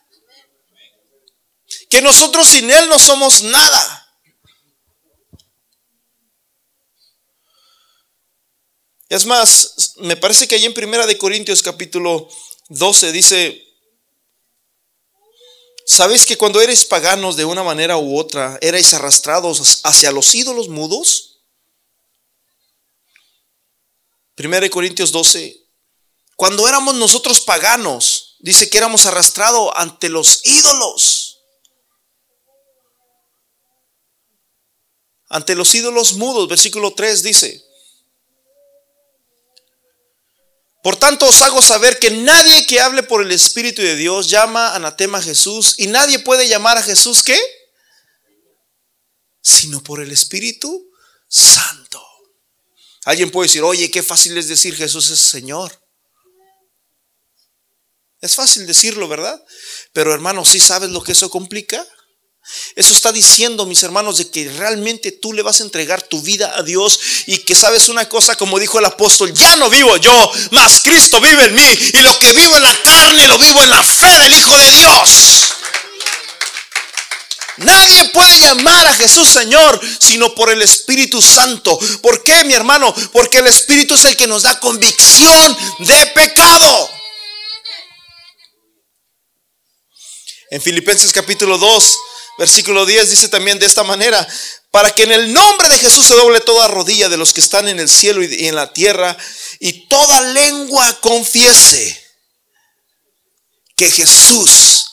Que 1.91 2.01
nosotros 2.01 2.49
sin 2.49 2.71
Él 2.71 2.89
no 2.89 2.99
somos 2.99 3.43
nada. 3.43 3.92
Es 9.13 9.27
más, 9.27 9.93
me 9.97 10.17
parece 10.17 10.49
que 10.49 10.55
ahí 10.55 10.65
en 10.65 10.73
Primera 10.73 11.07
de 11.07 11.19
Corintios 11.19 11.63
capítulo 11.63 12.31
12 12.71 13.13
dice, 13.13 13.63
¿sabéis 15.87 16.25
que 16.25 16.39
cuando 16.39 16.63
eres 16.63 16.87
paganos 16.87 17.37
de 17.37 17.45
una 17.45 17.63
manera 17.63 17.99
u 17.99 18.19
otra, 18.19 18.57
erais 18.63 18.95
arrastrados 18.95 19.83
hacia 19.85 20.13
los 20.13 20.35
ídolos 20.35 20.71
mudos? 20.71 21.43
Primera 24.35 24.63
de 24.63 24.71
Corintios 24.71 25.13
12, 25.13 25.63
cuando 26.35 26.67
éramos 26.67 26.95
nosotros 26.95 27.43
paganos, 27.43 28.37
dice 28.39 28.71
que 28.71 28.79
éramos 28.79 29.05
arrastrados 29.05 29.73
ante 29.75 30.09
los 30.09 30.41
ídolos. 30.47 31.39
Ante 35.29 35.55
los 35.55 35.75
ídolos 35.75 36.15
mudos, 36.15 36.49
versículo 36.49 36.95
3 36.95 37.23
dice, 37.23 37.72
Por 40.83 40.97
tanto 40.97 41.27
os 41.27 41.43
hago 41.43 41.63
saber 41.63 41.99
que 42.01 42.11
nadie 42.11 42.67
que 42.67 42.81
hable 42.81 43.05
por 43.05 43.23
el 43.23 43.31
Espíritu 43.31 43.81
de 43.83 43.95
Dios 43.95 44.29
llama 44.29 44.75
anatema 44.75 45.19
a 45.19 45.23
Jesús 45.23 45.77
y 45.79 45.87
nadie 45.87 46.19
puede 46.19 46.49
llamar 46.49 46.77
a 46.77 46.83
Jesús 46.83 47.23
¿qué? 47.23 47.39
Sino 49.41 49.83
por 49.83 50.01
el 50.01 50.11
Espíritu 50.11 50.91
Santo. 51.29 52.05
Alguien 53.05 53.31
puede 53.31 53.49
decir, 53.49 53.63
oye, 53.63 53.91
qué 53.91 54.03
fácil 54.03 54.37
es 54.39 54.49
decir 54.49 54.77
Jesús 54.77 55.11
es 55.11 55.21
Señor. 55.21 55.81
Es 58.21 58.37
fácil 58.37 58.67
decirlo, 58.67 59.09
¿verdad? 59.09 59.43
Pero 59.93 60.15
hermano, 60.15 60.45
¿sí 60.45 60.61
sabes 60.61 60.91
lo 60.91 61.03
que 61.03 61.13
eso 61.13 61.31
complica? 61.31 61.85
Eso 62.75 62.93
está 62.93 63.13
diciendo, 63.13 63.67
mis 63.67 63.83
hermanos, 63.83 64.19
de 64.19 64.29
que 64.29 64.51
realmente 64.51 65.13
tú 65.13 65.33
le 65.33 65.43
vas 65.43 65.61
a 65.61 65.65
entregar 65.65 66.03
tu 66.03 66.21
vida 66.23 66.53
a 66.57 66.63
Dios 66.63 66.99
y 67.27 67.39
que 67.39 67.55
sabes 67.55 67.89
una 67.89 68.09
cosa, 68.09 68.35
como 68.37 68.59
dijo 68.59 68.79
el 68.79 68.85
apóstol, 68.85 69.33
ya 69.33 69.57
no 69.57 69.71
vivo 69.71 69.97
yo, 69.97 70.33
mas 70.51 70.81
Cristo 70.83 71.21
vive 71.21 71.45
en 71.45 71.55
mí 71.55 71.79
y 71.95 72.03
lo 72.03 72.19
que 72.19 72.33
vivo 72.33 72.57
en 72.57 72.63
la 72.63 72.83
carne 72.83 73.27
lo 73.29 73.39
vivo 73.39 73.63
en 73.63 73.71
la 73.71 73.83
fe 73.83 74.19
del 74.19 74.35
Hijo 74.35 74.57
de 74.59 74.71
Dios. 74.73 75.09
Nadie 77.59 78.07
puede 78.07 78.41
llamar 78.41 78.87
a 78.87 78.97
Jesús 78.97 79.29
Señor 79.29 79.81
sino 80.01 80.35
por 80.35 80.51
el 80.51 80.63
Espíritu 80.63 81.23
Santo. 81.23 81.79
¿Por 82.01 82.25
qué, 82.25 82.45
mi 82.45 82.55
hermano? 82.55 82.93
Porque 83.13 83.39
el 83.39 83.47
Espíritu 83.47 83.95
es 83.95 84.05
el 84.05 84.17
que 84.17 84.27
nos 84.27 84.43
da 84.43 84.59
convicción 84.59 85.57
de 85.79 86.07
pecado. 86.15 86.91
En 90.51 90.61
Filipenses 90.61 91.13
capítulo 91.13 91.57
2, 91.57 91.99
versículo 92.39 92.87
10 92.87 93.11
dice 93.11 93.29
también 93.29 93.59
de 93.59 93.67
esta 93.67 93.83
manera, 93.83 94.27
para 94.71 94.91
que 94.95 95.03
en 95.03 95.13
el 95.13 95.33
nombre 95.33 95.69
de 95.69 95.79
Jesús 95.79 96.07
se 96.07 96.15
doble 96.15 96.41
toda 96.41 96.69
rodilla 96.69 97.09
de 97.09 97.17
los 97.17 97.33
que 97.33 97.41
están 97.41 97.69
en 97.69 97.79
el 97.79 97.89
cielo 97.89 98.23
y 98.23 98.47
en 98.47 98.55
la 98.55 98.73
tierra 98.73 99.17
y 99.61 99.87
toda 99.87 100.21
lengua 100.33 101.01
confiese 101.01 102.03
que 103.77 103.91
Jesús 103.91 104.87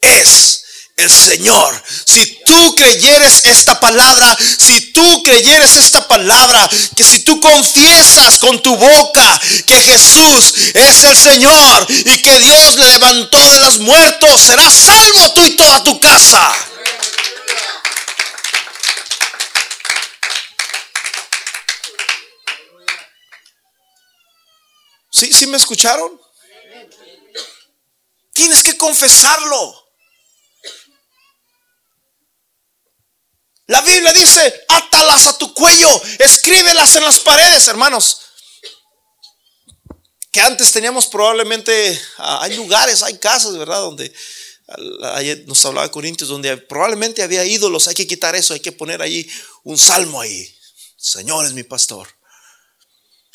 es 0.00 0.64
el 0.98 1.10
Señor. 1.10 1.82
Si 2.04 2.40
tú 2.44 2.74
creyeres 2.74 3.40
esta 3.44 3.80
palabra, 3.80 4.36
si 4.58 4.92
tú 4.92 5.22
creyeres 5.22 5.76
esta 5.76 6.06
palabra, 6.06 6.68
que 6.94 7.04
si 7.04 7.20
tú 7.20 7.40
confiesas 7.40 8.38
con 8.38 8.60
tu 8.60 8.76
boca 8.76 9.40
que 9.64 9.74
Jesús 9.74 10.54
es 10.74 11.04
el 11.04 11.16
Señor 11.16 11.86
y 12.04 12.18
que 12.18 12.38
Dios 12.40 12.76
le 12.76 12.88
levantó 12.90 13.50
de 13.50 13.60
los 13.60 13.78
muertos, 13.78 14.40
serás 14.40 14.74
salvo 14.74 15.32
tú 15.34 15.46
y 15.46 15.56
toda 15.56 15.84
tu 15.84 16.00
casa. 16.00 16.52
¿Sí, 25.10 25.32
sí 25.32 25.46
me 25.46 25.56
escucharon? 25.56 26.20
Tienes 28.32 28.62
que 28.62 28.76
confesarlo. 28.76 29.77
La 33.68 33.82
Biblia 33.82 34.12
dice, 34.14 34.64
átalas 34.66 35.26
a 35.26 35.36
tu 35.36 35.52
cuello, 35.52 35.88
escríbelas 36.18 36.96
en 36.96 37.04
las 37.04 37.20
paredes, 37.20 37.68
hermanos. 37.68 38.22
Que 40.32 40.40
antes 40.40 40.72
teníamos 40.72 41.06
probablemente, 41.06 42.00
ah, 42.16 42.42
hay 42.42 42.56
lugares, 42.56 43.02
hay 43.02 43.18
casas, 43.18 43.58
¿verdad? 43.58 43.80
Donde 43.80 44.10
nos 45.46 45.64
hablaba 45.66 45.90
Corintios, 45.90 46.30
donde 46.30 46.56
probablemente 46.56 47.22
había 47.22 47.44
ídolos, 47.44 47.88
hay 47.88 47.94
que 47.94 48.06
quitar 48.06 48.34
eso, 48.34 48.54
hay 48.54 48.60
que 48.60 48.72
poner 48.72 49.02
ahí 49.02 49.30
un 49.64 49.76
salmo 49.76 50.18
ahí. 50.20 50.58
Señor 50.96 51.44
es 51.44 51.52
mi 51.52 51.62
pastor. 51.62 52.08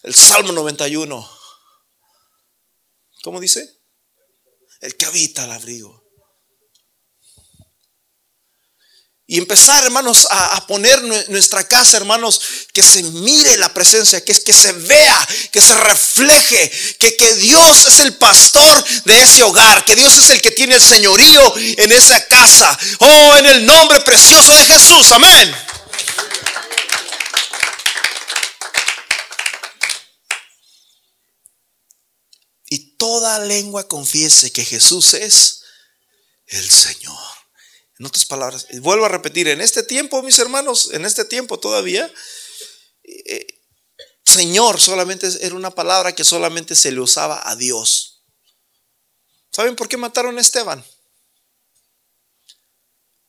El 0.02 0.16
Salmo 0.16 0.52
91. 0.52 1.32
¿Cómo 3.22 3.40
dice? 3.40 3.82
El 4.82 4.98
que 4.98 5.06
habita 5.06 5.44
al 5.44 5.52
abrigo 5.52 6.03
Y 9.26 9.38
empezar, 9.38 9.86
hermanos, 9.86 10.28
a, 10.30 10.68
poner 10.68 11.02
nuestra 11.30 11.66
casa, 11.66 11.96
hermanos, 11.96 12.42
que 12.74 12.84
se 12.84 13.02
mire 13.04 13.56
la 13.56 13.74
presencia, 13.74 14.24
que, 14.24 14.34
que 14.34 14.52
se 14.52 14.74
vea, 14.74 15.28
que 15.50 15.62
se 15.62 15.76
refleje, 15.76 16.72
que, 17.00 17.16
que 17.16 17.36
Dios 17.36 17.86
es 17.86 18.00
el 18.00 18.18
pastor 18.18 18.84
de 19.06 19.22
ese 19.22 19.44
hogar, 19.44 19.86
que 19.86 19.96
Dios 19.96 20.18
es 20.18 20.30
el 20.30 20.42
que 20.42 20.52
tiene 20.52 20.76
el 20.76 20.82
señorío 20.82 21.54
en 21.56 21.94
esa 21.94 22.20
casa. 22.28 22.78
Oh, 23.00 23.36
en 23.38 23.46
el 23.46 23.66
nombre 23.66 24.02
precioso 24.02 24.58
de 24.58 24.66
Jesús, 24.66 25.12
amén. 25.14 25.56
Y 32.68 32.98
toda 32.98 33.40
lengua 33.40 33.88
confiese 33.88 34.52
que 34.52 34.66
Jesús 34.66 35.14
es 35.14 35.62
el 36.48 36.70
Señor. 36.70 37.43
En 38.00 38.06
otras 38.06 38.26
palabras, 38.26 38.68
vuelvo 38.82 39.06
a 39.06 39.10
repetir, 39.10 39.48
en 39.48 39.62
este 39.62 39.84
tiempo, 39.84 40.24
mis 40.24 40.40
hermanos, 40.40 40.90
en 40.94 41.06
este 41.06 41.26
tiempo 41.26 41.60
todavía, 41.60 42.12
eh, 43.04 43.48
Señor 44.24 44.80
solamente 44.80 45.28
era 45.42 45.54
una 45.56 45.72
palabra 45.72 46.16
que 46.16 46.24
solamente 46.24 46.76
se 46.76 46.92
le 46.92 47.02
usaba 47.02 47.48
a 47.48 47.56
Dios. 47.56 48.24
¿Saben 49.52 49.76
por 49.76 49.88
qué 49.88 49.98
mataron 49.98 50.38
a 50.38 50.42
Esteban? 50.42 50.84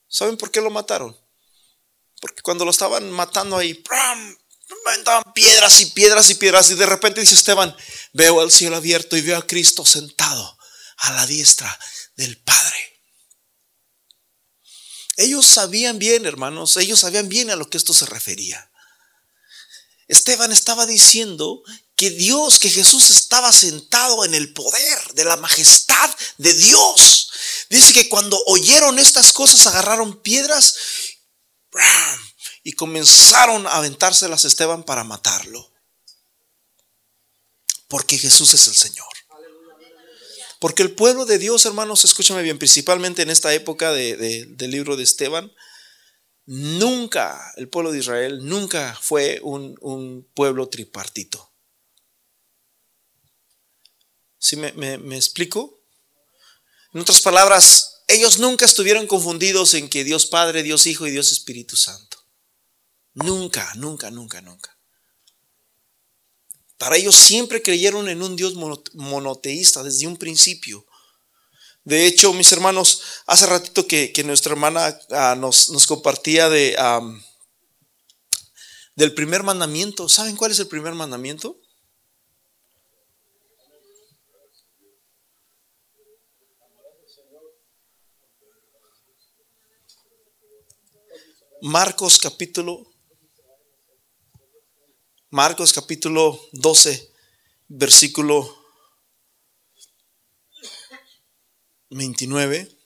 ¿Saben 0.09 0.37
por 0.37 0.51
qué 0.51 0.61
lo 0.61 0.71
mataron? 0.71 1.19
Porque 2.21 2.41
cuando 2.41 2.65
lo 2.65 2.71
estaban 2.71 3.11
matando 3.11 3.59
ahí, 3.59 3.83
aventaban 4.87 5.33
piedras 5.35 5.81
y 5.81 5.87
piedras 5.87 6.31
y 6.31 6.37
piedras 6.37 6.71
y 6.71 6.75
de 6.75 6.87
repente 6.87 7.21
dice 7.21 7.35
Esteban, 7.35 7.77
veo 8.13 8.43
el 8.43 8.51
cielo 8.51 8.77
abierto 8.77 9.17
y 9.17 9.23
veo 9.23 9.37
a 9.37 9.47
Cristo 9.47 9.85
sentado 9.85 10.59
a 10.99 11.13
la 11.13 11.27
diestra 11.27 11.79
del 12.17 12.39
Padre. 12.39 12.94
Ellos 15.17 15.47
sabían 15.47 15.99
bien, 15.99 16.27
hermanos, 16.27 16.77
ellos 16.77 17.01
sabían 17.01 17.29
bien 17.29 17.51
a 17.51 17.57
lo 17.57 17.69
que 17.71 17.79
esto 17.79 17.95
se 17.95 18.07
refería. 18.07 18.71
Esteban 20.09 20.53
estaba 20.53 20.87
diciendo 20.87 21.63
que 21.97 22.11
Dios, 22.11 22.59
que 22.59 22.71
Jesús 22.71 23.11
estaba 23.11 23.53
sentado 23.53 24.25
en 24.25 24.35
el 24.35 24.53
poder 24.53 25.15
de 25.15 25.25
la 25.25 25.37
majestad 25.37 26.11
de 26.39 26.53
Dios. 26.53 27.31
Dice 27.71 27.93
que 27.93 28.09
cuando 28.09 28.41
oyeron 28.47 28.99
estas 28.99 29.33
cosas 29.33 29.67
agarraron 29.67 30.21
piedras 30.21 30.75
y 32.63 32.73
comenzaron 32.73 33.67
a 33.67 33.77
aventárselas 33.77 34.45
a 34.45 34.49
Esteban 34.49 34.83
para 34.83 35.05
matarlo. 35.05 35.73
Porque 37.89 38.19
Jesús 38.19 38.53
es 38.55 38.67
el 38.67 38.77
Señor. 38.77 39.14
Porque 40.65 40.83
el 40.83 40.95
pueblo 40.95 41.27
de 41.27 41.39
Dios, 41.39 41.67
hermanos, 41.67 42.07
escúchame 42.07 42.41
bien, 42.41 42.59
principalmente 42.59 43.21
en 43.21 43.29
esta 43.29 43.53
época 43.53 43.93
del 43.93 44.71
libro 44.71 44.97
de 44.97 45.03
Esteban, 45.03 45.53
nunca, 46.47 47.53
el 47.57 47.69
pueblo 47.69 47.93
de 47.93 47.99
Israel 47.99 48.39
nunca 48.47 48.99
fue 48.99 49.41
un, 49.43 50.27
pueblo 50.33 50.71
tripartito. 50.71 51.53
¿Sí 54.39 54.57
me, 54.57 54.73
me 54.73 55.17
explico? 55.17 55.83
En 56.95 57.03
otras 57.03 57.21
palabras, 57.21 58.03
ellos 58.09 58.39
nunca 58.39 58.65
estuvieron 58.65 59.07
confundidos 59.07 59.75
en 59.75 59.91
que 59.91 60.03
Dios 60.03 60.25
Padre, 60.25 60.63
Dios 60.63 60.87
Hijo 60.87 61.07
y 61.07 61.11
Dios 61.11 61.31
Espíritu 61.31 61.77
Santo. 61.77 62.25
Nunca, 63.13 63.71
nunca, 63.75 64.11
nunca, 64.11 64.41
nunca. 64.41 64.74
Para 66.85 66.99
ellos 66.99 67.17
siempre 67.17 67.63
creyeron 67.63 68.11
en 68.11 68.21
un 68.21 68.37
Dios 68.37 68.57
monoteísta 68.93 69.83
desde 69.83 70.07
un 70.07 70.19
principio. 70.19 70.85
De 71.83 72.05
hecho, 72.05 72.35
mis 72.35 72.53
hermanos, 72.53 73.01
hace 73.25 73.47
ratito 73.47 73.87
que, 73.87 74.13
nuestra 74.23 74.53
hermana 74.53 74.95
ah, 75.09 75.35
nos, 75.35 75.87
compartía 75.87 76.51
de, 76.51 76.77
del 78.97 79.15
primer 79.15 79.43
mandamiento. 79.43 80.11
¿Saben 80.11 80.37
cuál 80.37 80.51
es 80.51 80.59
el 80.59 80.69
primer 80.69 80.93
mandamiento? 80.93 81.59
Marcos 91.63 92.19
capítulo 92.19 92.94
Marcos 95.35 95.73
capítulo 95.73 96.49
12, 96.53 97.13
versículo 97.67 98.57
29. 101.91 102.79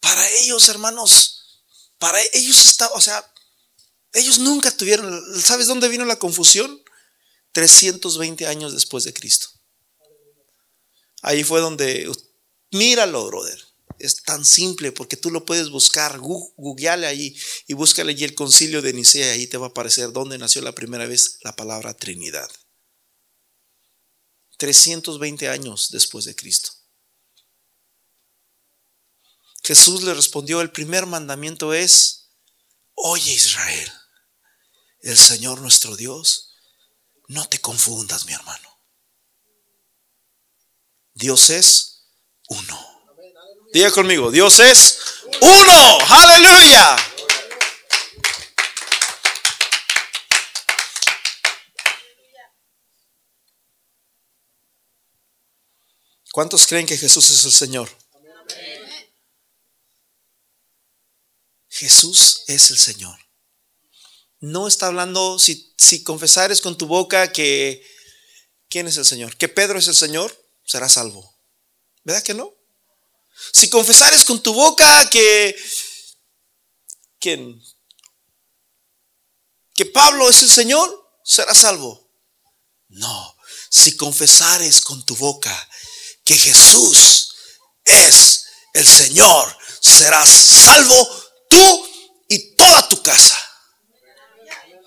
Para 0.00 0.28
ellos, 0.30 0.68
hermanos, 0.68 1.62
para 1.98 2.18
ellos 2.32 2.60
está, 2.60 2.88
o 2.88 3.00
sea, 3.00 3.24
ellos 4.12 4.40
nunca 4.40 4.76
tuvieron, 4.76 5.40
¿sabes 5.40 5.68
dónde 5.68 5.88
vino 5.88 6.04
la 6.04 6.18
confusión? 6.18 6.82
320 7.52 8.48
años 8.48 8.72
después 8.72 9.04
de 9.04 9.14
Cristo. 9.14 9.50
Ahí 11.22 11.44
fue 11.44 11.60
donde, 11.60 12.10
míralo, 12.72 13.28
brother. 13.28 13.73
Es 14.04 14.22
tan 14.22 14.44
simple 14.44 14.92
porque 14.92 15.16
tú 15.16 15.30
lo 15.30 15.46
puedes 15.46 15.70
buscar, 15.70 16.18
googleale 16.18 17.06
ahí 17.06 17.34
y 17.66 17.72
búscale 17.72 18.12
allí 18.12 18.24
el 18.24 18.34
concilio 18.34 18.82
de 18.82 18.92
Nicea, 18.92 19.32
ahí 19.32 19.46
te 19.46 19.56
va 19.56 19.68
a 19.68 19.70
aparecer 19.70 20.12
dónde 20.12 20.36
nació 20.36 20.60
la 20.60 20.74
primera 20.74 21.06
vez 21.06 21.38
la 21.40 21.56
palabra 21.56 21.94
Trinidad. 21.94 22.50
320 24.58 25.48
años 25.48 25.88
después 25.90 26.26
de 26.26 26.36
Cristo. 26.36 26.70
Jesús 29.62 30.02
le 30.02 30.12
respondió, 30.12 30.60
el 30.60 30.70
primer 30.70 31.06
mandamiento 31.06 31.72
es, 31.72 32.28
oye 32.92 33.32
Israel, 33.32 33.90
el 35.00 35.16
Señor 35.16 35.62
nuestro 35.62 35.96
Dios, 35.96 36.52
no 37.28 37.48
te 37.48 37.58
confundas 37.58 38.26
mi 38.26 38.34
hermano. 38.34 38.68
Dios 41.14 41.48
es 41.48 42.04
uno. 42.50 42.93
Diga 43.74 43.90
conmigo, 43.90 44.30
Dios 44.30 44.60
es 44.60 45.00
uno. 45.40 45.98
Aleluya. 46.08 46.96
¿Cuántos 56.30 56.68
creen 56.68 56.86
que 56.86 56.96
Jesús 56.96 57.28
es 57.30 57.44
el 57.44 57.50
Señor? 57.50 57.90
Jesús 61.68 62.44
es 62.46 62.70
el 62.70 62.78
Señor. 62.78 63.18
No 64.38 64.68
está 64.68 64.86
hablando, 64.86 65.40
si, 65.40 65.74
si 65.76 66.04
confesares 66.04 66.60
con 66.60 66.78
tu 66.78 66.86
boca 66.86 67.32
que, 67.32 67.84
¿quién 68.68 68.86
es 68.86 68.96
el 68.98 69.04
Señor? 69.04 69.36
Que 69.36 69.48
Pedro 69.48 69.80
es 69.80 69.88
el 69.88 69.96
Señor, 69.96 70.32
serás 70.64 70.92
salvo. 70.92 71.36
¿Verdad 72.04 72.22
que 72.22 72.34
no? 72.34 72.54
Si 73.52 73.68
confesares 73.68 74.24
con 74.24 74.42
tu 74.42 74.52
boca 74.52 75.08
que. 75.10 75.56
Que 79.74 79.86
Pablo 79.86 80.28
es 80.28 80.42
el 80.42 80.50
Señor, 80.50 81.10
serás 81.24 81.58
salvo. 81.58 82.10
No, 82.88 83.36
si 83.70 83.96
confesares 83.96 84.82
con 84.82 85.04
tu 85.04 85.16
boca 85.16 85.68
que 86.24 86.36
Jesús 86.36 87.34
es 87.84 88.44
el 88.72 88.86
Señor, 88.86 89.56
serás 89.80 90.28
salvo 90.28 91.24
tú 91.48 91.88
y 92.28 92.54
toda 92.56 92.88
tu 92.88 93.02
casa. 93.02 93.36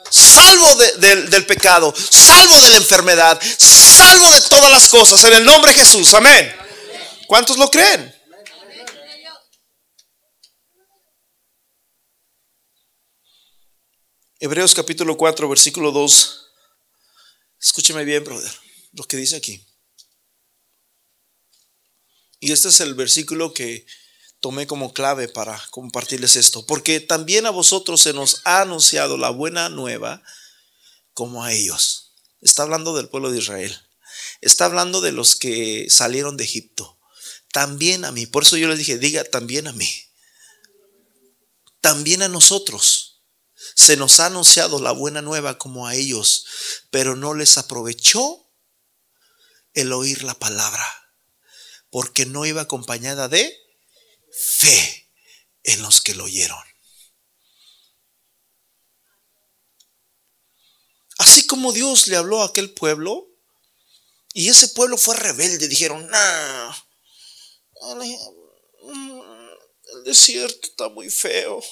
Salvo 0.09 0.75
del 0.75 1.45
pecado, 1.45 1.93
salvo 1.97 2.61
de 2.61 2.69
la 2.69 2.77
enfermedad, 2.77 3.41
salvo 3.57 4.31
de 4.31 4.41
todas 4.41 4.71
las 4.71 4.87
cosas 4.87 5.21
en 5.25 5.33
el 5.33 5.43
nombre 5.43 5.73
de 5.73 5.79
Jesús. 5.79 6.13
Amén. 6.13 6.55
¿Cuántos 7.27 7.57
lo 7.57 7.69
creen? 7.69 8.16
Hebreos 14.39 14.75
capítulo 14.75 15.17
4, 15.17 15.49
versículo 15.49 15.91
2. 15.91 16.45
Escúcheme 17.59 18.03
bien, 18.05 18.23
brother, 18.23 18.51
lo 18.93 19.03
que 19.03 19.17
dice 19.17 19.35
aquí. 19.35 19.65
Y 22.39 22.51
este 22.51 22.67
es 22.67 22.79
el 22.81 22.93
versículo 22.93 23.51
que 23.51 23.87
tomé 24.39 24.67
como 24.67 24.93
clave 24.93 25.27
para 25.27 25.59
compartirles 25.71 26.35
esto. 26.35 26.67
Porque 26.67 26.99
también 26.99 27.47
a 27.47 27.49
vosotros 27.49 27.99
se 27.99 28.13
nos 28.13 28.41
ha 28.45 28.61
anunciado 28.61 29.17
la 29.17 29.31
buena 29.31 29.69
nueva 29.69 30.21
como 31.15 31.43
a 31.43 31.51
ellos. 31.51 32.13
Está 32.39 32.61
hablando 32.61 32.95
del 32.95 33.09
pueblo 33.09 33.31
de 33.31 33.39
Israel. 33.39 33.75
Está 34.41 34.65
hablando 34.65 35.01
de 35.01 35.13
los 35.13 35.35
que 35.35 35.87
salieron 35.89 36.37
de 36.37 36.43
Egipto. 36.43 36.99
También 37.51 38.05
a 38.05 38.11
mí. 38.11 38.27
Por 38.27 38.43
eso 38.43 38.55
yo 38.55 38.67
les 38.67 38.77
dije, 38.77 38.99
diga 38.99 39.23
también 39.23 39.65
a 39.65 39.73
mí. 39.73 39.89
También 41.81 42.21
a 42.21 42.27
nosotros. 42.27 43.06
Se 43.75 43.97
nos 43.97 44.19
ha 44.19 44.27
anunciado 44.27 44.81
la 44.81 44.91
buena 44.91 45.21
nueva 45.21 45.57
como 45.57 45.87
a 45.87 45.95
ellos, 45.95 46.45
pero 46.91 47.15
no 47.15 47.33
les 47.33 47.57
aprovechó 47.57 48.51
el 49.73 49.93
oír 49.93 50.23
la 50.23 50.33
palabra 50.35 50.87
porque 51.89 52.25
no 52.25 52.45
iba 52.45 52.61
acompañada 52.61 53.27
de 53.27 53.57
fe 54.31 55.09
en 55.63 55.81
los 55.81 56.01
que 56.01 56.15
lo 56.15 56.25
oyeron. 56.25 56.57
Así 61.17 61.47
como 61.47 61.71
Dios 61.73 62.07
le 62.07 62.15
habló 62.15 62.41
a 62.41 62.47
aquel 62.47 62.71
pueblo, 62.73 63.27
y 64.33 64.49
ese 64.49 64.67
pueblo 64.69 64.97
fue 64.97 65.15
rebelde, 65.15 65.67
dijeron, 65.67 66.07
nah, 66.07 66.75
el 69.95 70.03
desierto 70.03 70.67
está 70.67 70.89
muy 70.89 71.09
feo, 71.09 71.63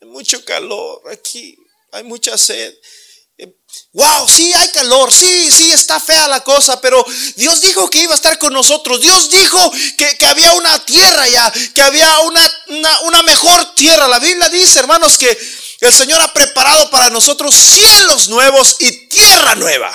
hay 0.00 0.08
mucho 0.08 0.44
calor 0.44 1.02
aquí, 1.10 1.56
hay 1.92 2.04
mucha 2.04 2.36
sed. 2.36 2.74
Wow, 3.92 4.26
sí 4.28 4.50
hay 4.54 4.68
calor, 4.70 5.12
sí, 5.12 5.50
sí 5.50 5.70
está 5.70 6.00
fea 6.00 6.26
la 6.28 6.42
cosa, 6.42 6.80
pero 6.80 7.04
Dios 7.36 7.60
dijo 7.60 7.90
que 7.90 7.98
iba 7.98 8.12
a 8.12 8.16
estar 8.16 8.38
con 8.38 8.52
nosotros. 8.52 9.00
Dios 9.00 9.28
dijo 9.30 9.72
que, 9.98 10.26
había 10.26 10.52
una 10.54 10.84
tierra 10.84 11.28
ya, 11.28 11.52
que 11.74 11.82
había 11.82 12.18
una, 12.20 12.40
una, 13.02 13.22
mejor 13.22 13.74
tierra. 13.74 14.08
La 14.08 14.18
Biblia 14.18 14.48
dice, 14.48 14.78
hermanos, 14.78 15.18
que 15.18 15.38
el 15.80 15.92
Señor 15.92 16.20
ha 16.22 16.32
preparado 16.32 16.90
para 16.90 17.10
nosotros 17.10 17.54
cielos 17.54 18.28
nuevos 18.28 18.76
y 18.78 18.90
tierra 19.08 19.54
nueva. 19.54 19.92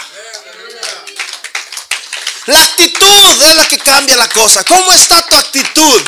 La 2.45 2.63
actitud 2.63 3.41
es 3.41 3.55
la 3.55 3.67
que 3.67 3.79
cambia 3.79 4.15
la 4.17 4.29
cosa. 4.29 4.63
¿Cómo 4.63 4.91
está 4.91 5.27
tu 5.27 5.35
actitud? 5.35 6.01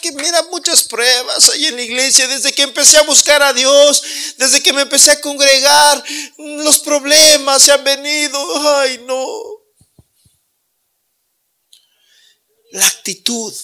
Que 0.00 0.12
mira 0.12 0.42
muchas 0.50 0.84
pruebas 0.84 1.50
ahí 1.50 1.66
en 1.66 1.76
la 1.76 1.82
iglesia, 1.82 2.26
desde 2.28 2.52
que 2.52 2.62
empecé 2.62 2.98
a 2.98 3.02
buscar 3.02 3.42
a 3.42 3.52
Dios, 3.52 4.02
desde 4.36 4.62
que 4.62 4.72
me 4.72 4.82
empecé 4.82 5.12
a 5.12 5.20
congregar, 5.20 6.04
los 6.38 6.80
problemas 6.80 7.62
se 7.62 7.72
han 7.72 7.84
venido, 7.84 8.78
ay 8.78 9.00
no. 9.06 9.26
La 12.72 12.86
actitud, 12.86 13.54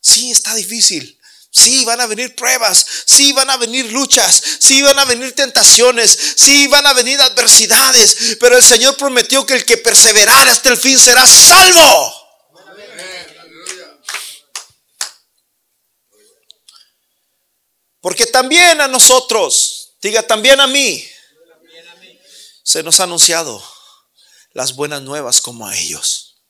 sí 0.00 0.30
está 0.30 0.54
difícil. 0.54 1.18
Sí, 1.50 1.86
van 1.86 2.02
a 2.02 2.06
venir 2.06 2.34
pruebas, 2.34 2.84
sí 3.06 3.32
van 3.32 3.48
a 3.48 3.56
venir 3.56 3.90
luchas, 3.90 4.42
sí 4.58 4.82
van 4.82 4.98
a 4.98 5.06
venir 5.06 5.32
tentaciones, 5.32 6.34
sí 6.36 6.66
van 6.66 6.86
a 6.86 6.92
venir 6.92 7.18
adversidades, 7.18 8.36
pero 8.38 8.58
el 8.58 8.62
Señor 8.62 8.94
prometió 8.98 9.46
que 9.46 9.54
el 9.54 9.64
que 9.64 9.78
perseverara 9.78 10.52
hasta 10.52 10.68
el 10.68 10.76
fin 10.76 10.98
será 10.98 11.26
salvo. 11.26 12.25
Porque 18.06 18.26
también 18.26 18.80
a 18.80 18.86
nosotros, 18.86 19.96
diga 20.00 20.24
también 20.24 20.60
a 20.60 20.68
mí, 20.68 21.04
se 22.62 22.84
nos 22.84 23.00
ha 23.00 23.02
anunciado 23.02 23.60
las 24.52 24.76
buenas 24.76 25.02
nuevas 25.02 25.40
como 25.40 25.66
a 25.66 25.76
ellos. 25.76 26.40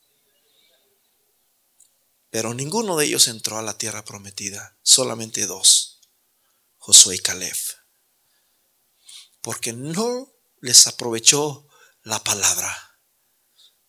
Pero 2.28 2.52
ninguno 2.52 2.98
de 2.98 3.07
ellos 3.07 3.26
entró 3.26 3.57
a 3.57 3.62
la 3.62 3.78
tierra 3.78 4.04
prometida, 4.04 4.76
solamente 4.82 5.46
dos, 5.46 6.02
Josué 6.76 7.14
y 7.14 7.20
Caleb. 7.20 7.57
Porque 9.40 9.72
no 9.72 10.30
les 10.61 10.86
aprovechó 10.86 11.66
la 12.02 12.22
palabra, 12.22 13.00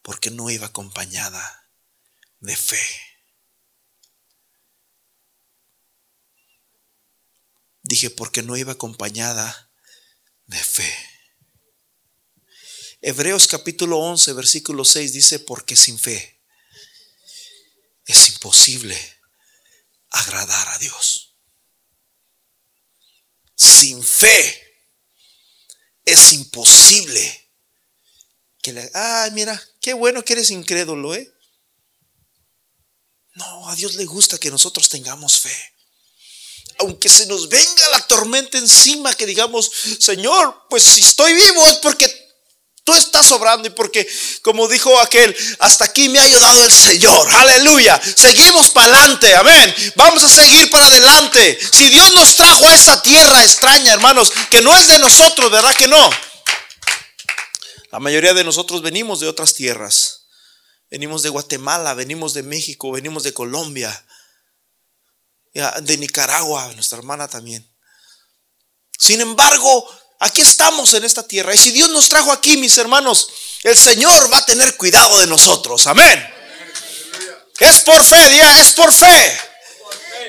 porque 0.01 0.31
no 0.31 0.49
iba 0.49 0.67
acompañada 0.67 1.69
de 2.39 2.55
fe. 2.55 3.06
Dije, 7.87 8.09
porque 8.09 8.43
no 8.43 8.57
iba 8.57 8.73
acompañada 8.73 9.71
de 10.47 10.61
fe. 10.61 10.93
Hebreos 12.99 13.47
capítulo 13.47 13.99
11, 13.99 14.33
versículo 14.33 14.83
6 14.83 15.13
dice, 15.13 15.39
porque 15.39 15.77
sin 15.77 15.97
fe 15.97 16.41
es 18.05 18.27
imposible 18.27 18.97
agradar 20.09 20.67
a 20.67 20.77
Dios. 20.79 21.37
Sin 23.55 24.03
fe 24.03 24.83
es 26.03 26.33
imposible 26.33 27.53
que 28.61 28.73
le... 28.73 28.91
Ay, 28.93 29.31
mira, 29.31 29.63
qué 29.79 29.93
bueno 29.93 30.25
que 30.25 30.33
eres 30.33 30.51
incrédulo, 30.51 31.15
¿eh? 31.15 31.33
No, 33.35 33.69
a 33.69 33.75
Dios 33.77 33.95
le 33.95 34.03
gusta 34.03 34.37
que 34.37 34.51
nosotros 34.51 34.89
tengamos 34.89 35.39
fe 35.39 35.76
aunque 36.79 37.09
se 37.09 37.25
nos 37.27 37.49
venga 37.49 37.89
la 37.91 37.99
tormenta 38.07 38.57
encima, 38.57 39.13
que 39.13 39.25
digamos, 39.25 39.71
Señor, 39.99 40.65
pues 40.69 40.83
si 40.83 41.01
estoy 41.01 41.33
vivo 41.33 41.65
es 41.67 41.75
porque 41.75 42.27
tú 42.83 42.93
estás 42.93 43.31
obrando 43.31 43.67
y 43.67 43.71
porque, 43.71 44.07
como 44.41 44.67
dijo 44.67 44.97
aquel, 44.99 45.35
hasta 45.59 45.85
aquí 45.85 46.07
me 46.07 46.19
ha 46.19 46.23
ayudado 46.23 46.65
el 46.65 46.71
Señor. 46.71 47.27
Aleluya. 47.35 47.99
Seguimos 48.15 48.69
para 48.69 48.87
adelante. 48.87 49.35
Amén. 49.35 49.75
Vamos 49.95 50.23
a 50.23 50.29
seguir 50.29 50.69
para 50.71 50.85
adelante. 50.85 51.59
Si 51.73 51.89
Dios 51.89 52.13
nos 52.13 52.35
trajo 52.35 52.65
a 52.65 52.73
esta 52.73 53.01
tierra 53.01 53.43
extraña, 53.43 53.93
hermanos, 53.93 54.31
que 54.49 54.61
no 54.61 54.73
es 54.73 54.87
de 54.87 54.99
nosotros, 54.99 55.51
¿verdad 55.51 55.75
que 55.75 55.87
no? 55.87 56.09
La 57.91 57.99
mayoría 57.99 58.33
de 58.33 58.43
nosotros 58.43 58.81
venimos 58.81 59.19
de 59.19 59.27
otras 59.27 59.53
tierras. 59.53 60.21
Venimos 60.89 61.23
de 61.23 61.29
Guatemala, 61.29 61.93
venimos 61.93 62.33
de 62.33 62.43
México, 62.43 62.91
venimos 62.91 63.23
de 63.23 63.33
Colombia 63.33 64.05
de 65.81 65.97
Nicaragua, 65.97 66.71
nuestra 66.73 66.97
hermana 66.97 67.27
también. 67.27 67.67
Sin 68.97 69.21
embargo, 69.21 69.87
aquí 70.19 70.41
estamos 70.41 70.93
en 70.93 71.03
esta 71.03 71.23
tierra. 71.23 71.53
Y 71.53 71.57
si 71.57 71.71
Dios 71.71 71.89
nos 71.89 72.09
trajo 72.09 72.31
aquí, 72.31 72.57
mis 72.57 72.77
hermanos, 72.77 73.29
el 73.63 73.77
Señor 73.77 74.31
va 74.33 74.37
a 74.37 74.45
tener 74.45 74.75
cuidado 74.77 75.19
de 75.19 75.27
nosotros. 75.27 75.87
Amén. 75.87 76.33
Es 77.59 77.79
por 77.81 78.03
fe, 78.03 78.29
diga, 78.29 78.59
es 78.59 78.71
por 78.73 78.91
fe. 78.91 79.39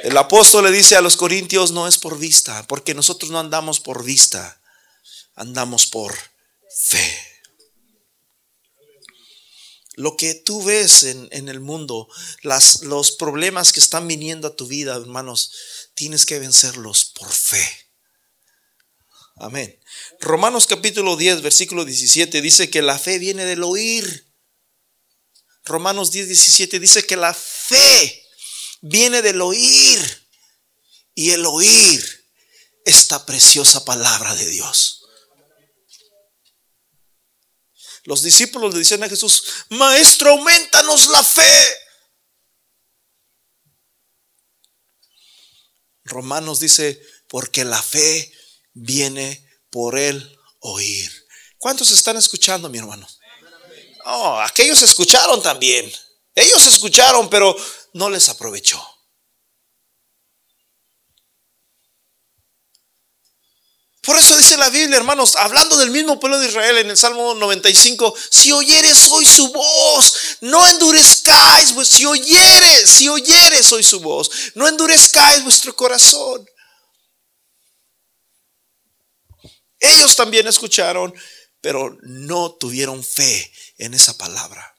El 0.05 0.16
apóstol 0.16 0.64
le 0.64 0.70
dice 0.70 0.97
a 0.97 1.01
los 1.01 1.16
corintios, 1.16 1.72
no 1.72 1.89
es 1.89 1.99
por 1.99 2.18
vista, 2.18 2.64
porque 2.66 2.95
nosotros 2.95 3.31
no 3.31 3.39
andamos 3.39 3.81
por 3.81 4.05
vista, 4.05 4.61
andamos 5.35 5.87
por 5.87 6.16
fe. 6.70 7.28
Lo 9.99 10.16
que 10.16 10.34
tú 10.34 10.62
ves 10.62 11.03
en, 11.03 11.49
el 11.49 11.59
mundo, 11.59 12.09
las, 12.42 12.82
los 12.82 13.11
problemas 13.11 13.72
que 13.72 13.80
están 13.80 14.07
viniendo 14.07 14.46
a 14.46 14.55
tu 14.55 14.68
vida, 14.68 14.94
hermanos, 14.94 15.51
tienes 15.94 16.24
que 16.24 16.38
vencerlos 16.38 17.07
por 17.07 17.28
fe. 17.28 17.68
Amén. 19.38 19.76
Romanos 20.20 20.68
capítulo 20.68 21.16
10, 21.16 21.42
versículo 21.42 21.84
17 21.84 22.40
dice 22.40 22.70
que 22.70 22.80
la 22.80 22.96
fe 22.96 23.18
viene 23.18 23.44
del 23.44 23.64
oír. 23.64 24.32
Romanos 25.64 26.12
10, 26.12 26.28
17 26.28 26.78
dice 26.78 27.05
que 27.05 27.16
la 27.16 27.34
fe 27.34 28.24
viene 28.80 29.20
del 29.20 29.40
oír 29.40 30.28
y 31.16 31.32
el 31.32 31.44
oír 31.44 32.24
esta 32.84 33.26
preciosa 33.26 33.84
palabra 33.84 34.36
de 34.36 34.46
Dios. 34.46 34.97
Los 38.09 38.22
discípulos 38.22 38.72
le 38.72 38.78
dicen 38.78 39.04
a 39.04 39.09
Jesús, 39.11 39.66
Maestro, 39.68 40.30
aumentanos 40.30 41.09
la 41.09 41.22
fe. 41.22 41.62
Romanos 46.04 46.59
dice, 46.59 47.06
porque 47.28 47.66
la 47.66 47.82
fe 47.82 48.32
viene 48.72 49.46
por 49.68 49.98
el 49.98 50.38
oír. 50.61 51.12
¿Cuántos 51.59 51.90
están 51.90 52.16
escuchando, 52.16 52.70
mi 52.70 52.78
hermano? 52.78 53.06
Oh, 54.06 54.40
aquellos 54.40 54.80
escucharon 54.80 55.42
también. 55.42 55.92
Ellos 56.34 56.64
escucharon, 56.64 57.28
pero 57.28 57.54
no 57.92 58.09
les 58.09 58.30
aprovechó. 58.30 58.82
Por 64.09 64.16
eso 64.16 64.38
dice 64.38 64.56
la 64.56 64.70
Biblia, 64.70 64.96
hermanos, 64.96 65.36
hablando 65.36 65.76
del 65.76 65.90
mismo 65.90 66.18
pueblo 66.18 66.38
de 66.38 66.48
Israel 66.48 66.78
en 66.78 66.88
el 66.88 66.96
Salmo 66.96 67.34
95, 67.34 68.14
si 68.30 68.50
oyeres 68.52 69.11
hoy 69.11 69.26
su 69.26 69.52
voz, 69.52 70.38
no 70.40 70.66
endurezcáis, 70.66 71.74
si 71.86 72.06
oyeres 72.06 73.70
hoy 73.70 73.82
su 73.82 74.00
voz, 74.00 74.30
no 74.54 74.66
endurezcáis 74.66 75.44
vuestro 75.44 75.76
corazón. 75.76 76.48
Ellos 79.78 80.16
también 80.16 80.48
escucharon, 80.48 81.12
pero 81.61 81.98
no 82.00 82.52
tuvieron 82.52 83.04
fe 83.04 83.52
en 83.76 83.92
esa 83.92 84.16
palabra. 84.16 84.74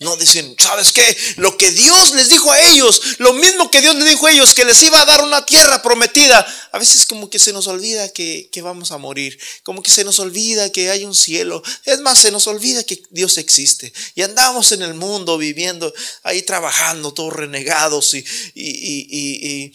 No 0.00 0.16
dicen, 0.16 0.54
¿sabes 0.60 0.92
qué? 0.92 1.16
Lo 1.38 1.56
que 1.56 1.72
Dios 1.72 2.12
les 2.12 2.28
dijo 2.28 2.52
a 2.52 2.60
ellos, 2.60 3.00
lo 3.18 3.32
mismo 3.32 3.68
que 3.68 3.80
Dios 3.80 3.96
les 3.96 4.04
dijo 4.04 4.28
a 4.28 4.30
ellos, 4.30 4.54
que 4.54 4.64
les 4.64 4.80
iba 4.82 5.00
a 5.00 5.04
dar 5.04 5.24
una 5.24 5.44
tierra 5.44 5.82
prometida. 5.82 6.46
A 6.70 6.78
veces 6.78 7.04
como 7.04 7.28
que 7.28 7.40
se 7.40 7.52
nos 7.52 7.66
olvida 7.66 8.08
que, 8.10 8.48
que, 8.52 8.62
vamos 8.62 8.92
a 8.92 8.98
morir, 8.98 9.36
como 9.64 9.82
que 9.82 9.90
se 9.90 10.04
nos 10.04 10.20
olvida 10.20 10.70
que 10.70 10.90
hay 10.90 11.04
un 11.04 11.16
cielo. 11.16 11.64
Es 11.84 11.98
más, 12.00 12.20
se 12.20 12.30
nos 12.30 12.46
olvida 12.46 12.84
que 12.84 13.02
Dios 13.10 13.38
existe. 13.38 13.92
Y 14.14 14.22
andamos 14.22 14.70
en 14.70 14.82
el 14.82 14.94
mundo 14.94 15.36
viviendo, 15.36 15.92
ahí 16.22 16.42
trabajando, 16.42 17.12
todos 17.12 17.32
renegados 17.32 18.14
y, 18.14 18.24
y, 18.54 19.72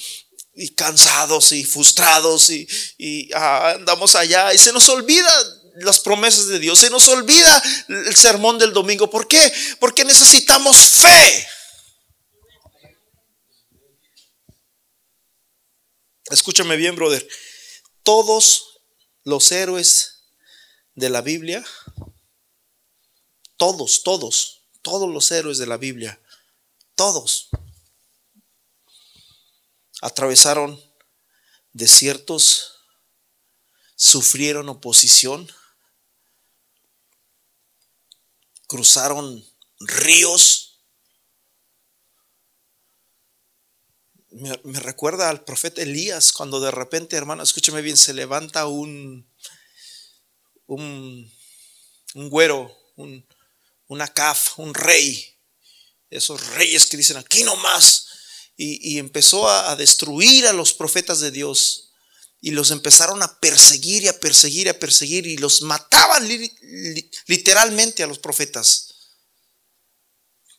y 0.56 0.70
cansados 0.70 1.52
y 1.52 1.64
frustrados 1.64 2.50
y, 2.50 3.30
ah, 3.34 3.74
andamos 3.76 4.16
allá 4.16 4.54
y 4.54 4.58
se 4.58 4.72
nos 4.72 4.88
olvida 4.90 5.30
las 5.76 6.00
promesas 6.00 6.48
de 6.48 6.60
Dios. 6.60 6.80
Se 6.80 6.90
nos 6.90 7.08
olvida 7.08 7.62
el 7.88 8.16
sermón 8.16 8.58
del 8.58 8.74
domingo. 8.74 9.10
¿Por 9.10 9.28
qué? 9.28 9.52
Porque 9.80 10.06
necesitamos 10.06 10.78
fe. 10.78 11.48
Escúchame 16.30 16.76
bien, 16.76 16.96
brother. 16.96 17.28
Todos 18.04 18.80
los 19.24 19.52
héroes 19.52 20.24
de 20.96 21.10
la 21.10 21.22
Biblia, 21.22 21.64
todos, 23.58 24.04
todos, 24.04 24.64
todos 24.82 25.10
los 25.10 25.32
héroes 25.32 25.58
de 25.58 25.66
la 25.66 25.78
Biblia, 25.78 26.20
todos, 26.96 27.50
atravesaron 30.02 30.82
desiertos, 31.72 32.74
sufrieron 33.96 34.70
oposición, 34.70 35.50
cruzaron 38.74 39.46
ríos. 39.82 40.80
Me, 44.32 44.80
recuerda 44.80 45.30
al 45.30 45.44
profeta 45.44 45.84
Elías 45.84 46.34
cuando 46.34 46.60
de 46.60 46.72
repente, 46.72 47.16
hermano, 47.16 47.44
escúcheme 47.44 47.84
bien, 47.84 47.98
se 47.98 48.16
levanta 48.16 48.66
un, 48.66 49.32
un, 50.66 51.32
un 52.16 52.30
güero, 52.32 52.76
un, 52.96 53.24
una 53.90 54.08
caf, 54.08 54.58
un 54.58 54.74
rey, 54.74 55.24
esos 56.10 56.44
reyes 56.56 56.88
que 56.88 56.98
dicen 56.98 57.18
aquí 57.18 57.44
nomás, 57.44 58.08
y, 58.58 58.98
empezó 58.98 59.48
a 59.48 59.76
destruir 59.76 60.48
a 60.48 60.54
los 60.54 60.74
profetas 60.74 61.20
de 61.20 61.30
Dios 61.30 61.83
y 62.46 62.52
los 62.52 62.72
empezaron 62.72 63.24
a 63.24 63.40
perseguir 63.40 64.04
y 64.04 64.10
a 64.10 64.20
perseguir 64.20 64.68
y 64.68 64.70
a 64.70 64.78
perseguir 64.78 65.26
y 65.26 65.38
los 65.38 65.62
mataban 65.62 66.28
literalmente 67.26 68.04
a 68.04 68.08
los 68.08 68.20
profetas. 68.20 68.90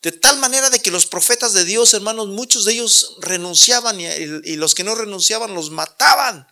De 0.01 0.11
tal 0.11 0.39
manera 0.39 0.71
de 0.71 0.81
que 0.81 0.91
los 0.91 1.05
profetas 1.05 1.53
de 1.53 1.67
Dios, 1.67 1.93
hermanos, 1.93 2.29
muchos 2.29 2.65
de 2.65 2.73
ellos 2.73 3.17
renunciaban 3.21 4.01
y, 4.01 4.07
y 4.07 4.57
los 4.57 4.75
que 4.75 4.83
no 4.83 4.95
renunciaban 4.95 5.53
los 5.53 5.71
mataban. 5.71 6.47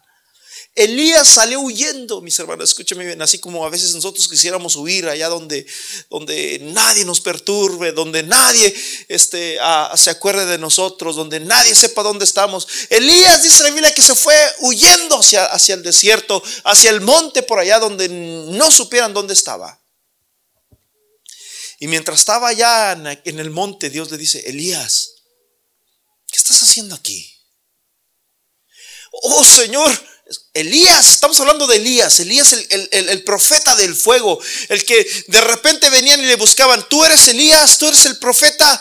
Elías 0.75 1.29
salió 1.29 1.61
huyendo, 1.61 2.23
mis 2.23 2.39
hermanos, 2.39 2.71
escúcheme 2.71 3.05
bien, 3.05 3.21
así 3.21 3.39
como 3.39 3.67
a 3.67 3.69
veces 3.69 3.95
nosotros 3.95 4.27
quisiéramos 4.27 4.75
huir 4.77 5.07
allá 5.07 5.29
donde, 5.29 5.67
donde 6.09 6.61
nadie 6.63 7.05
nos 7.05 7.21
perturbe, 7.21 7.93
donde 7.93 8.23
nadie 8.23 8.75
este, 9.09 9.59
se 9.97 10.11
acuerde 10.11 10.47
de 10.47 10.57
nosotros, 10.57 11.15
donde 11.15 11.41
nadie 11.41 11.75
sepa 11.75 12.03
dónde 12.03 12.25
estamos. 12.25 12.67
Elías 12.89 13.43
dice 13.43 13.63
la 13.63 13.71
Biblia 13.71 13.95
que 13.95 14.01
se 14.01 14.15
fue 14.15 14.35
huyendo 14.61 15.19
hacia, 15.19 15.45
hacia 15.45 15.75
el 15.75 15.83
desierto, 15.83 16.43
hacia 16.65 16.91
el 16.91 17.03
monte 17.03 17.43
por 17.43 17.59
allá 17.59 17.79
donde 17.79 18.09
no 18.09 18.71
supieran 18.71 19.13
dónde 19.13 19.35
estaba. 19.35 19.79
Y 21.81 21.87
mientras 21.89 22.21
estaba 22.21 22.49
allá 22.49 22.93
en 22.93 23.41
el 23.41 23.51
monte, 23.51 23.91
Dios 23.91 24.11
le 24.11 24.17
dice, 24.17 24.49
Elías, 24.49 25.17
¿qué 26.31 26.39
estás 26.39 26.63
haciendo 26.63 26.95
aquí? 26.95 27.29
Oh 29.11 29.45
Señor, 29.45 29.91
Elías, 30.55 31.13
estamos 31.13 31.39
hablando 31.41 31.67
de 31.67 31.77
Elías, 31.77 32.21
Elías 32.21 32.53
el, 32.53 32.89
el, 32.91 33.25
profeta 33.25 33.75
del 33.77 33.95
fuego, 33.95 34.41
el 34.69 34.85
que 34.85 35.07
de 35.29 35.41
repente 35.41 35.91
venían 35.91 36.21
y 36.21 36.27
le 36.27 36.37
buscaban, 36.37 36.87
tú 36.89 37.05
eres 37.05 37.27
Elías, 37.29 37.79
tú 37.79 37.89
eres 37.89 38.05
el 38.07 38.19
profeta. 38.19 38.81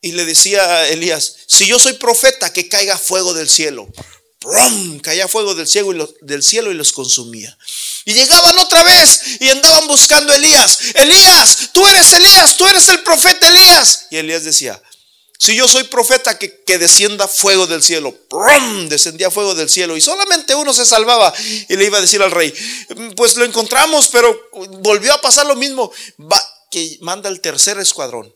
Y 0.00 0.12
le 0.12 0.24
decía 0.24 0.64
a 0.64 0.88
Elías, 0.88 1.36
si 1.46 1.66
yo 1.66 1.78
soy 1.78 1.92
profeta, 1.92 2.52
que 2.52 2.68
caiga 2.68 2.98
fuego 2.98 3.34
del 3.34 3.48
cielo. 3.48 3.88
¡Brum! 4.42 4.98
Caía 4.98 5.28
fuego 5.28 5.54
del 5.54 5.68
cielo, 5.68 5.92
y 5.92 6.26
del 6.26 6.42
cielo 6.42 6.72
y 6.72 6.74
los 6.74 6.92
consumía. 6.92 7.56
Y 8.04 8.12
llegaban 8.12 8.58
otra 8.58 8.82
vez 8.82 9.20
y 9.40 9.48
andaban 9.48 9.86
buscando 9.86 10.32
a 10.32 10.36
Elías. 10.36 10.78
Elías, 10.94 11.70
tú 11.72 11.86
eres 11.86 12.12
Elías, 12.12 12.56
tú 12.56 12.66
eres 12.66 12.88
el 12.88 13.02
profeta 13.02 13.48
Elías. 13.48 14.06
Y 14.10 14.16
Elías 14.16 14.42
decía, 14.42 14.82
si 15.42 15.56
yo 15.56 15.66
soy 15.66 15.82
profeta, 15.82 16.38
que, 16.38 16.78
descienda 16.78 17.26
fuego 17.26 17.66
del 17.66 17.82
cielo. 17.82 18.16
¡Prum! 18.28 18.88
Descendía 18.88 19.28
fuego 19.28 19.56
del 19.56 19.68
cielo 19.68 19.96
y 19.96 20.00
solamente 20.00 20.54
uno 20.54 20.72
se 20.72 20.86
salvaba. 20.86 21.34
Y 21.68 21.74
le 21.74 21.84
iba 21.84 21.98
a 21.98 22.00
decir 22.00 22.22
al 22.22 22.30
rey, 22.30 22.54
pues 23.16 23.36
lo 23.36 23.44
encontramos, 23.44 24.06
pero 24.12 24.40
volvió 24.82 25.12
a 25.12 25.20
pasar 25.20 25.46
lo 25.46 25.56
mismo. 25.56 25.90
Va, 26.20 26.40
que 26.70 26.96
manda 27.00 27.28
el 27.28 27.40
tercer 27.40 27.76
escuadrón. 27.80 28.32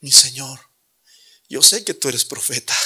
Mi 0.00 0.10
Señor, 0.10 0.58
yo 1.48 1.62
sé 1.62 1.84
que 1.84 1.94
tú 1.94 2.08
eres 2.08 2.24
profeta. 2.24 2.76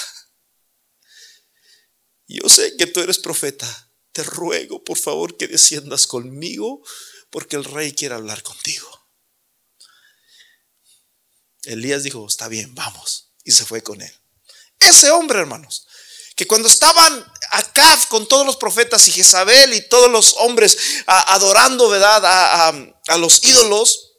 Yo 2.27 2.47
sé 2.51 2.77
que 2.77 2.87
tú 2.87 3.01
eres 3.01 3.19
profeta. 3.19 3.91
Te 4.13 4.23
ruego, 4.23 4.85
por 4.85 4.99
favor, 4.99 5.39
que 5.39 5.49
desciendas 5.49 6.07
conmigo, 6.07 6.83
porque 7.31 7.57
el 7.57 7.65
rey 7.65 7.95
quiere 7.95 8.17
hablar 8.17 8.43
contigo. 8.43 9.06
Elías 11.67 12.03
dijo, 12.03 12.27
está 12.27 12.49
bien, 12.49 12.75
vamos. 12.75 13.29
Y 13.45 13.53
se 13.53 13.65
fue 13.65 13.83
con 13.83 14.01
él. 14.01 14.13
Ese 14.79 15.11
hombre, 15.11 15.39
hermanos, 15.39 15.87
que 16.35 16.47
cuando 16.47 16.69
estaban 16.69 17.33
acá 17.51 17.99
con 18.09 18.29
todos 18.29 18.45
los 18.45 18.57
profetas 18.57 19.09
y 19.09 19.13
Jezabel 19.13 19.73
y 19.73 19.89
todos 19.89 20.11
los 20.11 20.35
hombres 20.39 20.77
adorando, 21.07 21.89
¿verdad? 21.89 22.23
A, 23.09 23.17
los 23.17 23.43
ídolos, 23.43 24.13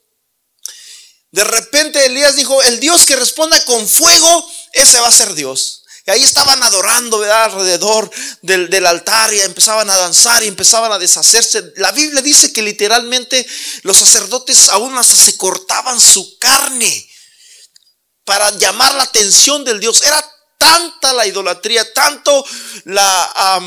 de 1.32 1.43
repente 1.43 2.06
Elías 2.06 2.36
dijo, 2.36 2.62
el 2.64 2.80
Dios 2.80 3.06
que 3.06 3.16
responda 3.16 3.64
con 3.66 3.88
fuego, 3.88 4.52
ese 4.74 5.00
va 5.00 5.08
a 5.08 5.12
ser 5.12 5.36
Dios. 5.36 5.84
Y 6.08 6.12
ahí 6.12 6.24
estaban 6.24 6.64
adorando, 6.64 7.20
¿verdad? 7.20 7.45
Alrededor 7.45 8.10
del, 8.41 8.70
del, 8.70 8.86
altar 8.86 9.34
y 9.34 9.41
empezaban 9.41 9.89
a 9.89 9.98
danzar 9.98 10.41
y 10.41 10.48
empezaban 10.48 10.91
a 10.91 10.98
deshacerse. 10.98 11.74
La 11.76 11.91
Biblia 11.91 12.22
dice 12.22 12.54
que 12.54 12.62
literalmente 12.62 13.45
los 13.84 13.98
sacerdotes 13.98 14.70
aún 14.70 14.98
hasta 14.98 15.18
se 15.18 15.36
cortaban 15.38 16.00
su 16.00 16.39
carne 16.39 17.10
para 18.28 18.49
llamar 18.57 18.93
la 18.95 19.03
atención 19.03 19.63
del 19.63 19.80
Dios. 19.80 20.01
Era 20.03 20.21
tanta 20.57 21.13
la 21.13 21.25
idolatría, 21.25 21.93
tanto 21.93 22.45
la, 22.84 23.61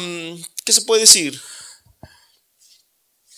¿qué 0.66 0.72
se 0.72 0.82
puede 0.82 1.00
decir? 1.00 1.42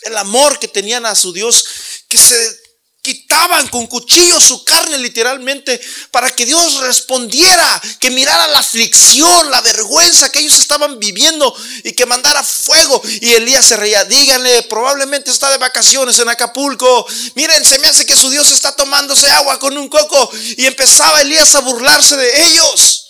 El 0.03 0.17
amor 0.17 0.59
que 0.59 0.67
tenían 0.67 1.07
a 1.07 1.15
su 1.15 1.33
Dios, 1.33 1.65
que 2.09 2.19
se 2.19 2.62
quitaban 3.03 3.67
con 3.67 3.89
cuchillo 3.89 4.41
su 4.41 4.65
carne 4.65 4.97
literalmente 4.97 5.81
para 6.13 6.31
que 6.31 6.47
Dios 6.47 6.81
respondiera, 6.81 7.83
que 7.99 8.11
mirara 8.11 8.47
la 8.47 8.61
aflicción, 8.61 9.51
la 9.51 9.61
vergüenza 9.61 10.31
que 10.31 10.39
ellos 10.39 10.57
estaban 10.59 11.01
viviendo 11.01 11.53
y 11.83 11.93
que 11.93 12.07
mandara 12.07 12.43
fuego. 12.45 13.03
Y 13.21 13.31
Elías 13.33 13.67
se 13.67 13.77
reía, 13.77 14.05
díganle, 14.05 14.63
probablemente 14.63 15.33
está 15.33 15.51
de 15.51 15.59
vacaciones 15.59 16.19
en 16.21 16.29
Acapulco. 16.29 17.07
Miren, 17.35 17.65
se 17.65 17.81
me 17.81 17.89
hace 17.89 18.07
que 18.07 18.15
su 18.15 18.31
Dios 18.31 18.53
está 18.53 18.75
tomándose 18.77 19.29
agua 19.31 19.59
con 19.59 19.77
un 19.77 19.89
coco. 19.89 20.31
Y 20.57 20.67
empezaba 20.67 21.21
Elías 21.21 21.55
a 21.57 21.61
burlarse 21.61 22.17
de 22.17 22.47
ellos. 22.47 23.02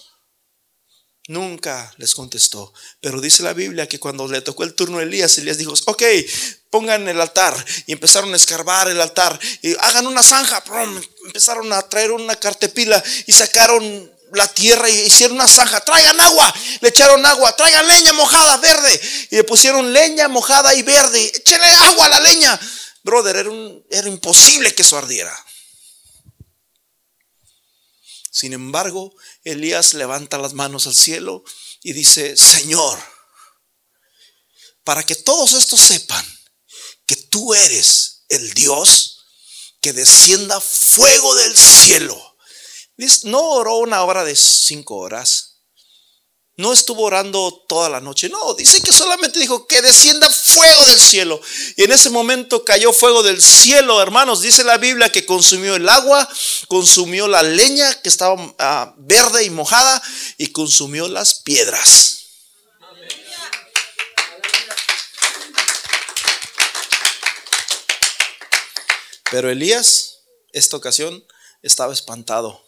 Nunca 1.29 1.95
les 1.99 2.15
contestó. 2.15 2.73
Pero 3.01 3.21
dice 3.21 3.43
la 3.43 3.53
Biblia 3.53 3.89
que 3.89 4.01
cuando 4.01 4.27
le 4.27 4.41
tocó 4.41 4.65
el 4.65 4.75
turno 4.75 4.99
a 4.99 5.03
Elías, 5.03 5.39
Elías 5.39 5.57
dijo, 5.57 5.73
ok, 5.87 6.03
pongan 6.69 7.09
el 7.09 7.21
altar. 7.21 7.55
Y 7.87 7.93
empezaron 7.93 8.33
a 8.33 8.37
escarbar 8.37 8.89
el 8.89 9.01
altar. 9.01 9.39
Y 9.63 9.75
hagan 9.79 10.07
una 10.07 10.23
zanja. 10.23 10.63
Empezaron 11.27 11.73
a 11.73 11.83
traer 11.83 12.11
una 12.11 12.35
cartepila 12.35 13.03
y 13.27 13.33
sacaron 13.33 14.11
la 14.33 14.49
tierra 14.49 14.89
y 14.89 15.01
hicieron 15.03 15.37
una 15.37 15.47
zanja. 15.47 15.81
Traigan 15.85 16.21
agua. 16.21 16.53
Le 16.81 16.89
echaron 16.89 17.25
agua. 17.25 17.55
Traigan 17.55 17.87
leña 17.87 18.13
mojada, 18.15 18.57
verde. 18.57 19.01
Y 19.31 19.37
le 19.37 19.45
pusieron 19.45 19.93
leña 19.93 20.27
mojada 20.27 20.75
y 20.75 20.83
verde. 20.83 21.25
Échenle 21.37 21.69
agua 21.69 22.07
a 22.07 22.09
la 22.09 22.21
leña. 22.21 22.61
Brother, 23.05 23.37
era, 23.37 23.51
era 23.91 24.09
imposible 24.09 24.75
que 24.75 24.83
eso 24.83 24.99
ardiera. 24.99 25.33
Sin 28.33 28.55
embargo, 28.55 29.15
Elías 29.45 29.95
levanta 29.95 30.39
las 30.39 30.55
manos 30.55 30.87
al 30.87 30.95
cielo 30.95 31.45
y 31.83 31.93
dice, 31.93 32.37
Señor, 32.37 32.99
para 34.85 35.05
que 35.05 35.17
todos 35.17 35.53
estos 35.53 35.81
sepan 35.81 36.25
que 37.07 37.17
tú 37.17 37.55
eres 37.55 38.25
el 38.29 38.55
Dios 38.55 39.25
que 39.81 39.93
descienda 39.93 40.61
fuego 40.61 41.35
del 41.35 41.57
cielo. 41.57 42.37
No 43.25 43.41
oró 43.41 43.79
una 43.79 44.05
hora 44.05 44.25
de 44.25 44.37
cinco 44.37 44.97
horas. 44.97 45.52
No 46.63 46.73
estuvo 46.73 47.03
orando 47.03 47.65
toda 47.67 47.89
la 47.89 48.01
noche. 48.01 48.29
No, 48.29 48.55
dice 48.55 48.81
que 48.81 48.93
solamente 48.93 49.41
dijo 49.41 49.67
que 49.67 49.83
descienda 49.83 50.31
fuego 50.31 50.85
del 50.87 51.01
cielo. 51.01 51.41
Y 51.75 51.83
en 51.83 51.91
ese 51.91 52.09
momento 52.09 52.65
cayó 52.65 52.93
fuego 52.93 53.25
del 53.25 53.43
cielo, 53.43 54.01
hermanos. 54.01 54.43
Dice 54.43 54.63
la 54.63 54.79
Biblia 54.79 55.11
que 55.11 55.27
consumió 55.27 55.75
el 55.75 55.89
agua, 55.89 56.29
consumió 56.69 57.27
la 57.27 57.43
leña 57.43 57.93
que 58.03 58.09
estaba 58.09 58.37
ah, 58.61 58.95
verde 58.97 59.43
y 59.43 59.51
mojada 59.51 60.01
y 60.39 60.53
consumió 60.53 61.09
las 61.09 61.35
piedras. 61.35 62.27
Pero 69.33 69.51
Elías, 69.51 70.21
esta 70.53 70.77
ocasión, 70.77 71.27
estaba 71.63 71.93
espantado. 71.93 72.65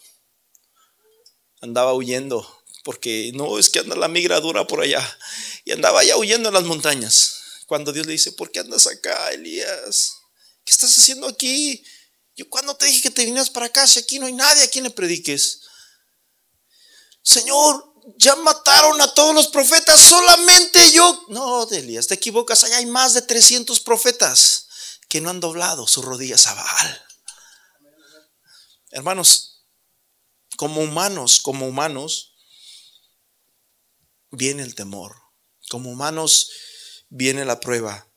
Andaba 1.60 1.94
huyendo, 1.94 2.63
porque 2.84 3.32
no 3.34 3.58
es 3.58 3.70
que 3.70 3.80
anda 3.80 3.96
la 3.96 4.08
migra 4.08 4.40
dura 4.40 4.66
por 4.66 4.82
allá. 4.82 5.18
Y 5.64 5.72
andaba 5.72 6.04
ya 6.04 6.16
huyendo 6.16 6.50
en 6.50 6.54
las 6.54 6.64
montañas. 6.64 7.40
Cuando 7.66 7.92
Dios 7.92 8.06
le 8.06 8.12
dice, 8.12 8.32
¿por 8.32 8.52
qué 8.52 8.60
andas 8.60 8.86
acá, 8.86 9.32
Elías? 9.32 10.14
¿Qué 10.64 10.70
estás 10.70 10.96
haciendo 10.96 11.26
aquí? 11.26 11.82
Yo 12.36 12.48
cuando 12.48 12.76
te 12.76 12.86
dije 12.86 13.02
que 13.02 13.10
te 13.10 13.24
vinieras 13.24 13.50
para 13.50 13.66
acá, 13.66 13.86
si 13.86 13.98
aquí 13.98 14.18
no 14.18 14.26
hay 14.26 14.34
nadie 14.34 14.64
a 14.64 14.68
quien 14.68 14.84
le 14.84 14.90
prediques. 14.90 15.60
Señor, 17.22 17.94
ya 18.18 18.36
mataron 18.36 19.00
a 19.00 19.14
todos 19.14 19.34
los 19.34 19.48
profetas, 19.48 19.98
solamente 19.98 20.92
yo. 20.92 21.24
No, 21.28 21.66
Elías, 21.70 22.06
te 22.06 22.14
equivocas, 22.14 22.64
allá 22.64 22.76
hay 22.76 22.86
más 22.86 23.14
de 23.14 23.22
300 23.22 23.80
profetas 23.80 24.66
que 25.08 25.22
no 25.22 25.30
han 25.30 25.40
doblado 25.40 25.86
sus 25.86 26.04
rodillas 26.04 26.46
a 26.46 26.54
Baal. 26.54 27.06
Hermanos, 28.90 29.64
como 30.56 30.82
humanos, 30.82 31.40
como 31.40 31.66
humanos, 31.66 32.33
viene 34.36 34.62
el 34.62 34.74
temor. 34.74 35.16
Como 35.68 35.90
humanos 35.90 36.50
viene 37.08 37.44
la 37.44 37.60
prueba. 37.60 38.08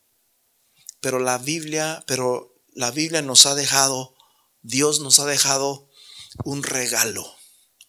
Pero 1.00 1.20
la 1.20 1.38
Biblia, 1.38 2.04
pero 2.08 2.56
la 2.74 2.92
Biblia 2.92 3.22
nos 3.22 3.46
ha 3.46 3.56
dejado, 3.56 4.16
Dios 4.62 5.00
nos 5.00 5.20
ha 5.20 5.26
dejado 5.26 5.90
un 6.44 6.64
regalo, 6.64 7.36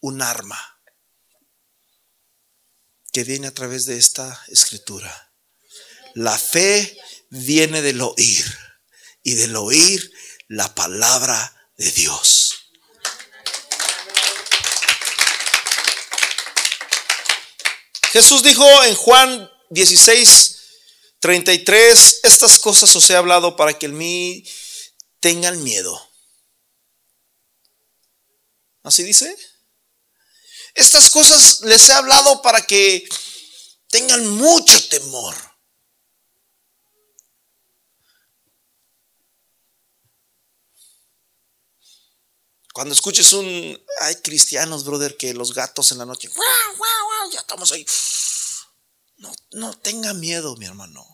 un 0.01 0.23
arma 0.23 0.61
que 3.13 3.25
viene 3.25 3.47
a 3.47 3.55
través 3.55 3.87
de 3.87 3.99
esta 3.99 4.43
escritura. 4.49 5.33
La 6.15 6.39
fe 6.39 6.99
viene 7.31 7.83
del 7.83 8.01
oír 8.01 8.45
y 9.23 9.35
del 9.35 9.57
oír 9.57 10.13
la 10.49 10.75
palabra 10.75 11.71
de 11.77 11.91
Dios. 11.93 12.58
Jesús 18.13 18.43
dijo 18.43 18.85
en 18.85 18.95
Juan 18.95 19.51
16, 19.71 20.57
33, 21.21 22.21
estas 22.23 22.59
cosas 22.59 22.95
os 22.97 23.11
he 23.11 23.17
hablado 23.17 23.57
para 23.57 23.79
que 23.79 23.87
en 23.87 23.99
mí 23.99 24.45
tengan 25.21 25.63
miedo. 25.63 26.01
¿Así 28.83 29.03
dice? 29.03 29.37
Estas 30.75 31.11
cosas 31.11 31.61
les 31.63 31.89
he 31.89 31.93
hablado 31.93 32.41
para 32.41 32.63
que 32.63 33.07
tengan 33.89 34.27
mucho 34.29 34.89
temor. 34.89 35.35
Cuando 42.79 42.95
escuches 42.95 43.33
un, 43.33 43.85
hay 44.03 44.15
cristianos, 44.23 44.85
brother, 44.85 45.17
que 45.17 45.35
los 45.35 45.53
gatos 45.53 45.91
en 45.91 45.99
la 45.99 46.07
noche, 46.07 46.31
ya 47.33 47.41
estamos 47.41 47.73
ahí. 47.73 47.85
No, 49.17 49.35
no 49.51 49.77
tenga 49.77 50.15
miedo, 50.15 50.55
mi 50.55 50.67
hermano. 50.67 51.05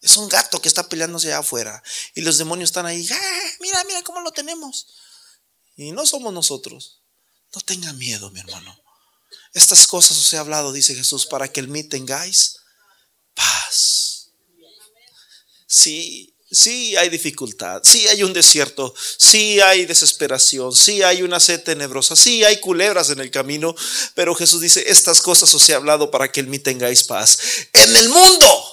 Es 0.00 0.16
un 0.16 0.28
gato 0.28 0.62
que 0.62 0.68
está 0.68 0.88
peleándose 0.88 1.26
allá 1.26 1.38
afuera. 1.38 1.82
Y 2.14 2.20
los 2.20 2.38
demonios 2.38 2.70
están 2.70 2.86
ahí. 2.86 3.04
¡Ah, 3.10 3.50
mira, 3.58 3.82
mira 3.82 4.04
cómo 4.04 4.20
lo 4.20 4.30
tenemos. 4.30 4.86
Y 5.74 5.90
no 5.90 6.06
somos 6.06 6.32
nosotros. 6.32 7.02
No 7.52 7.60
tenga 7.62 7.92
miedo, 7.94 8.30
mi 8.30 8.38
hermano. 8.38 8.80
Estas 9.52 9.88
cosas 9.88 10.18
os 10.18 10.32
he 10.32 10.38
hablado, 10.38 10.72
dice 10.72 10.94
Jesús, 10.94 11.26
para 11.26 11.50
que 11.50 11.58
el 11.58 11.66
mí 11.66 11.82
tengáis 11.82 12.60
paz. 13.34 14.30
Sí, 15.66 16.36
Sí 16.52 16.96
hay 16.96 17.08
dificultad, 17.08 17.80
sí 17.84 18.08
hay 18.08 18.24
un 18.24 18.32
desierto, 18.32 18.92
sí 19.18 19.60
hay 19.60 19.86
desesperación, 19.86 20.74
sí 20.74 21.00
hay 21.02 21.22
una 21.22 21.38
sed 21.38 21.62
tenebrosa, 21.62 22.16
sí 22.16 22.42
hay 22.42 22.58
culebras 22.58 23.10
en 23.10 23.20
el 23.20 23.30
camino, 23.30 23.74
pero 24.14 24.34
Jesús 24.34 24.60
dice, 24.60 24.90
estas 24.90 25.22
cosas 25.22 25.54
os 25.54 25.68
he 25.68 25.74
hablado 25.74 26.10
para 26.10 26.32
que 26.32 26.40
en 26.40 26.50
mí 26.50 26.58
tengáis 26.58 27.04
paz. 27.04 27.38
En 27.72 27.94
el 27.94 28.08
mundo 28.08 28.64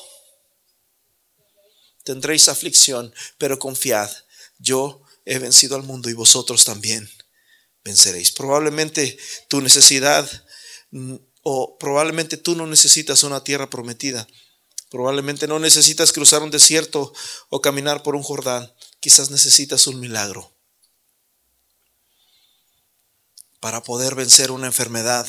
tendréis 2.04 2.48
aflicción, 2.48 3.14
pero 3.38 3.60
confiad, 3.60 4.10
yo 4.58 5.04
he 5.26 5.38
vencido 5.38 5.76
al 5.76 5.84
mundo 5.84 6.10
y 6.10 6.14
vosotros 6.14 6.66
también 6.66 7.08
venceréis. 7.84 8.32
Probablemente 8.32 9.20
tu 9.50 9.62
necesidad 9.62 10.28
mm, 10.90 11.16
o 11.44 11.78
probablemente 11.78 12.38
tú 12.38 12.56
no 12.56 12.66
necesitas 12.66 13.24
una 13.24 13.44
tierra 13.44 13.70
prometida 13.70 14.28
Probablemente 14.90 15.48
no 15.48 15.60
necesitas 15.60 16.14
cruzar 16.14 16.42
un 16.42 16.52
desierto 16.52 17.14
o 17.50 17.62
caminar 17.62 18.04
por 18.04 18.16
un 18.16 18.24
Jordán. 18.24 18.74
Quizás 19.00 19.32
necesitas 19.32 19.88
un 19.88 20.00
milagro 20.00 20.54
para 23.60 23.84
poder 23.84 24.16
vencer 24.16 24.52
una 24.52 24.68
enfermedad 24.68 25.28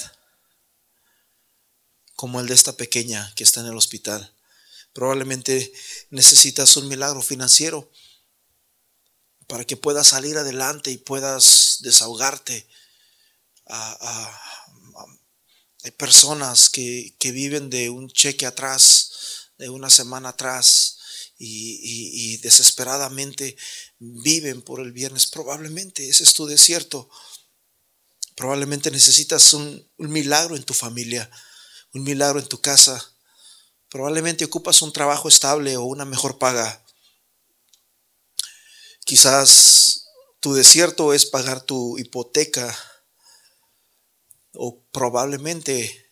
como 2.14 2.40
el 2.40 2.46
de 2.46 2.54
esta 2.54 2.72
pequeña 2.72 3.32
que 3.34 3.44
está 3.44 3.60
en 3.60 3.66
el 3.66 3.76
hospital. 3.76 4.34
Probablemente 4.92 5.72
necesitas 6.10 6.76
un 6.76 6.88
milagro 6.88 7.22
financiero 7.22 7.90
para 9.46 9.64
que 9.64 9.76
puedas 9.76 10.08
salir 10.08 10.36
adelante 10.36 10.90
y 10.90 10.98
puedas 10.98 11.78
desahogarte. 11.80 12.68
hay 13.66 14.32
personas 15.96 16.70
que, 16.70 17.14
que 17.18 17.32
viven 17.32 17.70
de 17.70 17.90
un 17.90 18.10
cheque 18.10 18.46
atrás 18.46 19.17
de 19.58 19.68
una 19.68 19.90
semana 19.90 20.30
atrás 20.30 20.98
y, 21.36 22.36
desesperadamente 22.38 23.56
viven 23.98 24.62
por 24.62 24.80
el 24.80 24.92
viernes. 24.92 25.26
Probablemente 25.26 26.08
ese 26.08 26.24
es 26.24 26.34
tu 26.34 26.46
desierto. 26.46 27.08
Probablemente 28.34 28.90
necesitas 28.90 29.52
un, 29.52 29.86
un 29.96 30.10
milagro 30.10 30.56
en 30.56 30.64
tu 30.64 30.74
familia, 30.74 31.30
un 31.92 32.04
milagro 32.04 32.38
en 32.38 32.48
tu 32.48 32.60
casa. 32.60 33.12
Probablemente 33.88 34.44
ocupas 34.44 34.82
un 34.82 34.92
trabajo 34.92 35.28
estable 35.28 35.76
o 35.76 35.82
una 35.84 36.04
mejor 36.04 36.38
paga. 36.38 36.84
Quizás 39.04 40.04
tu 40.40 40.54
desierto 40.54 41.12
es 41.12 41.26
pagar 41.26 41.62
tu 41.62 41.98
hipoteca 41.98 42.76
o 44.52 44.80
probablemente 44.92 46.06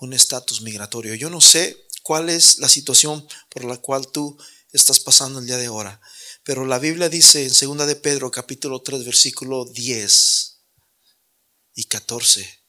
un 0.00 0.12
estatus 0.12 0.60
migratorio. 0.60 1.14
Yo 1.14 1.30
no 1.30 1.40
sé 1.40 1.87
cuál 2.08 2.30
es 2.30 2.56
la 2.56 2.70
situación 2.70 3.28
por 3.50 3.64
la 3.64 3.76
cual 3.76 4.10
tú 4.10 4.38
estás 4.72 4.98
pasando 4.98 5.40
el 5.40 5.46
día 5.46 5.58
de 5.58 5.66
ahora. 5.66 6.00
Pero 6.42 6.64
la 6.64 6.78
Biblia 6.78 7.10
dice 7.10 7.44
en 7.44 7.76
2 7.76 7.86
de 7.86 7.96
Pedro 7.96 8.30
capítulo 8.30 8.80
3 8.80 9.04
versículo 9.04 9.66
10 9.66 10.56
y 11.74 11.84
14 11.84 12.64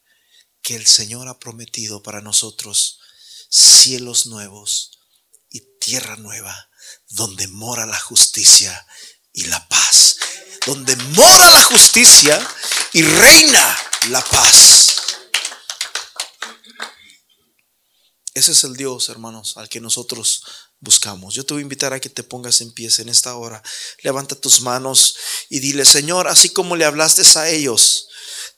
que 0.62 0.76
el 0.76 0.86
Señor 0.86 1.30
ha 1.30 1.40
prometido 1.40 2.04
para 2.04 2.20
nosotros 2.20 3.00
cielos 3.50 4.26
nuevos 4.26 5.00
y 5.50 5.62
tierra 5.80 6.18
nueva 6.18 6.70
donde 7.08 7.48
mora 7.48 7.86
la 7.86 7.98
justicia 7.98 8.86
y 9.32 9.46
la 9.46 9.66
paz. 9.70 10.18
Donde 10.66 10.98
mora 10.98 11.50
la 11.52 11.64
justicia 11.64 12.46
y 12.92 13.04
reina 13.04 13.78
la 14.10 14.22
paz. 14.22 15.09
Ese 18.40 18.54
es 18.54 18.64
el 18.64 18.78
Dios, 18.78 19.10
hermanos, 19.10 19.58
al 19.58 19.68
que 19.68 19.82
nosotros 19.82 20.44
buscamos. 20.80 21.34
Yo 21.34 21.46
te 21.46 21.54
voy 21.54 21.60
a 21.60 21.64
invitar 21.64 21.92
a 21.92 22.00
que 22.00 22.08
te 22.08 22.24
pongas 22.24 22.62
en 22.62 22.72
pie 22.72 22.90
en 23.00 23.10
esta 23.10 23.36
hora. 23.36 23.62
Levanta 24.02 24.34
tus 24.34 24.62
manos 24.62 25.18
y 25.50 25.60
dile, 25.60 25.84
Señor, 25.84 26.26
así 26.30 26.48
como 26.48 26.78
le 26.78 26.86
hablaste 26.86 27.22
a 27.38 27.50
ellos, 27.50 28.08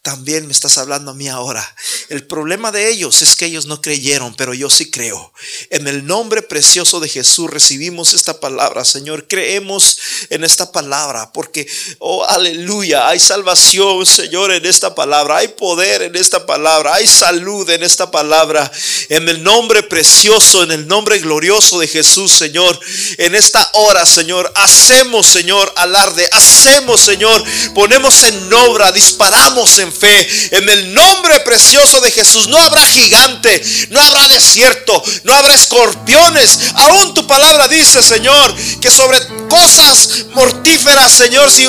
también 0.01 0.47
me 0.47 0.51
estás 0.51 0.79
hablando 0.79 1.11
a 1.11 1.13
mí 1.13 1.27
ahora. 1.27 1.63
El 2.09 2.25
problema 2.25 2.71
de 2.71 2.89
ellos 2.89 3.21
es 3.21 3.35
que 3.35 3.45
ellos 3.45 3.67
no 3.67 3.81
creyeron, 3.81 4.33
pero 4.35 4.55
yo 4.55 4.67
sí 4.67 4.89
creo. 4.89 5.31
En 5.69 5.87
el 5.87 6.07
nombre 6.07 6.41
precioso 6.41 6.99
de 6.99 7.07
Jesús 7.07 7.47
recibimos 7.51 8.15
esta 8.15 8.39
palabra, 8.39 8.83
Señor. 8.83 9.27
Creemos 9.27 9.99
en 10.31 10.43
esta 10.43 10.71
palabra 10.71 11.31
porque, 11.31 11.67
oh, 11.99 12.25
aleluya, 12.25 13.07
hay 13.09 13.19
salvación, 13.19 14.07
Señor, 14.07 14.51
en 14.51 14.65
esta 14.65 14.95
palabra. 14.95 15.37
Hay 15.37 15.49
poder 15.49 16.01
en 16.01 16.15
esta 16.15 16.47
palabra. 16.47 16.95
Hay 16.95 17.05
salud 17.05 17.69
en 17.69 17.83
esta 17.83 18.09
palabra. 18.09 18.71
En 19.09 19.29
el 19.29 19.43
nombre 19.43 19.83
precioso, 19.83 20.63
en 20.63 20.71
el 20.71 20.87
nombre 20.87 21.19
glorioso 21.19 21.77
de 21.79 21.87
Jesús, 21.87 22.31
Señor. 22.31 22.79
En 23.19 23.35
esta 23.35 23.69
hora, 23.73 24.07
Señor, 24.07 24.51
hacemos, 24.55 25.27
Señor, 25.27 25.71
alarde. 25.75 26.27
Hacemos, 26.31 27.01
Señor. 27.01 27.43
Ponemos 27.75 28.23
en 28.23 28.51
obra, 28.51 28.91
disparamos 28.91 29.77
en 29.77 29.90
fe. 29.91 30.27
En 30.51 30.69
el 30.69 30.93
nombre 30.93 31.39
precioso 31.41 31.99
de 32.01 32.11
Jesús 32.11 32.47
no 32.47 32.57
habrá 32.57 32.85
gigante, 32.87 33.61
no 33.89 34.01
habrá 34.01 34.27
desierto, 34.27 35.01
no 35.23 35.33
habrá 35.33 35.53
escorpiones. 35.53 36.59
Aún 36.75 37.13
tu 37.13 37.25
palabra 37.27 37.67
dice, 37.67 38.01
Señor, 38.01 38.55
que 38.79 38.89
sobre 38.89 39.17
cosas 39.47 40.25
mortíferas, 40.33 41.11
Señor, 41.11 41.49
si, 41.51 41.65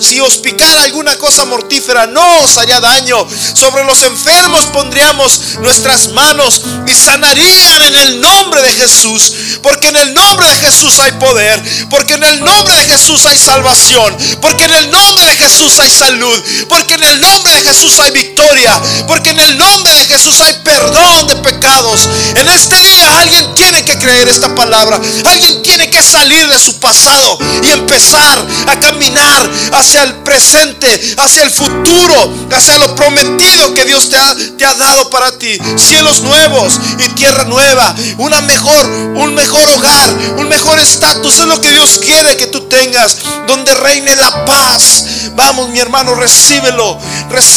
si 0.00 0.20
os 0.20 0.38
picara 0.38 0.82
alguna 0.82 1.16
cosa 1.16 1.44
mortífera, 1.44 2.06
no 2.06 2.40
os 2.40 2.56
haría 2.56 2.80
daño. 2.80 3.26
Sobre 3.54 3.84
los 3.84 4.02
enfermos 4.02 4.66
pondríamos 4.66 5.56
nuestras 5.60 6.08
manos 6.08 6.62
y 6.86 6.94
sanarían 6.94 7.82
en 7.82 7.94
el 7.94 8.20
nombre 8.20 8.62
de 8.62 8.74
Jesús. 8.74 9.34
Porque 9.62 9.88
en 9.88 9.96
el 9.96 10.14
nombre 10.14 10.48
de 10.48 10.58
Jesús 10.58 10.98
hay 11.00 11.12
poder. 11.12 11.62
Porque 11.88 12.14
en 12.14 12.24
el 12.24 12.44
nombre 12.44 12.74
de 12.76 12.86
Jesús 12.86 13.24
hay 13.26 13.36
salvación. 13.36 14.16
Porque 14.40 14.64
en 14.64 14.72
el 14.72 14.90
nombre 14.90 15.24
de 15.24 15.36
Jesús 15.36 15.78
hay 15.78 15.90
salud. 15.90 16.42
Porque 16.68 16.94
en 16.94 17.04
el 17.04 17.20
nombre 17.20 17.52
de 17.54 17.61
Jesús 17.62 17.98
hay 18.00 18.10
victoria. 18.10 18.80
Porque 19.06 19.30
en 19.30 19.40
el 19.40 19.56
nombre 19.56 19.94
de 19.94 20.06
Jesús 20.06 20.40
hay 20.40 20.54
perdón 20.64 21.26
de 21.28 21.36
pecados. 21.36 22.08
En 22.36 22.48
este 22.48 22.80
día 22.82 23.20
alguien 23.20 23.54
tiene 23.54 23.84
que 23.84 23.98
creer 23.98 24.28
esta 24.28 24.54
palabra. 24.54 25.00
Alguien 25.24 25.62
tiene 25.62 25.90
que 25.90 26.02
salir 26.02 26.48
de 26.48 26.58
su 26.58 26.78
pasado 26.78 27.38
y 27.62 27.70
empezar 27.70 28.46
a 28.66 28.80
caminar 28.80 29.50
hacia 29.72 30.02
el 30.02 30.14
presente, 30.16 31.14
hacia 31.18 31.44
el 31.44 31.50
futuro, 31.50 32.48
hacia 32.52 32.78
lo 32.78 32.94
prometido 32.94 33.74
que 33.74 33.84
Dios 33.84 34.08
te 34.08 34.18
ha, 34.18 34.34
te 34.58 34.64
ha 34.64 34.74
dado 34.74 35.08
para 35.10 35.30
ti. 35.38 35.58
Cielos 35.76 36.22
nuevos 36.22 36.78
y 36.98 37.08
tierra 37.10 37.44
nueva. 37.44 37.94
Una 38.18 38.40
mejor, 38.42 38.86
un 38.86 39.34
mejor 39.34 39.68
hogar, 39.68 40.14
un 40.38 40.48
mejor 40.48 40.78
estatus. 40.78 41.38
Es 41.38 41.46
lo 41.46 41.60
que 41.60 41.70
Dios 41.70 42.00
quiere 42.02 42.36
que 42.36 42.46
tú 42.46 42.60
tengas. 42.68 43.18
Donde 43.46 43.74
reine 43.74 44.16
la 44.16 44.44
paz. 44.44 45.04
Vamos, 45.34 45.68
mi 45.70 45.78
hermano, 45.78 46.14
recíbelo. 46.14 46.98
Recíbelo. 47.30 47.51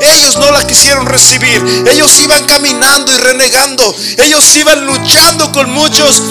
Ellos 0.00 0.36
no 0.36 0.50
la 0.50 0.66
quisieron 0.66 1.06
recibir. 1.06 1.62
Ellos 1.90 2.20
iban 2.20 2.44
caminando 2.44 3.12
y 3.12 3.16
renegando. 3.16 3.94
Ellos 4.18 4.56
iban 4.56 4.86
luchando 4.86 5.50
con 5.52 5.70
muchos 5.70 6.22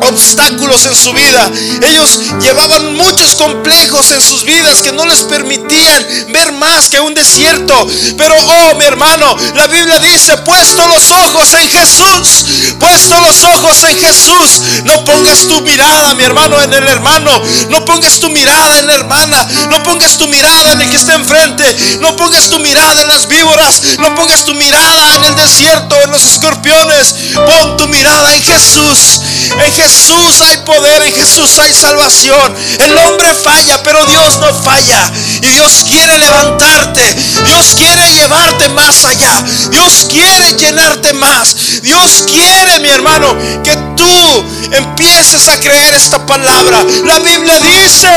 obstáculos 0.00 0.84
en 0.86 0.94
su 0.94 1.12
vida. 1.12 1.50
Ellos 1.82 2.20
llevaban 2.40 2.94
muchos 2.94 3.36
complejos 3.36 4.10
en 4.12 4.20
sus 4.20 4.44
vidas 4.44 4.82
que 4.82 4.92
no 4.92 5.04
les 5.06 5.22
permitían 5.24 6.06
ver 6.28 6.52
más 6.52 6.88
que 6.88 7.00
un 7.00 7.14
desierto. 7.14 7.86
Pero, 8.16 8.34
oh, 8.34 8.74
mi 8.74 8.84
hermano, 8.84 9.36
la 9.54 9.66
Biblia 9.66 9.98
dice, 9.98 10.36
puesto 10.38 10.86
los 10.88 11.12
ojos 11.12 11.54
en 11.54 11.70
Jesús, 11.70 12.46
puesto 12.78 13.20
los 13.20 13.44
ojos 13.44 13.84
en 13.84 13.98
Jesús. 13.98 14.62
No 14.84 15.04
pongas 15.04 15.46
tu 15.48 15.60
mirada, 15.62 16.14
mi 16.14 16.24
hermano, 16.24 16.60
en 16.62 16.72
el 16.72 16.86
hermano. 16.86 17.42
No 17.70 17.84
pongas 17.84 18.20
tu 18.20 18.28
mirada 18.30 18.78
en 18.78 18.86
la 18.86 18.94
hermana. 18.94 19.48
No 19.70 19.82
pongas 19.82 20.16
tu 20.18 20.26
mirada 20.28 20.72
en 20.72 20.82
el 20.82 20.90
que 20.90 20.96
está 20.96 21.14
enfrente. 21.14 21.76
No 22.00 22.16
pongas 22.16 22.48
tu 22.48 22.58
mirada 22.60 23.02
en 23.02 23.08
las 23.08 23.28
víboras. 23.28 23.82
No 23.98 24.14
pongas 24.14 24.44
tu 24.44 24.54
mirada 24.54 25.15
desierto, 25.46 25.96
en 26.02 26.10
los 26.10 26.24
escorpiones. 26.24 27.14
Pon 27.34 27.76
tu 27.76 27.88
mirada 27.88 28.34
en 28.34 28.42
Jesús. 28.42 29.20
En 29.64 29.72
Jesús 29.72 30.42
hay 30.42 30.58
poder, 30.58 31.02
en 31.02 31.14
Jesús 31.14 31.58
hay 31.58 31.72
salvación. 31.72 32.54
El 32.78 32.96
hombre 32.98 33.34
falla, 33.34 33.82
pero 33.82 34.04
Dios 34.06 34.38
no 34.40 34.52
falla. 34.54 35.10
Y 35.42 35.48
Dios 35.48 35.84
quiere 35.86 36.18
levantarte. 36.18 37.14
Dios 37.44 37.74
quiere 37.76 38.12
llevarte 38.12 38.68
más 38.70 39.04
allá. 39.04 39.44
Dios 39.70 40.08
quiere 40.10 40.54
llenarte 40.54 41.14
más. 41.14 41.80
Dios 41.82 42.24
quiere, 42.28 42.80
mi 42.80 42.88
hermano, 42.88 43.36
que 43.62 43.85
tú 43.96 44.44
empieces 44.72 45.48
a 45.48 45.58
creer 45.58 45.94
esta 45.94 46.24
palabra. 46.24 46.84
La 47.04 47.18
Biblia 47.18 47.58
dice, 47.60 48.08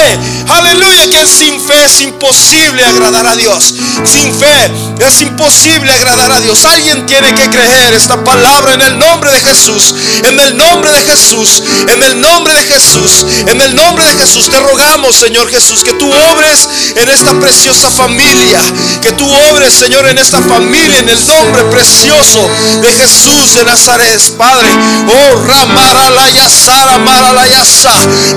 aleluya, 0.48 1.10
que 1.10 1.26
sin 1.26 1.62
fe 1.62 1.84
es 1.86 2.02
imposible 2.02 2.84
agradar 2.84 3.28
a 3.28 3.36
Dios. 3.36 3.74
Sin 4.06 4.34
fe 4.38 4.72
es 5.00 5.22
imposible 5.22 5.92
agradar 5.92 6.32
a 6.32 6.42
Dios. 6.42 6.66
Alguien 6.66 7.06
tiene 7.06 7.34
que 7.34 7.50
creer 7.50 7.94
esta 7.94 8.24
palabra 8.24 8.74
en 8.74 8.82
el 8.82 8.98
nombre 8.98 9.32
de 9.32 9.42
Jesús. 9.42 9.96
En 10.24 10.40
el 10.40 10.58
nombre 10.58 10.92
de 10.92 11.04
Jesús. 11.04 11.64
En 11.88 12.04
el 12.04 12.20
nombre 12.20 12.54
de 12.54 12.66
Jesús. 12.66 13.26
En 13.48 13.62
el 13.62 13.76
nombre 13.76 14.06
de 14.06 14.16
Jesús 14.16 14.50
te 14.50 14.60
rogamos, 14.60 15.16
Señor 15.16 15.50
Jesús, 15.50 15.84
que 15.84 15.94
tú 15.94 16.12
obres 16.12 16.68
en 16.96 17.10
esta 17.10 17.40
preciosa 17.40 17.90
familia. 17.92 18.62
Que 19.02 19.12
tú 19.14 19.26
obres, 19.52 19.74
Señor, 19.74 20.08
en 20.08 20.18
esta 20.18 20.42
familia. 20.42 21.00
En 21.00 21.10
el 21.10 21.26
nombre 21.26 21.64
precioso 21.66 22.50
de 22.82 22.94
Jesús 22.94 23.56
de 23.56 23.64
Nazaret, 23.64 24.20
Padre. 24.38 24.70
Oh, 25.08 25.40
Sara, 25.60 25.69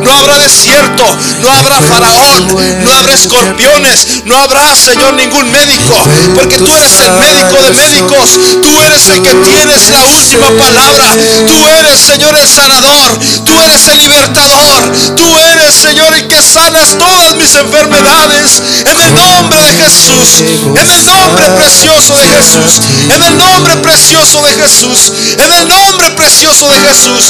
No 0.03 0.13
habrá 0.13 0.39
desierto, 0.39 1.05
no 1.41 1.51
habrá 1.51 1.81
faraón, 1.83 2.47
no 2.83 2.91
habrá 2.93 3.13
escorpiones, 3.13 4.23
no 4.25 4.37
habrá, 4.37 4.75
Señor, 4.75 5.15
ningún 5.15 5.51
médico. 5.51 5.97
Porque 6.35 6.59
tú 6.59 6.75
eres 6.75 6.99
el 7.01 7.13
médico 7.13 7.65
de 7.65 7.73
médicos. 7.73 8.39
Tú 8.63 8.81
eres 8.81 9.09
el 9.09 9.23
que 9.23 9.35
tienes 9.35 9.89
la 9.89 10.03
última 10.03 10.47
palabra. 10.57 11.17
Tú 11.47 11.67
eres, 11.81 11.99
Señor, 11.99 12.35
el 12.35 12.49
sanador. 12.49 13.19
Tú 13.45 13.59
eres 13.61 13.89
el 13.89 13.99
libertador. 13.99 14.93
Tú 15.17 15.39
eres, 15.39 15.73
Señor, 15.75 16.15
el 16.15 16.29
que 16.29 16.41
sanas 16.41 16.97
todas 16.99 17.35
mis 17.37 17.55
enfermedades. 17.57 18.63
En 18.85 19.01
el 19.01 19.15
nombre 19.15 19.61
de 19.63 19.77
Jesús. 19.77 20.43
En 20.77 20.91
el 20.91 21.07
nombre 21.07 21.45
precioso 21.57 22.19
de 22.19 22.29
Jesús. 22.29 22.83
En 23.09 23.23
el 23.23 23.37
nombre 23.37 23.77
precioso 23.77 24.43
de 24.43 24.55
Jesús. 24.55 25.13
En 25.39 25.53
el 25.53 25.67
nombre 25.69 26.11
precioso 26.13 26.69
de 26.69 26.79
Jesús. 26.81 27.22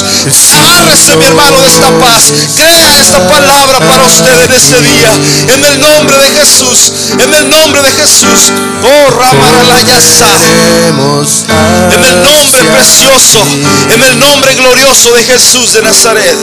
Mi 1.17 1.25
hermano, 1.25 1.61
de 1.61 1.67
esta 1.67 1.91
paz. 1.99 2.33
Crea 2.55 2.99
esta 2.99 3.27
palabra 3.27 3.79
para 3.79 4.03
usted 4.05 4.43
en 4.45 4.51
este 4.51 4.81
día. 4.81 5.11
En 5.47 5.63
el 5.63 5.79
nombre 5.79 6.17
de 6.17 6.31
Jesús. 6.31 7.11
En 7.19 7.33
el 7.33 7.49
nombre 7.49 7.81
de 7.81 7.91
Jesús. 7.91 8.51
Oh, 8.83 9.11
Ramaralayasa. 9.11 10.27
En 11.91 12.03
el 12.03 12.21
nombre 12.21 12.63
precioso. 12.65 13.45
En 13.93 14.01
el 14.01 14.17
nombre 14.17 14.55
glorioso 14.55 15.11
de 15.13 15.23
Jesús 15.25 15.73
de 15.73 15.81
Nazaret. 15.81 16.37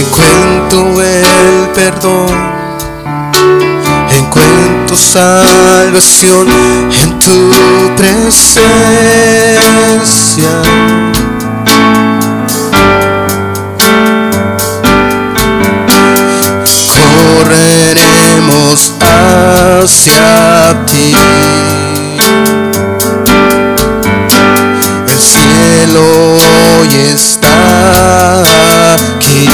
Encuentro 0.00 1.02
el 1.02 1.68
perdón 1.74 2.56
encuentro 4.10 4.96
salvación 4.96 6.46
en 7.02 7.18
tu 7.18 7.50
presencia. 7.96 8.76
Correremos 18.66 18.94
hacia 19.00 20.84
ti. 20.86 21.14
El 25.06 25.20
cielo 25.20 26.02
hoy 26.34 26.88
está 27.14 27.54
aquí. 28.94 29.48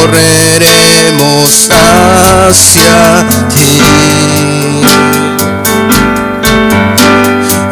correremos 0.00 1.50
hacia 1.70 3.26
ti. 3.48 3.80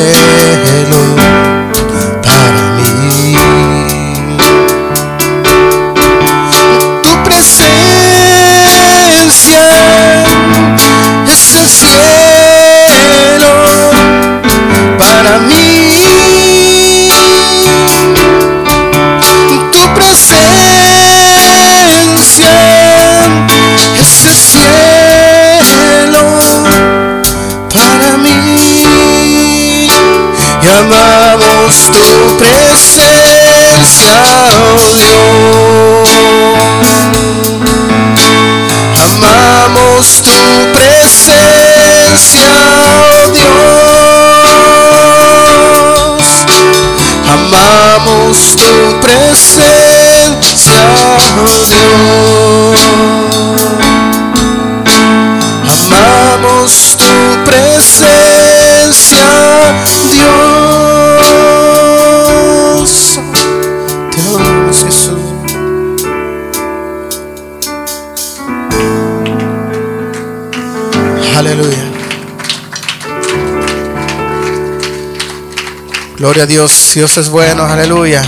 Gloria 76.32 76.46
a 76.46 76.48
Dios. 76.48 76.94
Dios 76.96 77.18
es 77.18 77.28
bueno. 77.28 77.66
Aleluya. 77.66 78.24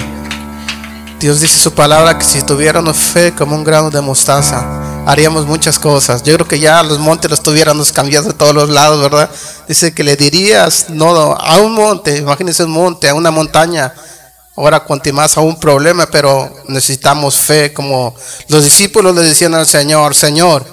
Dios 1.21 1.39
dice 1.39 1.57
su 1.57 1.73
palabra 1.73 2.19
que 2.19 2.25
si 2.25 2.41
tuviéramos 2.41 2.97
fe 2.97 3.33
como 3.33 3.55
un 3.55 3.63
grano 3.63 3.89
de 3.89 4.01
mostaza, 4.01 5.05
haríamos 5.05 5.45
muchas 5.45 5.79
cosas. 5.79 6.21
Yo 6.21 6.33
creo 6.33 6.45
que 6.45 6.59
ya 6.59 6.83
los 6.83 6.99
montes 6.99 7.31
los 7.31 7.41
tuviéramos 7.41 7.93
cambiados 7.93 8.27
de 8.27 8.33
todos 8.33 8.53
los 8.53 8.69
lados, 8.69 9.01
¿verdad? 9.01 9.29
Dice 9.69 9.93
que 9.93 10.03
le 10.03 10.17
dirías, 10.17 10.87
no, 10.89 11.15
a 11.31 11.57
un 11.59 11.75
monte, 11.75 12.17
imagínense 12.17 12.65
un 12.65 12.71
monte, 12.71 13.07
a 13.07 13.13
una 13.13 13.31
montaña. 13.31 13.93
Ahora 14.57 14.81
cuanto 14.81 15.13
más 15.13 15.37
a 15.37 15.39
un 15.39 15.57
problema, 15.57 16.05
pero 16.05 16.53
necesitamos 16.67 17.37
fe, 17.37 17.71
como 17.71 18.13
los 18.49 18.65
discípulos 18.65 19.15
le 19.15 19.21
decían 19.21 19.55
al 19.55 19.65
Señor, 19.65 20.13
Señor, 20.13 20.65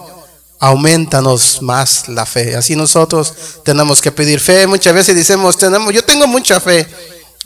aumentanos 0.61 1.63
más 1.63 2.09
la 2.09 2.27
fe. 2.27 2.55
Así 2.55 2.77
nosotros 2.77 3.33
tenemos 3.65 4.01
que 4.01 4.13
pedir 4.13 4.39
fe. 4.39 4.67
Muchas 4.67 4.95
veces 4.95 5.17
decimos, 5.17 5.57
tenemos, 5.57 5.93
yo 5.93 6.05
tengo 6.05 6.27
mucha 6.27 6.61
fe, 6.61 6.87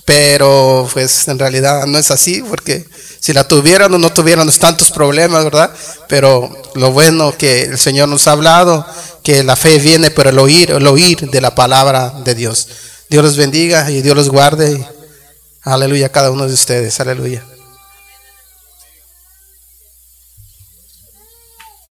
pero 0.04 0.88
pues 0.92 1.28
en 1.28 1.38
realidad 1.38 1.86
no 1.86 1.98
es 1.98 2.10
así, 2.10 2.42
porque 2.42 2.86
si 3.20 3.32
la 3.32 3.48
tuviéramos 3.48 3.98
no 3.98 4.12
tuviéramos 4.12 4.58
tantos 4.58 4.90
problemas, 4.90 5.44
¿verdad? 5.44 5.70
Pero 6.08 6.54
lo 6.74 6.92
bueno 6.92 7.36
que 7.36 7.62
el 7.62 7.78
Señor 7.78 8.08
nos 8.08 8.28
ha 8.28 8.32
hablado, 8.32 8.86
que 9.22 9.42
la 9.42 9.56
fe 9.56 9.78
viene 9.78 10.10
por 10.10 10.26
el 10.26 10.38
oír, 10.38 10.70
el 10.72 10.86
oír 10.86 11.30
de 11.30 11.40
la 11.40 11.54
palabra 11.54 12.12
de 12.24 12.34
Dios. 12.34 12.68
Dios 13.08 13.24
los 13.24 13.36
bendiga 13.36 13.90
y 13.90 14.02
Dios 14.02 14.16
los 14.16 14.28
guarde. 14.28 14.86
Aleluya 15.62 16.06
a 16.06 16.10
cada 16.10 16.30
uno 16.30 16.46
de 16.46 16.52
ustedes. 16.52 17.00
Aleluya. 17.00 17.53